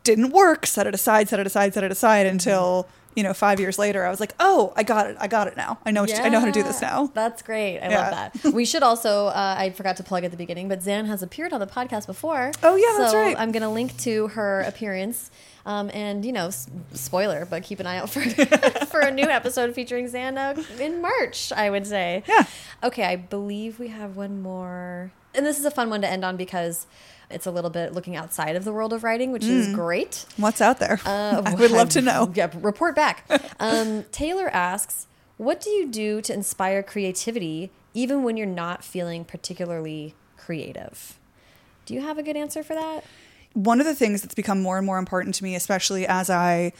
didn't 0.04 0.32
work, 0.32 0.65
set 0.65 0.88
it 0.88 0.93
aside, 0.93 1.30
set 1.30 1.39
it 1.39 1.48
aside, 1.48 1.74
set 1.74 1.84
it 1.84 1.91
aside 1.91 2.26
until 2.26 2.88
you 3.19 3.23
know, 3.23 3.34
five 3.34 3.60
years 3.60 3.77
later, 3.77 4.05
I 4.05 4.10
was 4.10 4.21
like, 4.21 4.34
oh, 4.39 4.71
I 4.77 4.84
got 4.84 5.08
it. 5.10 5.17
I 5.19 5.27
got 5.27 5.47
it 5.49 5.58
now. 5.58 5.77
I 5.86 5.91
know. 5.91 6.05
to- 6.05 6.23
I 6.25 6.29
know 6.29 6.39
how 6.39 6.45
to 6.45 6.51
do 6.53 6.63
this 6.63 6.82
now. 6.82 7.12
That's 7.13 7.41
great. 7.41 7.79
I 7.79 7.89
Yeah. 7.89 7.99
love 7.99 8.12
that. 8.43 8.53
We 8.53 8.63
should 8.63 8.82
also, 8.82 9.27
uh, 9.27 9.55
I 9.58 9.71
forgot 9.71 9.97
to 9.97 10.03
plug 10.03 10.23
at 10.23 10.32
the 10.32 10.38
beginning, 10.38 10.69
but 10.69 10.82
Zan 10.82 11.05
has 11.08 11.21
appeared 11.21 11.51
on 11.51 11.60
the 11.60 11.67
podcast 11.67 12.05
before. 12.08 12.51
Oh, 12.63 12.75
yeah, 12.77 12.95
that's 12.97 13.12
so 13.12 13.19
right. 13.21 13.36
I'm 13.38 13.51
going 13.51 13.63
to 13.63 13.69
link 13.69 13.97
to 14.08 14.27
her 14.29 14.62
appearance. 14.62 15.29
Um, 15.65 15.91
and, 15.93 16.23
you 16.25 16.32
know, 16.32 16.47
s- 16.47 16.67
spoiler, 16.93 17.45
but 17.45 17.63
keep 17.63 17.79
an 17.82 17.86
eye 17.88 17.97
out 17.97 18.10
for, 18.10 18.21
for 18.88 19.01
a 19.01 19.12
new 19.12 19.25
episode 19.25 19.75
featuring 19.75 20.08
Zan 20.08 20.38
uh, 20.38 20.55
in 20.79 21.01
March, 21.01 21.51
I 21.51 21.69
would 21.69 21.86
say. 21.86 22.23
Yeah. 22.27 22.45
Okay, 22.84 23.03
I 23.03 23.17
believe 23.17 23.77
we 23.79 23.89
have 23.89 24.15
one 24.15 24.41
more. 24.41 25.12
And 25.36 25.45
this 25.45 25.60
is 25.60 25.65
a 25.65 25.71
fun 25.71 25.89
one 25.91 26.01
to 26.01 26.08
end 26.10 26.23
on 26.25 26.38
because 26.38 26.88
it's 27.29 27.45
a 27.45 27.51
little 27.51 27.69
bit 27.69 27.93
looking 27.93 28.15
outside 28.15 28.55
of 28.55 28.63
the 28.65 28.73
world 28.73 28.93
of 28.93 29.03
writing, 29.03 29.31
which 29.31 29.45
is 29.45 29.73
great. 29.73 30.25
What's 30.37 30.61
out 30.61 30.79
there? 30.79 30.99
Uh, 31.05 31.41
I 31.45 31.55
would 31.55 31.71
love 31.71 31.89
to 31.97 32.01
know. 32.01 32.31
Yeah, 32.33 32.49
report 32.55 32.95
back. 32.95 33.25
Um, 33.59 34.05
Taylor 34.11 34.47
asks, 34.49 35.05
"What 35.37 35.59
do 35.59 35.69
you 35.69 35.87
do 35.87 36.21
to 36.21 36.33
inspire 36.33 36.81
creativity, 36.81 37.71
even 37.93 38.23
when 38.23 38.37
you're 38.37 38.47
not 38.47 38.83
feeling 38.83 39.25
particularly 39.25 40.15
creative?" 40.37 41.19
Do 41.85 41.93
you 41.93 42.01
have 42.01 42.17
a 42.17 42.23
good 42.23 42.37
answer 42.37 42.63
for 42.63 42.73
that? 42.75 43.03
one 43.53 43.79
of 43.79 43.85
the 43.85 43.95
things 43.95 44.21
that's 44.21 44.35
become 44.35 44.61
more 44.61 44.77
and 44.77 44.85
more 44.85 44.99
important 44.99 45.33
to 45.35 45.43
me, 45.43 45.55
especially 45.55 46.05
as 46.07 46.29
I, 46.29 46.71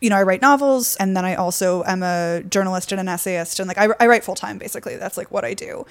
you 0.00 0.08
know, 0.08 0.16
I 0.16 0.22
write 0.22 0.40
novels 0.40 0.94
and 0.96 1.16
then 1.16 1.24
I 1.24 1.34
also 1.34 1.82
am 1.84 2.02
a 2.02 2.42
journalist 2.48 2.92
and 2.92 3.00
an 3.00 3.08
essayist 3.08 3.58
and 3.58 3.66
like 3.68 3.76
I, 3.76 3.88
I 3.98 4.06
write 4.06 4.24
full 4.24 4.36
time 4.36 4.56
basically. 4.56 4.96
That's 4.96 5.16
like 5.16 5.30
what 5.30 5.44
I 5.44 5.52
do. 5.54 5.84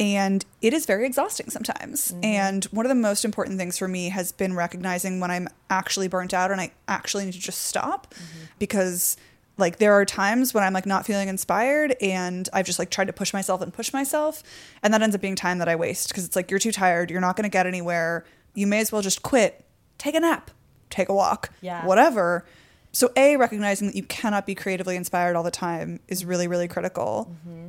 And 0.00 0.44
it 0.62 0.72
is 0.72 0.86
very 0.86 1.06
exhausting 1.06 1.50
sometimes. 1.50 2.12
Mm-hmm. 2.12 2.24
And 2.24 2.64
one 2.66 2.86
of 2.86 2.90
the 2.90 2.94
most 2.94 3.24
important 3.24 3.58
things 3.58 3.76
for 3.76 3.88
me 3.88 4.10
has 4.10 4.30
been 4.30 4.54
recognizing 4.54 5.18
when 5.18 5.30
I'm 5.30 5.48
actually 5.70 6.08
burnt 6.08 6.32
out 6.32 6.50
and 6.50 6.60
I 6.60 6.72
actually 6.86 7.24
need 7.24 7.34
to 7.34 7.40
just 7.40 7.62
stop 7.62 8.14
mm-hmm. 8.14 8.44
because 8.58 9.16
like 9.56 9.78
there 9.78 9.92
are 9.92 10.04
times 10.04 10.54
when 10.54 10.62
I'm 10.62 10.72
like 10.72 10.86
not 10.86 11.04
feeling 11.04 11.28
inspired 11.28 11.96
and 12.00 12.48
I've 12.52 12.64
just 12.64 12.78
like 12.78 12.90
tried 12.90 13.08
to 13.08 13.12
push 13.12 13.32
myself 13.32 13.60
and 13.60 13.74
push 13.74 13.92
myself 13.92 14.42
and 14.82 14.94
that 14.94 15.02
ends 15.02 15.16
up 15.16 15.20
being 15.20 15.34
time 15.34 15.58
that 15.58 15.68
I 15.68 15.74
waste 15.74 16.08
because 16.08 16.24
it's 16.24 16.36
like 16.36 16.50
you're 16.50 16.60
too 16.60 16.72
tired, 16.72 17.10
you're 17.10 17.20
not 17.20 17.36
going 17.36 17.42
to 17.42 17.50
get 17.50 17.66
anywhere. 17.66 18.24
You 18.54 18.68
may 18.68 18.78
as 18.78 18.92
well 18.92 19.02
just 19.02 19.22
quit, 19.22 19.64
take 19.98 20.14
a 20.14 20.20
nap, 20.20 20.52
take 20.90 21.08
a 21.08 21.14
walk, 21.14 21.50
Yeah. 21.60 21.84
whatever. 21.84 22.46
So 22.92 23.10
a 23.16 23.36
recognizing 23.36 23.88
that 23.88 23.96
you 23.96 24.04
cannot 24.04 24.46
be 24.46 24.54
creatively 24.54 24.96
inspired 24.96 25.34
all 25.34 25.42
the 25.42 25.50
time 25.50 25.98
is 26.06 26.24
really 26.24 26.46
really 26.46 26.68
critical. 26.68 27.34
Mm-hmm. 27.48 27.68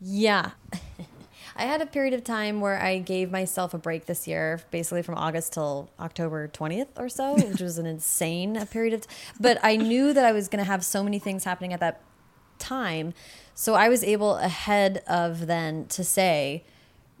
Yeah. 0.00 0.50
I 1.56 1.64
had 1.64 1.80
a 1.82 1.86
period 1.86 2.14
of 2.14 2.24
time 2.24 2.60
where 2.60 2.80
I 2.80 2.98
gave 2.98 3.30
myself 3.30 3.74
a 3.74 3.78
break 3.78 4.06
this 4.06 4.26
year, 4.26 4.60
basically 4.70 5.02
from 5.02 5.16
August 5.16 5.52
till 5.52 5.90
October 6.00 6.48
20th 6.48 6.88
or 6.96 7.08
so, 7.08 7.34
which 7.34 7.60
was 7.60 7.78
an 7.78 7.86
insane 7.86 8.64
period 8.66 8.94
of 8.94 9.06
t- 9.06 9.14
But 9.40 9.58
I 9.62 9.76
knew 9.76 10.12
that 10.12 10.24
I 10.24 10.32
was 10.32 10.48
going 10.48 10.64
to 10.64 10.70
have 10.70 10.84
so 10.84 11.02
many 11.02 11.18
things 11.18 11.44
happening 11.44 11.72
at 11.72 11.80
that 11.80 12.00
time. 12.58 13.14
So 13.54 13.74
I 13.74 13.88
was 13.88 14.02
able 14.02 14.36
ahead 14.36 15.02
of 15.06 15.46
then 15.46 15.86
to 15.88 16.04
say, 16.04 16.64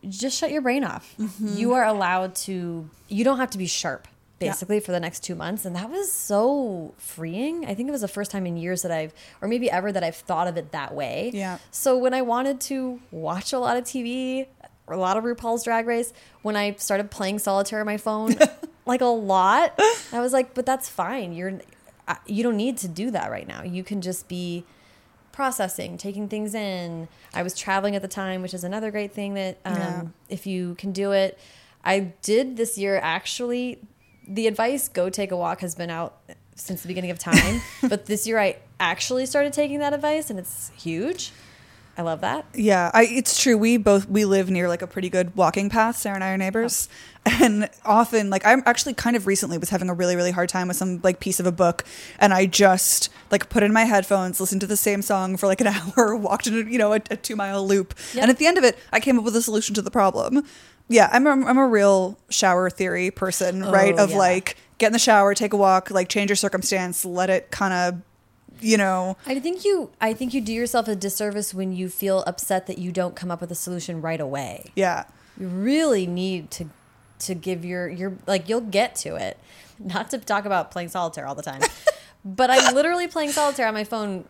just 0.08 0.38
shut 0.38 0.50
your 0.50 0.62
brain 0.62 0.84
off. 0.84 1.14
Mm-hmm. 1.18 1.56
You 1.56 1.74
are 1.74 1.84
allowed 1.84 2.34
to, 2.36 2.88
you 3.08 3.24
don't 3.24 3.38
have 3.38 3.50
to 3.50 3.58
be 3.58 3.66
sharp 3.66 4.08
basically 4.48 4.80
for 4.80 4.92
the 4.92 5.00
next 5.00 5.20
two 5.24 5.34
months. 5.34 5.64
And 5.64 5.74
that 5.76 5.88
was 5.90 6.10
so 6.12 6.94
freeing. 6.98 7.64
I 7.66 7.74
think 7.74 7.88
it 7.88 7.92
was 7.92 8.00
the 8.02 8.08
first 8.08 8.30
time 8.30 8.46
in 8.46 8.56
years 8.56 8.82
that 8.82 8.90
I've, 8.92 9.12
or 9.40 9.48
maybe 9.48 9.70
ever, 9.70 9.90
that 9.92 10.02
I've 10.04 10.16
thought 10.16 10.46
of 10.48 10.56
it 10.56 10.72
that 10.72 10.94
way. 10.94 11.30
Yeah. 11.32 11.58
So 11.70 11.96
when 11.98 12.14
I 12.14 12.22
wanted 12.22 12.60
to 12.62 13.00
watch 13.10 13.52
a 13.52 13.58
lot 13.58 13.76
of 13.76 13.84
TV, 13.84 14.46
a 14.88 14.96
lot 14.96 15.16
of 15.16 15.24
RuPaul's 15.24 15.64
Drag 15.64 15.86
Race, 15.86 16.12
when 16.42 16.56
I 16.56 16.72
started 16.74 17.10
playing 17.10 17.38
solitaire 17.38 17.80
on 17.80 17.86
my 17.86 17.96
phone, 17.96 18.34
like 18.86 19.00
a 19.00 19.06
lot, 19.06 19.78
I 20.12 20.20
was 20.20 20.32
like, 20.32 20.54
but 20.54 20.66
that's 20.66 20.88
fine. 20.88 21.32
You're, 21.32 21.60
you 22.26 22.42
don't 22.42 22.56
need 22.56 22.76
to 22.78 22.88
do 22.88 23.10
that 23.12 23.30
right 23.30 23.46
now. 23.46 23.62
You 23.62 23.84
can 23.84 24.00
just 24.00 24.28
be 24.28 24.64
processing, 25.30 25.96
taking 25.96 26.28
things 26.28 26.54
in. 26.54 27.08
I 27.32 27.42
was 27.42 27.54
traveling 27.54 27.96
at 27.96 28.02
the 28.02 28.08
time, 28.08 28.42
which 28.42 28.52
is 28.54 28.64
another 28.64 28.90
great 28.90 29.12
thing 29.12 29.34
that 29.34 29.58
um, 29.64 29.76
Yeah. 29.76 30.02
if 30.28 30.46
you 30.46 30.74
can 30.74 30.92
do 30.92 31.12
it. 31.12 31.38
I 31.84 32.12
did 32.22 32.56
this 32.56 32.76
year 32.78 32.98
actually. 33.02 33.80
The 34.34 34.46
advice 34.46 34.88
"go 34.88 35.10
take 35.10 35.30
a 35.30 35.36
walk" 35.36 35.60
has 35.60 35.74
been 35.74 35.90
out 35.90 36.16
since 36.54 36.82
the 36.82 36.88
beginning 36.88 37.10
of 37.10 37.18
time, 37.18 37.60
but 37.88 38.06
this 38.06 38.26
year 38.26 38.38
I 38.38 38.56
actually 38.80 39.26
started 39.26 39.52
taking 39.52 39.78
that 39.80 39.92
advice, 39.92 40.30
and 40.30 40.38
it's 40.38 40.70
huge. 40.76 41.32
I 41.98 42.00
love 42.00 42.22
that. 42.22 42.46
Yeah, 42.54 42.90
I, 42.94 43.02
it's 43.04 43.38
true. 43.42 43.58
We 43.58 43.76
both 43.76 44.08
we 44.08 44.24
live 44.24 44.48
near 44.48 44.66
like 44.66 44.80
a 44.80 44.86
pretty 44.86 45.10
good 45.10 45.36
walking 45.36 45.68
path. 45.68 45.98
Sarah 45.98 46.14
and 46.14 46.24
I 46.24 46.30
are 46.30 46.38
neighbors, 46.38 46.88
and 47.26 47.68
often 47.84 48.30
like 48.30 48.46
I'm 48.46 48.62
actually 48.64 48.94
kind 48.94 49.14
of 49.14 49.26
recently 49.26 49.58
was 49.58 49.68
having 49.68 49.90
a 49.90 49.94
really 49.94 50.16
really 50.16 50.30
hard 50.30 50.48
time 50.48 50.68
with 50.68 50.78
some 50.78 51.00
like 51.02 51.20
piece 51.20 51.38
of 51.38 51.44
a 51.46 51.52
book, 51.52 51.84
and 52.18 52.32
I 52.32 52.46
just 52.46 53.10
like 53.30 53.50
put 53.50 53.62
in 53.62 53.74
my 53.74 53.84
headphones, 53.84 54.40
listened 54.40 54.62
to 54.62 54.66
the 54.66 54.78
same 54.78 55.02
song 55.02 55.36
for 55.36 55.46
like 55.46 55.60
an 55.60 55.66
hour, 55.98 56.16
walked 56.16 56.46
in 56.46 56.54
a, 56.54 56.70
you 56.70 56.78
know 56.78 56.94
a, 56.94 57.00
a 57.10 57.16
two 57.16 57.36
mile 57.36 57.66
loop, 57.66 57.92
Yep. 58.14 58.22
and 58.22 58.30
at 58.30 58.38
the 58.38 58.46
end 58.46 58.56
of 58.56 58.64
it, 58.64 58.78
I 58.90 58.98
came 58.98 59.18
up 59.18 59.24
with 59.24 59.36
a 59.36 59.42
solution 59.42 59.74
to 59.74 59.82
the 59.82 59.90
problem. 59.90 60.46
Yeah, 60.88 61.08
I'm 61.12 61.26
a, 61.26 61.30
I'm 61.30 61.58
a 61.58 61.66
real 61.66 62.18
shower 62.28 62.68
theory 62.68 63.10
person, 63.10 63.62
oh, 63.62 63.72
right? 63.72 63.94
Oh, 63.96 64.04
Of 64.04 64.10
yeah. 64.10 64.18
like 64.18 64.56
get 64.78 64.88
in 64.88 64.92
the 64.92 64.98
shower, 64.98 65.34
take 65.34 65.52
a 65.52 65.56
walk, 65.56 65.90
like 65.90 66.08
change 66.08 66.28
your 66.28 66.36
circumstance, 66.36 67.04
let 67.04 67.30
it 67.30 67.50
kind 67.50 67.72
of, 67.72 68.02
you 68.60 68.76
know, 68.76 69.16
I 69.26 69.38
think 69.40 69.64
you 69.64 69.90
I 70.00 70.12
think 70.12 70.34
you 70.34 70.40
do 70.40 70.52
yourself 70.52 70.86
a 70.88 70.94
disservice 70.94 71.54
when 71.54 71.72
you 71.72 71.88
feel 71.88 72.22
upset 72.26 72.66
that 72.66 72.78
you 72.78 72.92
don't 72.92 73.16
come 73.16 73.30
up 73.30 73.40
with 73.40 73.50
a 73.50 73.54
solution 73.56 74.00
right 74.02 74.20
away. 74.20 74.72
yeah. 74.76 75.04
You 75.38 75.48
really 75.48 76.06
need 76.06 76.50
to 76.52 76.68
to 77.20 77.34
give 77.34 77.64
your 77.64 77.88
your 77.88 78.12
like 78.26 78.48
you'll 78.48 78.60
get 78.60 78.94
to 78.96 79.16
it. 79.16 79.38
Not 79.78 80.10
to 80.10 80.18
talk 80.18 80.44
about 80.44 80.70
playing 80.70 80.90
solitaire 80.90 81.26
all 81.26 81.34
the 81.34 81.42
time. 81.42 81.62
but 82.24 82.50
I'm 82.50 82.74
literally 82.74 83.08
playing 83.08 83.30
solitaire 83.30 83.66
on 83.66 83.74
my 83.74 83.84
phone 83.84 84.26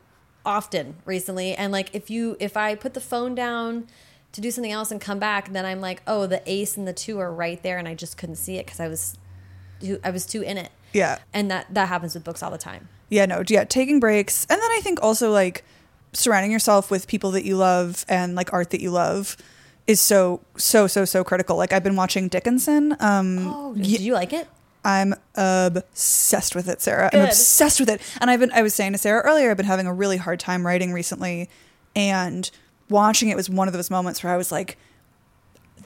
often 0.47 0.97
recently 1.05 1.55
and 1.55 1.73
like 1.73 1.91
if 1.95 2.11
you 2.11 2.37
if 2.41 2.57
I 2.57 2.75
put 2.75 2.95
the 2.95 3.01
phone 3.01 3.35
down 3.35 3.87
to 4.33 4.40
do 4.40 4.51
something 4.51 4.73
else 4.73 4.90
and 4.90 5.01
come 5.01 5.18
back 5.18 5.53
then 5.53 5.64
I'm 5.64 5.81
like, 5.81 6.03
"Oh, 6.07 6.27
the 6.27 6.42
ace 6.51 6.77
and 6.77 6.88
the 6.88 6.92
2 6.92 7.18
are 7.18 7.33
right 7.33 7.62
there 7.62 7.79
and 7.79 7.87
I 7.87 7.95
just 7.95 8.16
couldn't 8.16 8.37
see 8.37 8.57
it 8.57 8.66
cuz 8.66 8.81
I 8.81 8.88
was 8.88 9.16
I 10.05 10.11
was 10.11 10.27
too 10.27 10.42
in 10.42 10.59
it." 10.59 10.71
Yeah. 10.92 11.18
And 11.33 11.51
that 11.51 11.66
that 11.71 11.88
happens 11.88 12.14
with 12.14 12.25
books 12.25 12.42
all 12.42 12.51
the 12.51 12.59
time. 12.59 12.88
Yeah, 13.09 13.27
no, 13.27 13.42
yeah, 13.47 13.64
taking 13.64 14.01
breaks. 14.01 14.47
And 14.49 14.61
then 14.61 14.71
I 14.73 14.81
think 14.83 15.03
also 15.03 15.31
like 15.31 15.64
surrounding 16.12 16.51
yourself 16.51 16.90
with 16.90 17.07
people 17.07 17.31
that 17.33 17.45
you 17.45 17.57
love 17.57 18.05
and 18.09 18.35
like 18.35 18.53
art 18.53 18.71
that 18.71 18.81
you 18.81 18.90
love 18.90 19.37
is 19.87 20.01
so 20.01 20.40
so 20.57 20.87
so 20.87 21.05
so 21.05 21.25
critical. 21.25 21.57
Like 21.57 21.73
I've 21.73 21.83
been 21.85 21.97
watching 21.97 22.29
Dickinson. 22.29 22.97
Um 23.01 23.49
Oh, 23.49 23.75
do 23.75 23.83
you 23.83 24.14
like 24.14 24.33
it? 24.33 24.49
I'm 24.85 25.14
obsessed 25.37 26.55
with 26.55 26.68
it, 26.68 26.81
Sarah. 26.81 27.09
I'm 27.12 27.21
obsessed 27.27 27.79
with 27.79 27.88
it. 27.88 28.01
And 28.21 28.31
I've 28.31 28.40
been 28.40 28.53
I 28.53 28.62
was 28.62 28.75
saying 28.75 28.92
to 28.92 28.99
Sarah 28.99 29.23
earlier, 29.23 29.51
I've 29.51 29.57
been 29.57 29.66
having 29.66 29.87
a 29.87 29.95
really 29.95 30.16
hard 30.16 30.40
time 30.40 30.66
writing 30.66 30.92
recently 30.92 31.49
and 31.95 32.51
watching 32.93 33.31
it 33.31 33.37
was 33.37 33.51
one 33.51 33.67
of 33.67 33.75
those 33.75 33.91
moments 33.91 34.23
where 34.23 34.33
I 34.33 34.37
was 34.37 34.53
like 34.53 34.79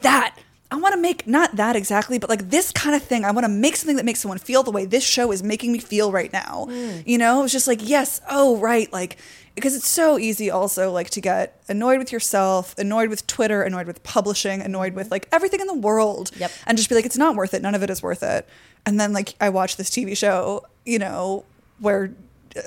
that 0.03 0.37
I 0.71 0.77
want 0.77 0.95
to 0.95 1.01
make 1.01 1.27
not 1.27 1.57
that 1.57 1.77
exactly, 1.77 2.19
but 2.19 2.29
like 2.29 2.51
this 2.51 2.73
kind 2.73 2.97
of 2.97 3.03
thing. 3.03 3.25
I 3.25 3.31
want 3.31 3.45
to 3.45 3.49
make 3.49 3.77
something 3.77 3.97
that 3.97 4.05
makes 4.05 4.21
someone 4.21 4.39
feel 4.39 4.63
the 4.63 4.73
way 4.73 4.85
this 4.85 5.05
show 5.05 5.31
is 5.31 5.43
making 5.43 5.73
me 5.73 5.79
feel 5.79 6.11
right 6.11 6.33
now. 6.33 6.67
Mm. 6.69 7.07
You 7.07 7.19
know, 7.19 7.45
it's 7.45 7.53
just 7.53 7.69
like, 7.69 7.89
yes, 7.89 8.21
oh, 8.29 8.57
right. 8.59 8.93
Like, 8.93 9.17
because 9.55 9.77
it's 9.77 9.89
so 9.89 10.19
easy 10.19 10.51
also 10.51 10.91
like 10.91 11.09
to 11.11 11.21
get 11.21 11.63
annoyed 11.69 11.99
with 11.99 12.13
yourself, 12.13 12.77
annoyed 12.79 13.09
with 13.09 13.27
Twitter, 13.27 13.63
annoyed 13.63 13.87
with 13.87 14.03
publishing, 14.03 14.61
annoyed 14.61 14.95
with 14.95 15.07
mm-hmm. 15.07 15.13
like 15.13 15.29
everything 15.33 15.61
in 15.61 15.67
the 15.67 15.75
world. 15.75 16.31
Yep. 16.37 16.51
And 16.67 16.77
just 16.77 16.89
be 16.89 16.95
like, 16.95 17.07
it's 17.07 17.17
not 17.17 17.37
worth 17.37 17.55
it. 17.55 17.63
None 17.63 17.75
of 17.75 17.83
it 17.83 17.91
is 17.91 18.03
worth 18.03 18.23
it. 18.23 18.47
And 18.85 18.99
then 18.99 19.13
like 19.13 19.35
I 19.41 19.49
watch 19.51 19.77
this 19.77 19.89
TV 19.89 20.17
show, 20.17 20.67
you 20.85 20.99
know, 20.99 21.45
where 21.79 22.13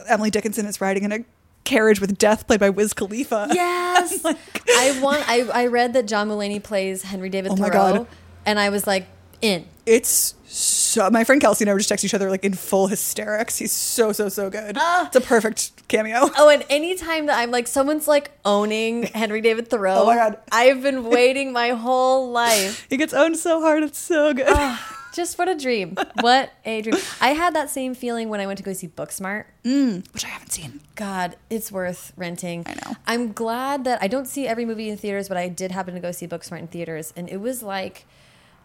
Emily 0.08 0.30
Dickinson 0.30 0.66
is 0.66 0.80
riding 0.82 1.04
in 1.04 1.12
a 1.12 1.26
carriage 1.70 2.02
with 2.02 2.18
death 2.18 2.48
played 2.48 2.60
by 2.60 2.70
Wiz 2.70 2.94
Khalifa. 2.94 3.48
Yes. 3.54 4.24
I 4.26 5.00
want 5.02 5.24
I, 5.30 5.42
I 5.54 5.68
read 5.68 5.94
that 5.94 6.08
John 6.08 6.28
Mulaney 6.30 6.62
plays 6.62 7.04
Henry 7.04 7.30
David 7.30 7.52
Oh 7.52 7.56
my 7.56 7.70
Thoreau 7.70 7.94
God. 8.00 8.08
and 8.46 8.60
I 8.60 8.70
was 8.70 8.88
like 8.88 9.08
in. 9.42 9.66
It's 9.86 10.36
so. 10.46 11.10
My 11.10 11.24
friend 11.24 11.40
Kelsey 11.42 11.64
and 11.64 11.70
I 11.70 11.74
were 11.74 11.80
just 11.80 11.90
text 11.90 12.04
each 12.06 12.14
other 12.14 12.30
like 12.30 12.44
in 12.44 12.54
full 12.54 12.88
hysterics. 12.88 13.58
He's 13.58 13.72
so 13.72 14.12
so 14.12 14.30
so 14.30 14.50
good. 14.50 14.76
Ah. 14.78 15.08
it's 15.08 15.16
a 15.16 15.22
perfect 15.22 15.88
cameo. 15.88 16.30
Oh, 16.38 16.50
and 16.50 16.66
anytime 16.70 17.28
that 17.28 17.38
I'm 17.40 17.52
like 17.52 17.68
someone's 17.68 18.08
like 18.08 18.32
owning 18.46 19.04
Henry 19.04 19.42
David 19.42 19.70
Thoreau, 19.70 20.02
Oh 20.02 20.06
my 20.06 20.16
God. 20.16 20.38
I've 20.52 20.82
been 20.82 21.04
waiting 21.06 21.54
my 21.54 21.70
whole 21.70 22.32
life. 22.32 22.86
He 22.90 22.98
gets 22.98 23.14
owned 23.14 23.38
so 23.38 23.62
hard. 23.62 23.84
It's 23.84 24.00
so 24.00 24.34
good. 24.34 24.46
Ah. 24.50 24.96
Just 25.14 25.38
what 25.38 25.48
a 25.50 25.56
dream. 25.56 25.96
What 26.22 26.52
a 26.66 26.82
dream. 26.82 26.96
I 27.20 27.30
had 27.30 27.56
that 27.56 27.70
same 27.70 27.94
feeling 27.96 28.30
when 28.30 28.40
I 28.40 28.46
went 28.48 28.58
to 28.58 28.64
go 28.64 28.74
see 28.74 28.88
Booksmart. 28.88 29.46
Mm, 29.64 30.12
which 30.14 30.24
I 30.24 30.30
haven't 30.30 30.52
seen. 30.52 30.82
God, 30.96 31.36
it's 31.50 31.72
worth 31.72 32.14
renting. 32.16 32.64
I 32.68 32.74
know. 32.76 32.96
I'm 33.08 33.32
glad 33.34 33.84
that 33.86 34.02
I 34.02 34.08
don't 34.08 34.28
see 34.28 34.48
every 34.48 34.66
movie 34.66 34.90
in 34.90 34.98
theaters, 34.98 35.28
but 35.28 35.38
I 35.38 35.48
did 35.50 35.72
happen 35.72 35.94
to 35.96 36.00
go 36.00 36.12
see 36.12 36.28
Booksmart 36.28 36.60
in 36.60 36.68
theaters, 36.68 37.12
and 37.16 37.28
it 37.30 37.38
was 37.38 37.64
like 37.64 38.06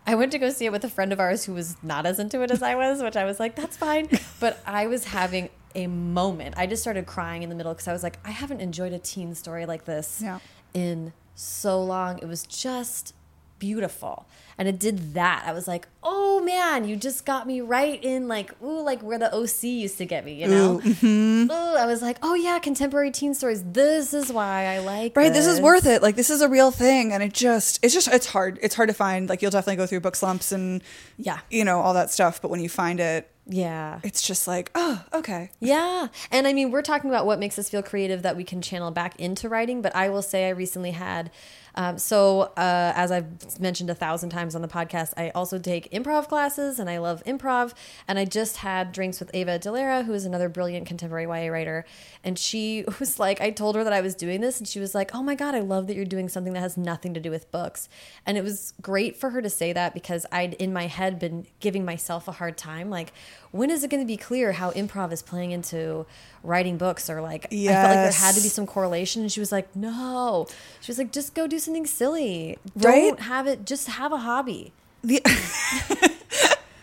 I 0.07 0.14
went 0.16 0.33
to 0.33 0.38
go 0.38 0.50
see 0.50 0.66
it 0.66 0.72
with 0.72 0.85
a 0.85 0.88
friend 0.90 1.12
of 1.14 1.20
ours 1.20 1.44
who 1.46 1.54
was 1.54 1.76
not 1.83 2.04
as 2.04 2.18
into 2.18 2.42
it 2.42 2.50
as 2.50 2.62
I 2.62 2.74
was, 2.74 3.02
which 3.02 3.16
I 3.16 3.24
was 3.24 3.40
like, 3.40 3.57
that's 3.57 3.76
fine. 3.76 4.09
But 4.40 4.61
I 4.66 4.87
was 4.87 5.07
having 5.07 5.48
a 5.74 5.87
moment. 5.87 6.57
I 6.59 6.66
just 6.66 6.83
started 6.83 7.07
crying 7.07 7.42
in 7.42 7.48
the 7.48 7.54
middle 7.54 7.72
because 7.72 7.88
I 7.88 7.92
was 7.94 8.02
like, 8.02 8.18
I 8.24 8.30
haven't 8.30 8.61
enjoyed 8.61 8.92
a 8.92 8.98
teen 8.98 9.35
story 9.35 9.64
like 9.64 9.87
this 9.87 10.20
Yeah. 10.22 10.40
in 10.74 11.14
so 11.35 11.83
long. 11.83 12.18
It 12.18 12.26
was 12.28 12.42
just 12.47 13.14
beautiful. 13.59 14.26
And 14.57 14.68
it 14.68 14.78
did 14.78 15.14
that. 15.14 15.42
I 15.46 15.52
was 15.52 15.66
like, 15.66 15.88
oh 16.02 16.40
man, 16.40 16.86
you 16.86 16.94
just 16.96 17.26
got 17.26 17.46
me 17.46 17.61
right 17.61 18.02
in 18.05 18.28
like, 18.28 18.52
ooh, 18.62 18.82
like 18.82 19.00
where 19.02 19.18
the 19.18 19.34
OC 19.34 19.64
used 19.64 19.98
to 19.98 20.05
get 20.07 20.24
me, 20.24 20.34
you 20.34 20.46
know? 20.46 20.78
Mm-hmm. 20.84 21.50
Ooh, 21.50 21.76
I 21.76 21.86
was 21.86 22.02
like, 22.02 22.18
oh 22.22 22.34
yeah, 22.34 22.59
contemporary 22.61 23.11
teen 23.11 23.34
stories. 23.34 23.64
This 23.64 24.14
is 24.14 24.32
why 24.32 24.66
I 24.66 24.78
like 24.78 25.16
Right, 25.16 25.32
this 25.32 25.46
is 25.46 25.61
worth 25.61 25.86
it. 25.86 26.02
Like 26.02 26.14
this 26.16 26.30
is 26.30 26.40
a 26.40 26.48
real 26.48 26.70
thing, 26.70 27.12
and 27.12 27.22
it 27.22 27.32
just 27.32 27.80
it's 27.84 27.92
just 27.94 28.07
it's 28.09 28.26
hard. 28.26 28.59
It's 28.62 28.74
hard 28.76 28.88
to 28.90 28.94
find. 28.94 29.28
Like 29.28 29.42
you'll 29.42 29.50
definitely 29.50 29.76
go 29.76 29.86
through 29.86 30.00
book 30.00 30.14
slumps 30.16 30.52
and 30.52 30.82
Yeah. 31.16 31.40
you 31.50 31.64
know 31.64 31.80
all 31.80 31.94
that 31.94 32.11
stuff. 32.11 32.40
But 32.40 32.50
when 32.52 32.61
you 32.61 32.68
find 32.68 33.00
it, 33.00 33.30
Yeah. 33.46 33.98
it's 34.05 34.22
just 34.22 34.46
like 34.46 34.70
oh 34.76 35.02
okay. 35.12 35.50
Yeah. 35.59 36.09
And 36.30 36.46
I 36.46 36.52
mean, 36.52 36.70
we're 36.70 36.82
talking 36.82 37.11
about 37.11 37.26
what 37.26 37.40
makes 37.40 37.59
us 37.59 37.68
feel 37.68 37.82
creative 37.82 38.22
that 38.22 38.36
we 38.36 38.44
can 38.44 38.62
channel 38.62 38.92
back 38.92 39.18
into 39.18 39.48
writing. 39.48 39.82
But 39.82 39.96
I 39.96 40.09
will 40.11 40.22
say, 40.22 40.46
I 40.46 40.50
recently 40.50 40.92
had, 40.92 41.30
um, 41.75 41.99
so 41.99 42.53
uh, 42.57 42.93
as 42.95 43.11
I've 43.11 43.61
mentioned 43.61 43.91
a 43.91 43.95
thousand 43.95 44.31
times 44.31 44.55
on 44.55 44.62
the 44.62 44.68
podcast, 44.68 45.12
I 45.16 45.31
also 45.31 45.59
take 45.59 45.91
improv 45.91 46.29
classes 46.29 46.79
and 46.79 46.89
I 46.89 46.99
love 46.99 47.22
improv. 47.25 47.72
And 48.07 48.18
I 48.18 48.25
just 48.25 48.59
had 48.59 48.93
drinks 48.93 49.20
with 49.20 49.31
Ava 49.35 49.59
Dellaira, 49.59 50.05
who 50.05 50.12
is 50.12 50.25
another 50.25 50.49
brilliant 50.49 50.87
contemporary 50.87 51.25
YA 51.25 51.51
writer. 51.51 51.85
And 52.22 52.39
she 52.39 52.85
was 53.01 53.18
like, 53.18 53.41
I 53.41 53.51
told 53.51 53.75
her 53.77 53.85
that 53.85 53.93
I 53.93 54.01
was 54.01 54.14
doing 54.14 54.41
this, 54.41 54.59
and 54.59 54.68
she 54.68 54.81
was 54.81 54.95
like, 54.95 55.14
oh 55.14 55.22
my 55.22 55.35
God, 55.35 55.55
I 55.55 55.61
love 55.61 55.87
that 55.89 55.97
you're 55.97 56.05
doing 56.05 56.29
something 56.29 56.53
that 56.53 56.61
has 56.61 56.77
nothing 56.77 57.14
to 57.14 57.20
do 57.20 57.31
with 57.31 57.51
books. 57.51 57.89
And 58.27 58.39
it 58.39 58.45
was 58.45 58.75
great 58.81 59.16
for 59.16 59.31
her 59.31 59.43
to 59.43 59.51
say 59.51 59.72
that 59.72 59.95
because 59.95 60.27
I'd 60.31 60.55
in 60.55 60.72
my 60.72 60.87
head 60.87 61.18
been 61.18 61.47
giving 61.61 61.85
myself 61.85 62.29
a 62.29 62.33
hard 62.33 62.57
time. 62.57 62.91
Like, 62.91 63.12
when 63.55 63.70
is 63.70 63.85
it 63.85 63.91
going 63.91 64.03
to 64.03 64.07
be 64.07 64.16
clear 64.16 64.51
how 64.51 64.72
improv 64.72 65.12
is 65.12 65.22
playing 65.22 65.53
into 65.53 66.07
writing 66.43 66.77
books 66.77 67.09
or 67.09 67.22
like 67.22 67.47
I 67.53 67.57
felt 67.66 67.89
like 67.89 67.95
there 67.95 68.12
had 68.12 68.35
to 68.35 68.43
be 68.43 68.49
some 68.49 68.66
correlation 68.66 69.22
and 69.22 69.31
she 69.31 69.41
was 69.41 69.51
like 69.53 69.75
no 69.75 70.47
she 70.81 70.91
was 70.91 70.99
like 70.99 71.12
just 71.12 71.35
go 71.35 71.47
do 71.47 71.59
something 71.65 71.87
silly 71.87 72.59
Right? 72.77 73.09
don't 73.09 73.21
have 73.21 73.47
it 73.47 73.65
just 73.65 73.89
have 73.89 74.12
a 74.12 74.19
hobby 74.19 74.73
The, 75.03 75.21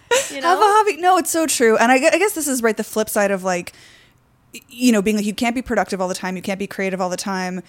you 0.30 0.42
have 0.42 0.60
a 0.60 0.62
hobby. 0.62 0.98
No, 0.98 1.18
it's 1.18 1.30
so 1.30 1.46
true. 1.48 1.78
And 1.78 1.92
I, 1.92 1.96
I 1.96 2.18
guess 2.18 2.34
this 2.34 2.48
is 2.48 2.62
right. 2.62 2.76
The 2.76 2.84
flip 2.84 3.10
side 3.10 3.32
of 3.32 3.44
like, 3.44 3.74
you 4.68 4.92
know, 4.92 5.02
being 5.02 5.16
like 5.16 5.26
you 5.26 5.34
can't 5.34 5.56
be 5.56 5.62
productive 5.62 6.02
all 6.02 6.08
the 6.08 6.14
time. 6.16 6.36
You 6.36 6.42
can't 6.42 6.60
be 6.60 6.68
creative 6.68 7.00
all 7.00 7.10
the 7.10 7.18
time. 7.18 7.62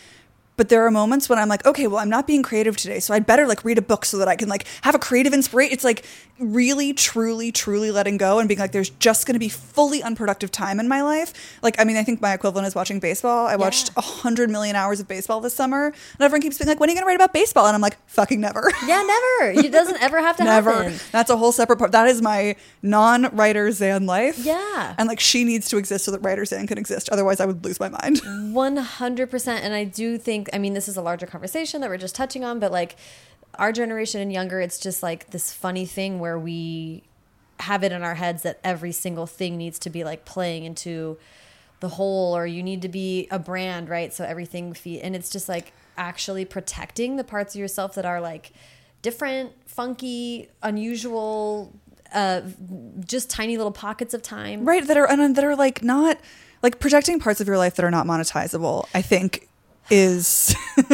But 0.57 0.68
there 0.68 0.84
are 0.86 0.90
moments 0.90 1.28
when 1.28 1.38
I'm 1.38 1.48
like, 1.48 1.64
okay, 1.64 1.86
well, 1.86 1.98
I'm 1.98 2.11
not 2.11 2.26
being 2.26 2.42
creative 2.42 2.76
today, 2.76 3.00
so 3.00 3.14
I'd 3.14 3.26
better 3.26 3.46
like 3.46 3.64
read 3.64 3.78
a 3.78 3.82
book 3.82 4.05
so 4.05 4.18
that 4.18 4.28
I 4.28 4.36
can 4.36 4.48
like 4.48 4.66
have 4.82 4.94
a 4.94 4.98
creative 4.98 5.32
inspiration. 5.32 5.72
It's 5.72 5.84
like 5.84 6.05
really, 6.38 6.92
truly, 6.92 7.53
truly 7.53 7.90
letting 7.90 8.16
go 8.16 8.38
and 8.38 8.48
being 8.48 8.61
like, 8.61 8.72
there's 8.72 8.90
just 8.90 9.26
going 9.26 9.34
to 9.34 9.38
be 9.40 9.48
fully 9.48 10.03
unproductive 10.03 10.50
time 10.50 10.78
in 10.80 10.88
my 10.88 11.03
life. 11.03 11.32
Like, 11.62 11.80
I 11.80 11.84
mean, 11.84 11.96
I 11.96 12.03
think 12.05 12.20
my 12.20 12.34
equivalent 12.34 12.66
is 12.66 12.74
watching 12.74 13.00
baseball. 13.00 13.46
I 13.46 13.57
watched 13.57 13.90
a 13.96 14.00
hundred 14.00 14.50
million 14.50 14.76
hours 14.76 15.00
of 15.00 15.09
baseball 15.09 15.40
this 15.40 15.55
summer, 15.55 15.86
and 15.86 16.20
everyone 16.20 16.42
keeps 16.42 16.59
being 16.59 16.68
like, 16.68 16.80
when 16.80 16.88
are 16.88 16.92
you 16.92 16.96
going 16.96 17.05
to 17.05 17.07
write 17.07 17.16
about 17.16 17.32
baseball? 17.32 17.66
And 17.66 17.74
I'm 17.74 17.80
like, 17.80 17.96
fucking 18.09 18.40
never. 18.40 18.70
yeah 18.86 19.03
never 19.03 19.61
it 19.61 19.72
doesn't 19.72 20.00
ever 20.03 20.20
have 20.20 20.36
to 20.36 20.44
Never. 20.44 20.72
happen 20.72 20.98
That's 21.12 21.30
a 21.30 21.36
whole 21.36 21.53
separate 21.53 21.78
part. 21.78 21.92
That 21.92 22.09
is 22.09 22.20
my 22.20 22.57
non-writer 22.82 23.70
Zan 23.72 24.07
life. 24.07 24.38
Yeah. 24.38 24.94
And 24.98 25.09
like 25.09 25.20
she 25.20 25.44
needs 25.44 25.68
to 25.70 25.76
exist 25.76 26.05
so 26.05 26.11
that 26.11 26.20
writer 26.20 26.44
Zan 26.44 26.66
can 26.66 26.78
exist. 26.78 27.09
Otherwise, 27.11 27.40
I 27.40 27.46
would 27.46 27.64
lose 27.64 27.80
my 27.80 27.88
mind. 27.88 28.20
100% 28.20 29.48
and 29.48 29.74
i 29.74 29.84
do 29.84 30.18
think 30.18 30.41
i 30.53 30.59
mean 30.59 30.74
this 30.74 30.88
is 30.88 30.97
a 30.97 31.03
larger 31.03 31.26
conversation 31.26 31.80
that 31.80 31.90
we're 31.90 31.97
just 31.97 32.14
touching 32.14 32.45
on 32.45 32.59
but 32.59 32.72
like 32.72 32.97
our 33.57 33.72
generation 33.72 34.20
and 34.20 34.32
younger 34.32 34.61
it's 34.61 34.78
just 34.78 35.03
like 35.03 35.30
this 35.30 35.53
funny 35.53 35.86
thing 35.86 36.18
where 36.18 36.38
we 36.38 37.03
have 37.61 37.84
it 37.84 37.93
in 37.93 38.03
our 38.03 38.14
heads 38.14 38.43
that 38.43 38.59
every 38.64 38.93
single 38.93 39.26
thing 39.26 39.57
needs 39.57 39.78
to 39.78 39.90
be 39.90 40.05
like 40.05 40.24
playing 40.24 40.64
into 40.64 41.18
the 41.80 41.88
whole 41.88 42.36
or 42.36 42.47
you 42.47 42.62
need 42.62 42.82
to 42.82 42.88
be 42.88 43.28
a 43.30 43.38
brand 43.38 43.88
right 43.88 44.12
so 44.12 44.24
everything 44.24 44.76
and 45.03 45.16
it's 45.16 45.30
just 45.30 45.49
like 45.49 45.72
actually 45.97 46.45
protecting 46.45 47.16
the 47.16 47.24
parts 47.24 47.55
of 47.55 47.61
yourself 47.61 47.95
that 47.95 48.07
are 48.07 48.20
like 48.20 48.53
different 49.03 49.53
funky 49.66 50.49
unusual 50.62 51.72
uh 52.14 52.40
just 53.05 53.28
tiny 53.28 53.57
little 53.57 53.72
pockets 53.72 54.14
of 54.14 54.22
time 54.22 54.64
right. 54.64 54.86
That 54.86 54.97
are 54.97 55.09
and 55.11 55.36
that 55.36 55.45
are 55.45 55.57
like 55.57 55.82
not 55.82 56.18
like 56.62 56.78
protecting 56.78 57.18
parts 57.18 57.40
of 57.40 57.47
your 57.47 57.59
life 57.59 57.74
that 57.74 57.84
are 57.84 57.90
not 57.90 58.07
monetizable. 58.07 58.86
I 58.95 59.03
think 59.03 59.49
is. 59.91 60.55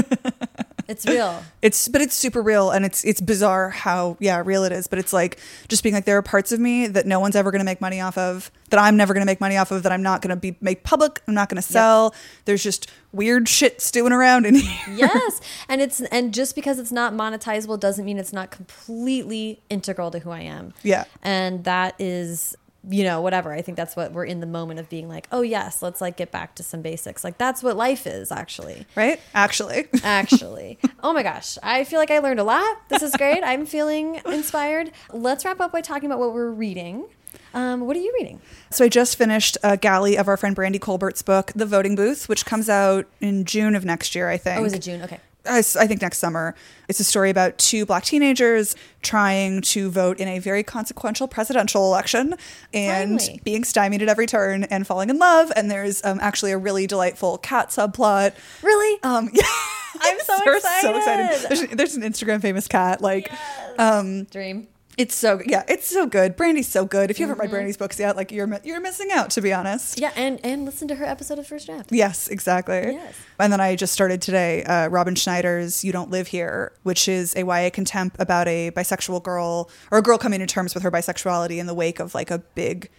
It's 0.88 1.06
real. 1.06 1.44
It's 1.60 1.86
but 1.86 2.00
it's 2.00 2.14
super 2.14 2.40
real 2.40 2.70
and 2.70 2.86
it's 2.86 3.04
it's 3.04 3.20
bizarre 3.20 3.68
how 3.68 4.16
yeah 4.20 4.42
real 4.42 4.64
it 4.64 4.72
is 4.72 4.86
but 4.86 4.98
it's 4.98 5.12
like 5.12 5.38
just 5.68 5.82
being 5.82 5.94
like 5.94 6.06
there 6.06 6.16
are 6.16 6.22
parts 6.22 6.50
of 6.50 6.58
me 6.58 6.86
that 6.86 7.04
no 7.04 7.20
one's 7.20 7.36
ever 7.36 7.50
going 7.50 7.58
to 7.58 7.64
make 7.64 7.82
money 7.82 8.00
off 8.00 8.16
of 8.16 8.50
that 8.70 8.80
i'm 8.80 8.96
never 8.96 9.12
going 9.12 9.20
to 9.20 9.26
make 9.26 9.38
money 9.38 9.58
off 9.58 9.70
of 9.70 9.82
that 9.82 9.92
i'm 9.92 10.02
not 10.02 10.22
going 10.22 10.30
to 10.30 10.36
be 10.36 10.56
make 10.62 10.84
public 10.84 11.20
i'm 11.28 11.34
not 11.34 11.50
going 11.50 11.56
to 11.56 11.62
sell. 11.62 12.14
There's 12.46 12.62
just 12.62 12.90
weird 13.12 13.50
shit 13.50 13.82
stewing 13.82 14.12
around 14.14 14.46
in 14.46 14.54
here. 14.56 14.94
Yes 14.94 15.42
and 15.68 15.82
it's 15.82 16.00
and 16.00 16.32
just 16.32 16.54
because 16.54 16.78
it's 16.78 16.92
not 16.92 17.12
monetizable 17.12 17.78
doesn't 17.78 18.06
mean 18.06 18.16
it's 18.16 18.32
not 18.32 18.50
completely 18.50 19.60
integral 19.68 20.10
to 20.12 20.20
who 20.20 20.30
i 20.30 20.40
am. 20.40 20.72
Yeah. 20.82 21.04
and 21.22 21.64
that 21.64 21.96
is 21.98 22.56
you 22.88 23.04
know 23.04 23.20
whatever. 23.20 23.52
I 23.52 23.62
think 23.62 23.76
that's 23.76 23.96
what 23.96 24.12
we're 24.12 24.24
in 24.24 24.40
the 24.40 24.46
moment 24.46 24.80
of 24.80 24.88
being 24.88 25.08
like 25.08 25.26
oh 25.32 25.42
yes 25.42 25.82
let's 25.82 26.00
like 26.00 26.16
get 26.16 26.30
back 26.30 26.54
to 26.56 26.62
some 26.62 26.82
basics. 26.82 27.24
Like 27.24 27.38
that's 27.38 27.62
what 27.62 27.76
life 27.76 28.06
is 28.06 28.30
actually. 28.30 28.86
Right? 28.94 29.20
Actually. 29.34 29.88
Actually. 30.02 30.78
Oh 31.02 31.12
my 31.12 31.22
gosh. 31.22 31.58
I 31.62 31.84
feel 31.84 31.98
like 31.98 32.10
i 32.10 32.18
learned 32.18 32.40
a 32.40 32.44
lot. 32.44 32.88
This 32.88 33.02
is 33.02 33.14
great. 33.16 33.42
I'm 33.42 33.66
feeling 33.66 34.20
inspired. 34.26 34.92
Let's 35.12 35.44
wrap 35.44 35.60
up 35.60 35.72
by 35.72 35.80
talking 35.80 36.06
about 36.06 36.18
what 36.18 36.32
we're 36.32 36.50
reading. 36.50 37.06
Um, 37.54 37.80
what 37.80 37.96
are 37.96 38.00
you 38.00 38.12
reading? 38.18 38.40
So 38.70 38.84
I 38.84 38.88
just 38.88 39.16
finished 39.16 39.56
a 39.62 39.76
galley 39.76 40.16
of 40.16 40.28
our 40.28 40.36
friend 40.36 40.54
Brandy 40.54 40.78
Colbert's 40.78 41.22
book, 41.22 41.52
The 41.54 41.66
Voting 41.66 41.94
Booth, 41.94 42.28
which 42.28 42.44
comes 42.44 42.68
out 42.68 43.06
in 43.20 43.44
June 43.44 43.74
of 43.74 43.84
next 43.84 44.14
year, 44.14 44.28
I 44.28 44.36
think. 44.36 44.60
oh 44.60 44.64
is 44.64 44.72
it 44.72 44.80
june? 44.82 45.02
Okay 45.02 45.20
I, 45.48 45.58
s- 45.58 45.76
I 45.76 45.86
think 45.86 46.02
next 46.02 46.18
summer. 46.18 46.54
It's 46.88 47.00
a 47.00 47.04
story 47.04 47.30
about 47.30 47.58
two 47.58 47.84
black 47.86 48.04
teenagers 48.04 48.74
trying 49.02 49.60
to 49.62 49.90
vote 49.90 50.18
in 50.20 50.28
a 50.28 50.38
very 50.38 50.62
consequential 50.62 51.28
presidential 51.28 51.84
election 51.84 52.34
and 52.72 53.20
Finally. 53.20 53.40
being 53.44 53.64
stymied 53.64 54.02
at 54.02 54.08
every 54.08 54.26
turn 54.26 54.64
and 54.64 54.86
falling 54.86 55.10
in 55.10 55.18
love. 55.18 55.52
And 55.56 55.70
there's 55.70 56.04
um, 56.04 56.18
actually 56.20 56.52
a 56.52 56.58
really 56.58 56.86
delightful 56.86 57.38
cat 57.38 57.68
subplot. 57.68 58.34
really 58.62 58.98
Um, 59.02 59.30
yeah. 59.32 59.42
I'm 60.00 60.18
so 60.20 60.38
We're 60.46 60.56
excited. 60.56 61.48
There's, 61.48 61.60
an- 61.62 61.76
there's 61.76 61.94
an 61.96 62.02
Instagram 62.02 62.40
famous 62.40 62.68
cat. 62.68 63.00
Like, 63.00 63.30
um, 63.78 64.24
dream 64.24 64.68
it's 64.98 65.14
so 65.14 65.40
yeah, 65.46 65.62
it's 65.68 65.88
so 65.88 66.06
good. 66.06 66.36
Brandy's 66.36 66.68
so 66.68 66.84
good. 66.84 67.10
If 67.10 67.18
you 67.18 67.26
haven't 67.26 67.40
read 67.40 67.50
Brandy's 67.50 67.76
books 67.76 67.98
yet, 67.98 68.16
like 68.16 68.30
you're 68.32 68.48
you're 68.64 68.80
missing 68.80 69.08
out, 69.12 69.30
to 69.30 69.40
be 69.40 69.52
honest. 69.52 69.98
yeah 69.98 70.12
and 70.16 70.40
and 70.44 70.64
listen 70.64 70.88
to 70.88 70.96
her 70.96 71.04
episode 71.04 71.38
of 71.38 71.46
first 71.46 71.66
draft 71.66 71.90
Yes, 71.92 72.28
exactly. 72.28 72.92
Yes. 72.92 73.14
And 73.38 73.52
then 73.52 73.60
I 73.60 73.76
just 73.76 73.92
started 73.92 74.20
today 74.20 74.64
uh, 74.64 74.88
Robin 74.88 75.14
Schneider's 75.14 75.84
You 75.84 75.92
Don't 75.92 76.10
Live 76.10 76.26
Here, 76.26 76.72
which 76.82 77.08
is 77.08 77.34
a 77.36 77.44
YA 77.46 77.70
contempt 77.70 78.16
about 78.18 78.48
a 78.48 78.72
bisexual 78.72 79.22
girl 79.22 79.70
or 79.90 79.98
a 79.98 80.02
girl 80.02 80.18
coming 80.18 80.40
to 80.40 80.46
terms 80.46 80.74
with 80.74 80.82
her 80.82 80.90
bisexuality 80.90 81.58
in 81.58 81.66
the 81.66 81.74
wake 81.74 82.00
of 82.00 82.14
like 82.14 82.30
a 82.30 82.38
big 82.38 82.90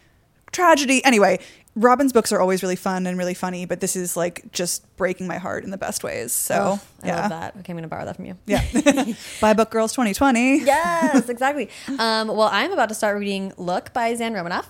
tragedy. 0.52 1.04
Anyway, 1.04 1.40
Robin's 1.80 2.12
books 2.12 2.32
are 2.34 2.40
always 2.42 2.62
really 2.62 2.76
fun 2.76 3.08
and 3.08 3.18
really 3.18 3.34
funny, 3.34 3.66
but 3.66 3.80
this 3.80 3.96
is 3.96 4.18
like 4.18 4.52
just 4.52 4.84
breaking 4.98 5.28
my 5.28 5.38
heart 5.38 5.64
in 5.64 5.72
the 5.72 5.78
best 5.78 6.04
ways. 6.04 6.34
So, 6.34 6.56
Oh, 6.56 6.82
I 7.04 7.08
yeah. 7.08 7.22
love 7.22 7.30
that. 7.30 7.56
Okay, 7.60 7.72
I'm 7.74 7.82
to 7.82 7.88
borrow 7.88 8.04
that 8.06 8.18
from 8.18 8.26
you. 8.26 8.38
Yeah. 8.46 8.64
Buy 9.42 9.54
Book 9.54 9.72
Girls 9.72 9.94
2020. 9.94 10.60
yes, 10.60 11.30
exactly. 11.30 11.70
Um, 11.98 12.28
well, 12.28 12.50
I'm 12.52 12.72
about 12.74 12.90
to 12.90 12.96
start 12.96 13.18
reading 13.18 13.54
Look 13.58 13.94
by 13.94 14.14
Zan 14.16 14.34
Romanoff. 14.34 14.70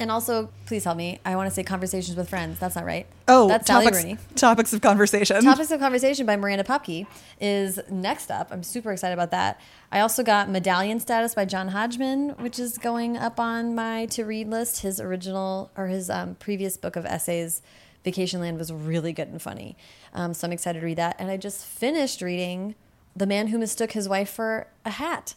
And 0.00 0.10
also, 0.10 0.48
please 0.64 0.84
help 0.84 0.96
me. 0.96 1.20
I 1.26 1.36
want 1.36 1.50
to 1.50 1.54
say 1.54 1.62
Conversations 1.62 2.16
with 2.16 2.30
Friends. 2.30 2.58
That's 2.58 2.74
not 2.74 2.86
right. 2.86 3.06
Oh, 3.28 3.48
that's 3.48 3.66
Sally 3.66 3.84
topics, 3.84 4.02
Rooney. 4.02 4.18
topics 4.34 4.72
of 4.72 4.80
conversation. 4.80 5.44
Topics 5.44 5.70
of 5.70 5.78
Conversation 5.78 6.24
by 6.24 6.36
Miranda 6.36 6.64
Popkey 6.64 7.06
is 7.38 7.78
next 7.90 8.30
up. 8.30 8.48
I'm 8.50 8.62
super 8.62 8.92
excited 8.92 9.12
about 9.12 9.30
that. 9.32 9.60
I 9.92 10.00
also 10.00 10.22
got 10.22 10.48
Medallion 10.48 11.00
Status 11.00 11.34
by 11.34 11.44
John 11.44 11.68
Hodgman, 11.68 12.30
which 12.38 12.58
is 12.58 12.78
going 12.78 13.18
up 13.18 13.38
on 13.38 13.74
my 13.74 14.06
to 14.06 14.24
read 14.24 14.48
list. 14.48 14.80
His 14.80 15.00
original 15.00 15.70
or 15.76 15.88
his 15.88 16.08
um, 16.08 16.34
previous 16.36 16.78
book 16.78 16.96
of 16.96 17.04
essays, 17.04 17.60
Vacationland, 18.02 18.56
was 18.56 18.72
really 18.72 19.12
good 19.12 19.28
and 19.28 19.42
funny. 19.42 19.76
Um, 20.14 20.32
so 20.32 20.46
I'm 20.46 20.52
excited 20.52 20.80
to 20.80 20.86
read 20.86 20.96
that. 20.96 21.16
And 21.18 21.30
I 21.30 21.36
just 21.36 21.66
finished 21.66 22.22
reading 22.22 22.74
The 23.14 23.26
Man 23.26 23.48
Who 23.48 23.58
Mistook 23.58 23.92
His 23.92 24.08
Wife 24.08 24.30
for 24.30 24.66
a 24.86 24.90
Hat. 24.90 25.34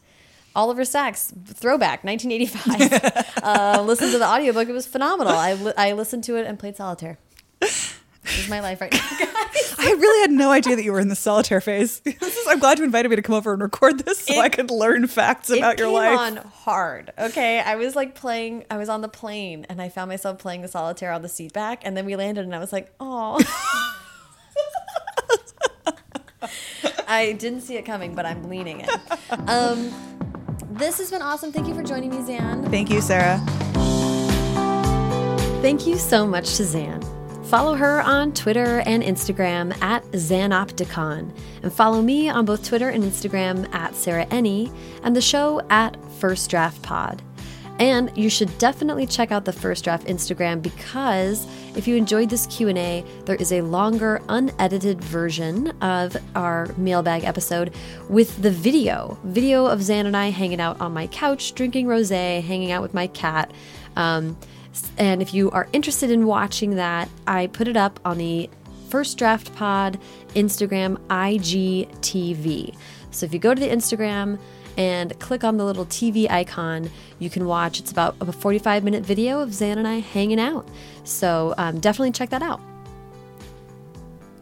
Oliver 0.56 0.86
Sacks, 0.86 1.34
throwback, 1.46 2.04
1985. 2.04 3.44
uh, 3.44 3.82
listen 3.86 4.12
to 4.12 4.20
the 4.20 4.26
audiobook. 4.28 4.70
It 4.70 4.74
was 4.74 4.86
phenomenal. 4.88 5.34
I, 5.34 5.54
li- 5.54 5.74
I 5.78 5.94
listened 5.94 6.24
to 6.26 6.36
it 6.36 6.46
and 6.46 6.60
played 6.60 6.76
solitaire. 6.76 7.18
This 7.60 7.94
is 8.26 8.50
my 8.50 8.60
life 8.62 8.80
right 8.80 8.92
now, 8.94 9.00
guys. 9.20 9.76
I 9.80 9.92
really 10.00 10.22
had 10.22 10.32
no 10.32 10.52
idea 10.52 10.76
that 10.78 10.84
you 10.84 10.94
were 10.94 11.00
in 11.00 11.08
the 11.10 11.16
solitaire 11.16 11.60
phase. 11.60 12.02
Is- 12.06 12.38
I'm 12.48 12.60
glad 12.60 12.78
you 12.78 12.86
invited 12.86 13.10
me 13.10 13.16
to 13.18 13.22
come 13.22 13.36
over 13.36 13.52
and 13.52 13.62
record 13.62 14.00
this 14.06 14.20
so 14.20 14.34
It- 14.36 14.40
I 14.40 14.50
could 14.50 14.70
learn 14.72 15.08
facts 15.08 15.50
about 15.50 15.74
it 15.74 15.80
your 15.80 15.88
came 15.90 15.96
life. 15.96 16.20
on 16.20 16.38
hard. 16.38 17.12
Okay, 17.18 17.60
I 17.60 17.76
was 17.76 17.96
like 17.96 18.16
playing. 18.16 18.64
I 18.70 18.78
was 18.78 18.90
on 18.90 19.02
the 19.02 19.10
plane, 19.10 19.66
and 19.70 19.82
I 19.82 19.90
found 19.90 20.08
myself 20.10 20.38
playing 20.40 20.62
the 20.62 20.68
solitaire 20.68 21.12
on 21.12 21.22
the 21.24 21.30
seat 21.30 21.52
back, 21.52 21.82
and 21.84 21.98
then 21.98 22.06
we 22.06 22.16
landed, 22.16 22.46
and 22.46 22.56
I 22.56 22.60
was 22.60 22.72
like, 22.72 22.94
oh. 23.00 23.42
I 27.08 27.34
didn't 27.34 27.62
see 27.62 27.76
it 27.76 27.84
coming, 27.86 28.16
but 28.16 28.26
I'm 28.26 28.44
leaning 28.50 28.82
in. 28.82 28.90
Um, 29.48 29.92
this 30.78 30.98
has 30.98 31.12
been 31.12 31.22
awesome. 31.22 31.52
Thank 31.52 31.68
you 31.68 31.76
for 31.76 31.84
joining 31.84 32.10
me, 32.10 32.24
Zan. 32.24 32.64
Thank 32.70 32.90
you, 32.90 33.02
Sarah. 33.02 33.40
Thank 35.62 35.88
you 35.88 35.98
so 35.98 36.28
much 36.28 36.58
to 36.58 36.66
Zan 36.66 37.02
follow 37.54 37.76
her 37.76 38.02
on 38.02 38.34
Twitter 38.34 38.82
and 38.88 39.04
Instagram 39.04 39.80
at 39.80 40.04
Zanopticon. 40.06 41.32
And 41.62 41.72
follow 41.72 42.02
me 42.02 42.28
on 42.28 42.46
both 42.46 42.68
Twitter 42.68 42.90
and 42.90 43.04
Instagram 43.04 43.72
at 43.76 43.94
Sarah 43.94 44.26
Enni 44.26 44.76
and 45.04 45.16
the 45.16 45.22
show 45.22 45.62
at 45.70 45.96
First 46.14 46.50
Draft 46.50 46.82
Pod. 46.82 47.22
And 47.80 48.16
you 48.16 48.30
should 48.30 48.56
definitely 48.60 49.08
check 49.08 49.32
out 49.32 49.46
the 49.46 49.54
First 49.54 49.84
Draft 49.84 50.06
Instagram 50.06 50.62
because 50.62 51.48
if 51.76 51.88
you 51.88 51.96
enjoyed 51.96 52.30
this 52.30 52.46
Q&A, 52.48 53.04
there 53.26 53.36
is 53.36 53.52
a 53.52 53.62
longer 53.62 54.22
unedited 54.30 55.02
version 55.02 55.70
of 55.82 56.16
our 56.36 56.68
mailbag 56.78 57.24
episode 57.24 57.74
with 58.10 58.42
the 58.42 58.52
video. 58.52 59.18
Video 59.24 59.66
of 59.66 59.82
Zan 59.82 60.06
and 60.06 60.16
I 60.16 60.30
hanging 60.30 60.62
out 60.62 60.80
on 60.80 60.94
my 60.94 61.08
couch, 61.08 61.56
drinking 61.56 61.88
rosé, 61.88 62.44
hanging 62.44 62.72
out 62.72 62.84
with 62.84 62.94
my 62.94 63.08
cat. 63.08 63.52
Um, 63.96 64.38
and 64.98 65.22
if 65.22 65.34
you 65.34 65.50
are 65.52 65.68
interested 65.74 66.12
in 66.12 66.26
watching 66.26 66.76
that, 66.76 67.10
I 67.28 67.48
put 67.48 67.68
it 67.68 67.78
up 67.78 68.00
on 68.06 68.18
the 68.18 68.50
First 68.90 69.18
Draft 69.18 69.54
Pod 69.56 70.00
Instagram 70.36 70.98
IGTV. 71.08 72.76
So 73.10 73.26
if 73.26 73.34
you 73.34 73.40
go 73.40 73.54
to 73.54 73.60
the 73.60 73.68
Instagram, 73.70 74.40
and 74.78 75.18
click 75.20 75.44
on 75.44 75.58
the 75.58 75.66
little 75.66 75.86
TV 75.86 76.30
icon. 76.30 76.90
You 77.20 77.30
can 77.30 77.46
watch. 77.46 77.80
It's 77.80 77.92
about 77.92 78.16
a 78.22 78.32
45 78.32 78.84
minute 78.84 79.04
video 79.04 79.40
of 79.40 79.54
Zan 79.54 79.78
and 79.78 79.88
I 79.88 80.00
hanging 80.00 80.40
out. 80.40 80.68
So 81.04 81.54
um, 81.58 81.80
definitely 81.80 82.12
check 82.12 82.30
that 82.30 82.42
out. 82.42 82.62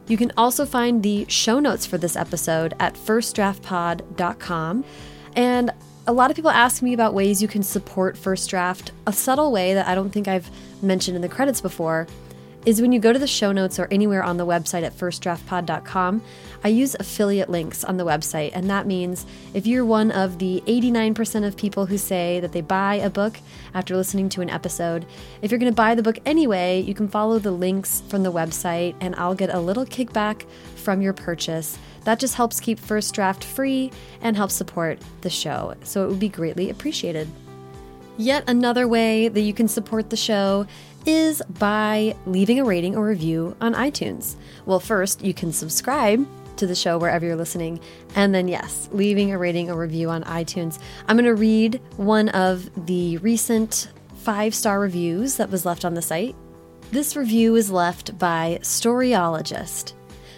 You 0.08 0.18
can 0.18 0.32
also 0.36 0.66
find 0.66 1.04
the 1.04 1.26
show 1.30 1.60
notes 1.60 1.86
for 1.86 1.98
this 1.98 2.16
episode 2.16 2.74
at 2.80 2.96
firstdraftpod.com. 2.96 4.84
And 5.36 5.72
a 6.08 6.14
lot 6.14 6.30
of 6.30 6.36
people 6.36 6.52
ask 6.52 6.82
me 6.82 6.94
about 6.94 7.14
ways 7.14 7.42
you 7.42 7.48
can 7.48 7.64
support 7.64 8.18
First 8.18 8.50
Draft. 8.50 8.92
A 9.08 9.14
subtle 9.14 9.52
way 9.52 9.74
that 9.74 9.88
I 9.88 9.96
don't 9.96 10.10
think 10.10 10.28
I've 10.28 10.50
mentioned 10.82 11.16
in 11.16 11.22
the 11.22 11.30
credits 11.30 11.62
before 11.62 12.08
is 12.66 12.82
when 12.82 12.92
you 12.92 13.00
go 13.00 13.12
to 13.12 13.20
the 13.20 13.28
show 13.28 13.52
notes 13.52 13.80
or 13.80 13.88
anywhere 13.90 14.24
on 14.24 14.38
the 14.38 14.46
website 14.46 14.84
at 14.84 14.96
firstdraftpod.com, 14.96 16.22
I 16.64 16.68
use 16.68 16.96
affiliate 17.00 17.50
links 17.50 17.84
on 17.84 17.98
the 17.98 18.06
website. 18.06 18.52
And 18.54 18.70
that 18.70 18.86
means 18.86 19.26
if 19.54 19.66
you're 19.66 19.86
one 19.86 20.12
of 20.12 20.38
the 20.38 20.62
89% 20.68 21.46
of 21.46 21.58
people 21.58 21.88
who 21.88 21.98
say 21.98 22.40
that 22.40 22.52
they 22.52 22.62
buy 22.62 22.96
a 22.96 23.10
book 23.10 23.40
after 23.74 23.96
listening 23.96 24.30
to 24.30 24.42
an 24.42 24.50
episode, 24.50 25.06
if 25.42 25.50
you're 25.50 25.60
going 25.60 25.72
to 25.72 25.76
buy 25.76 25.96
the 25.96 26.04
book 26.04 26.20
anyway, 26.26 26.82
you 26.82 26.94
can 26.94 27.08
follow 27.08 27.40
the 27.40 27.52
links 27.52 28.04
from 28.10 28.22
the 28.24 28.32
website 28.32 28.96
and 29.02 29.16
I'll 29.16 29.36
get 29.36 29.54
a 29.54 29.60
little 29.60 29.86
kickback 29.86 30.46
from 30.76 31.02
your 31.02 31.14
purchase. 31.14 31.80
That 32.04 32.20
just 32.20 32.36
helps 32.36 32.60
keep 32.60 32.80
First 32.80 33.14
Draft 33.14 33.44
free 33.44 33.92
and 34.22 34.36
helps 34.36 34.54
support 34.54 35.00
the 35.22 35.30
show. 35.30 35.74
So 35.84 36.06
it 36.06 36.10
would 36.10 36.20
be 36.20 36.30
greatly 36.30 36.70
appreciated. 36.70 37.28
Yet 38.18 38.44
another 38.48 38.88
way 38.88 39.30
that 39.30 39.42
you 39.42 39.54
can 39.54 39.68
support 39.68 40.10
the 40.10 40.18
show 40.18 40.68
is 41.06 41.42
by 41.60 42.16
leaving 42.26 42.60
a 42.60 42.66
rating 42.66 42.96
or 42.96 43.06
review 43.06 43.56
on 43.62 43.74
iTunes. 43.74 44.36
Well, 44.66 44.80
first, 44.80 45.24
you 45.24 45.34
can 45.34 45.52
subscribe 45.52 46.28
to 46.58 46.68
the 46.68 46.76
show 46.76 46.98
wherever 46.98 47.26
you're 47.26 47.36
listening. 47.36 47.80
And 48.16 48.34
then, 48.34 48.48
yes, 48.48 48.90
leaving 48.92 49.32
a 49.32 49.38
rating 49.38 49.70
or 49.70 49.78
review 49.78 50.10
on 50.10 50.24
iTunes. 50.24 50.80
I'm 51.08 51.16
going 51.16 51.26
to 51.26 51.36
read 51.36 51.82
one 51.98 52.30
of 52.30 52.70
the 52.86 53.18
recent 53.18 53.90
five 54.16 54.54
star 54.54 54.80
reviews 54.80 55.38
that 55.38 55.50
was 55.50 55.66
left 55.66 55.86
on 55.86 55.96
the 55.96 56.02
site. 56.02 56.36
This 56.92 57.16
review 57.16 57.56
is 57.56 57.72
left 57.72 58.18
by 58.20 58.60
Storyologist. 58.62 59.94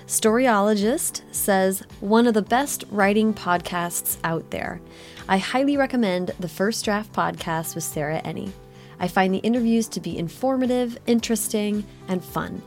Storyologist 0.08 1.22
says, 1.32 1.84
one 2.00 2.28
of 2.28 2.34
the 2.34 2.42
best 2.42 2.84
writing 2.92 3.34
podcasts 3.34 4.18
out 4.24 4.50
there. 4.52 4.80
I 5.28 5.38
highly 5.38 5.78
recommend 5.78 6.32
the 6.40 6.50
First 6.50 6.86
Draft 6.86 7.12
podcast 7.14 7.76
with 7.76 7.84
Sarah 7.84 8.22
Enni. 8.24 8.52
I 9.04 9.08
find 9.10 9.34
the 9.34 9.40
interviews 9.40 9.90
to 9.90 10.00
be 10.00 10.18
informative, 10.18 10.98
interesting, 11.08 11.84
and 12.08 12.24
fun. 12.24 12.62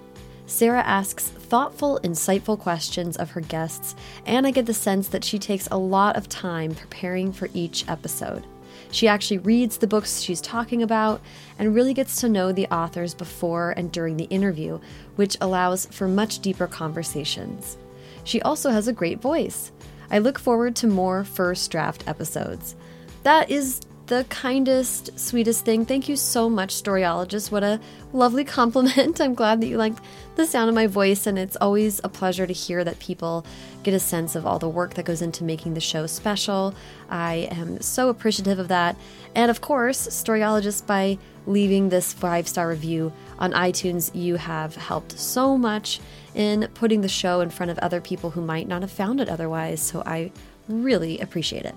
Sarah 0.44 0.82
asks 0.82 1.26
thoughtful, 1.26 1.98
insightful 2.04 2.58
questions 2.58 3.16
of 3.16 3.30
her 3.30 3.40
guests, 3.40 3.96
and 4.26 4.46
I 4.46 4.50
get 4.50 4.66
the 4.66 4.74
sense 4.74 5.08
that 5.08 5.24
she 5.24 5.38
takes 5.38 5.66
a 5.68 5.78
lot 5.78 6.14
of 6.14 6.28
time 6.28 6.74
preparing 6.74 7.32
for 7.32 7.48
each 7.54 7.88
episode. 7.88 8.46
She 8.90 9.08
actually 9.08 9.38
reads 9.38 9.78
the 9.78 9.86
books 9.86 10.20
she's 10.20 10.42
talking 10.42 10.82
about 10.82 11.22
and 11.58 11.74
really 11.74 11.94
gets 11.94 12.20
to 12.20 12.28
know 12.28 12.52
the 12.52 12.66
authors 12.66 13.14
before 13.14 13.70
and 13.70 13.90
during 13.90 14.18
the 14.18 14.24
interview, 14.24 14.78
which 15.14 15.38
allows 15.40 15.86
for 15.86 16.06
much 16.06 16.40
deeper 16.40 16.66
conversations. 16.66 17.78
She 18.24 18.42
also 18.42 18.68
has 18.68 18.88
a 18.88 18.92
great 18.92 19.22
voice. 19.22 19.72
I 20.10 20.18
look 20.18 20.38
forward 20.38 20.76
to 20.76 20.86
more 20.86 21.24
first 21.24 21.70
draft 21.70 22.04
episodes. 22.06 22.76
That 23.22 23.50
is 23.50 23.80
the 24.06 24.24
kindest, 24.28 25.18
sweetest 25.18 25.64
thing. 25.64 25.84
Thank 25.84 26.08
you 26.08 26.16
so 26.16 26.48
much, 26.48 26.74
Storyologist. 26.74 27.50
What 27.50 27.64
a 27.64 27.80
lovely 28.12 28.44
compliment. 28.58 29.20
I'm 29.20 29.34
glad 29.34 29.60
that 29.60 29.66
you 29.66 29.76
liked 29.76 30.00
the 30.36 30.46
sound 30.46 30.68
of 30.68 30.74
my 30.74 30.86
voice, 30.86 31.26
and 31.26 31.38
it's 31.38 31.56
always 31.60 32.00
a 32.04 32.08
pleasure 32.08 32.46
to 32.46 32.52
hear 32.52 32.84
that 32.84 32.98
people 32.98 33.44
get 33.82 33.94
a 33.94 33.98
sense 33.98 34.34
of 34.34 34.46
all 34.46 34.58
the 34.58 34.68
work 34.68 34.94
that 34.94 35.04
goes 35.04 35.22
into 35.22 35.44
making 35.44 35.74
the 35.74 35.80
show 35.80 36.06
special. 36.06 36.74
I 37.08 37.48
am 37.50 37.80
so 37.80 38.08
appreciative 38.08 38.58
of 38.58 38.68
that. 38.68 38.96
And 39.34 39.50
of 39.50 39.60
course, 39.60 40.06
Storyologist, 40.08 40.86
by 40.86 41.18
leaving 41.46 41.88
this 41.88 42.12
five 42.12 42.46
star 42.46 42.68
review 42.68 43.12
on 43.38 43.52
iTunes, 43.52 44.14
you 44.14 44.36
have 44.36 44.76
helped 44.76 45.18
so 45.18 45.56
much 45.58 46.00
in 46.34 46.68
putting 46.74 47.00
the 47.00 47.08
show 47.08 47.40
in 47.40 47.50
front 47.50 47.70
of 47.70 47.78
other 47.78 48.00
people 48.00 48.30
who 48.30 48.40
might 48.40 48.68
not 48.68 48.82
have 48.82 48.90
found 48.90 49.20
it 49.20 49.28
otherwise. 49.28 49.80
So 49.80 50.02
I 50.04 50.30
really 50.68 51.18
appreciate 51.18 51.64
it. 51.64 51.74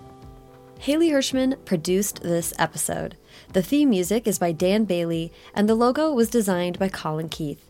Haley 0.80 1.10
Hirschman 1.10 1.66
produced 1.66 2.24
this 2.24 2.54
episode. 2.58 3.18
The 3.52 3.62
theme 3.62 3.90
music 3.90 4.26
is 4.26 4.40
by 4.40 4.54
Dan 4.54 4.86
Bailey, 4.86 5.30
and 5.54 5.68
the 5.68 5.76
logo 5.76 6.14
was 6.14 6.30
designed 6.30 6.80
by 6.80 6.88
Colin 6.88 7.28
Keith. 7.28 7.62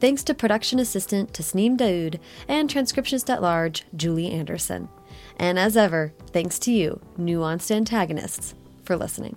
Thanks 0.00 0.24
to 0.24 0.34
production 0.34 0.80
assistant 0.80 1.32
Tasneem 1.32 1.76
Daoud 1.76 2.18
and 2.48 2.68
transcriptionist 2.68 3.32
at 3.32 3.42
large 3.42 3.84
Julie 3.94 4.32
Anderson. 4.32 4.88
And 5.36 5.56
as 5.56 5.76
ever, 5.76 6.12
thanks 6.32 6.58
to 6.60 6.72
you, 6.72 7.00
nuanced 7.16 7.70
antagonists, 7.70 8.54
for 8.82 8.96
listening. 8.96 9.36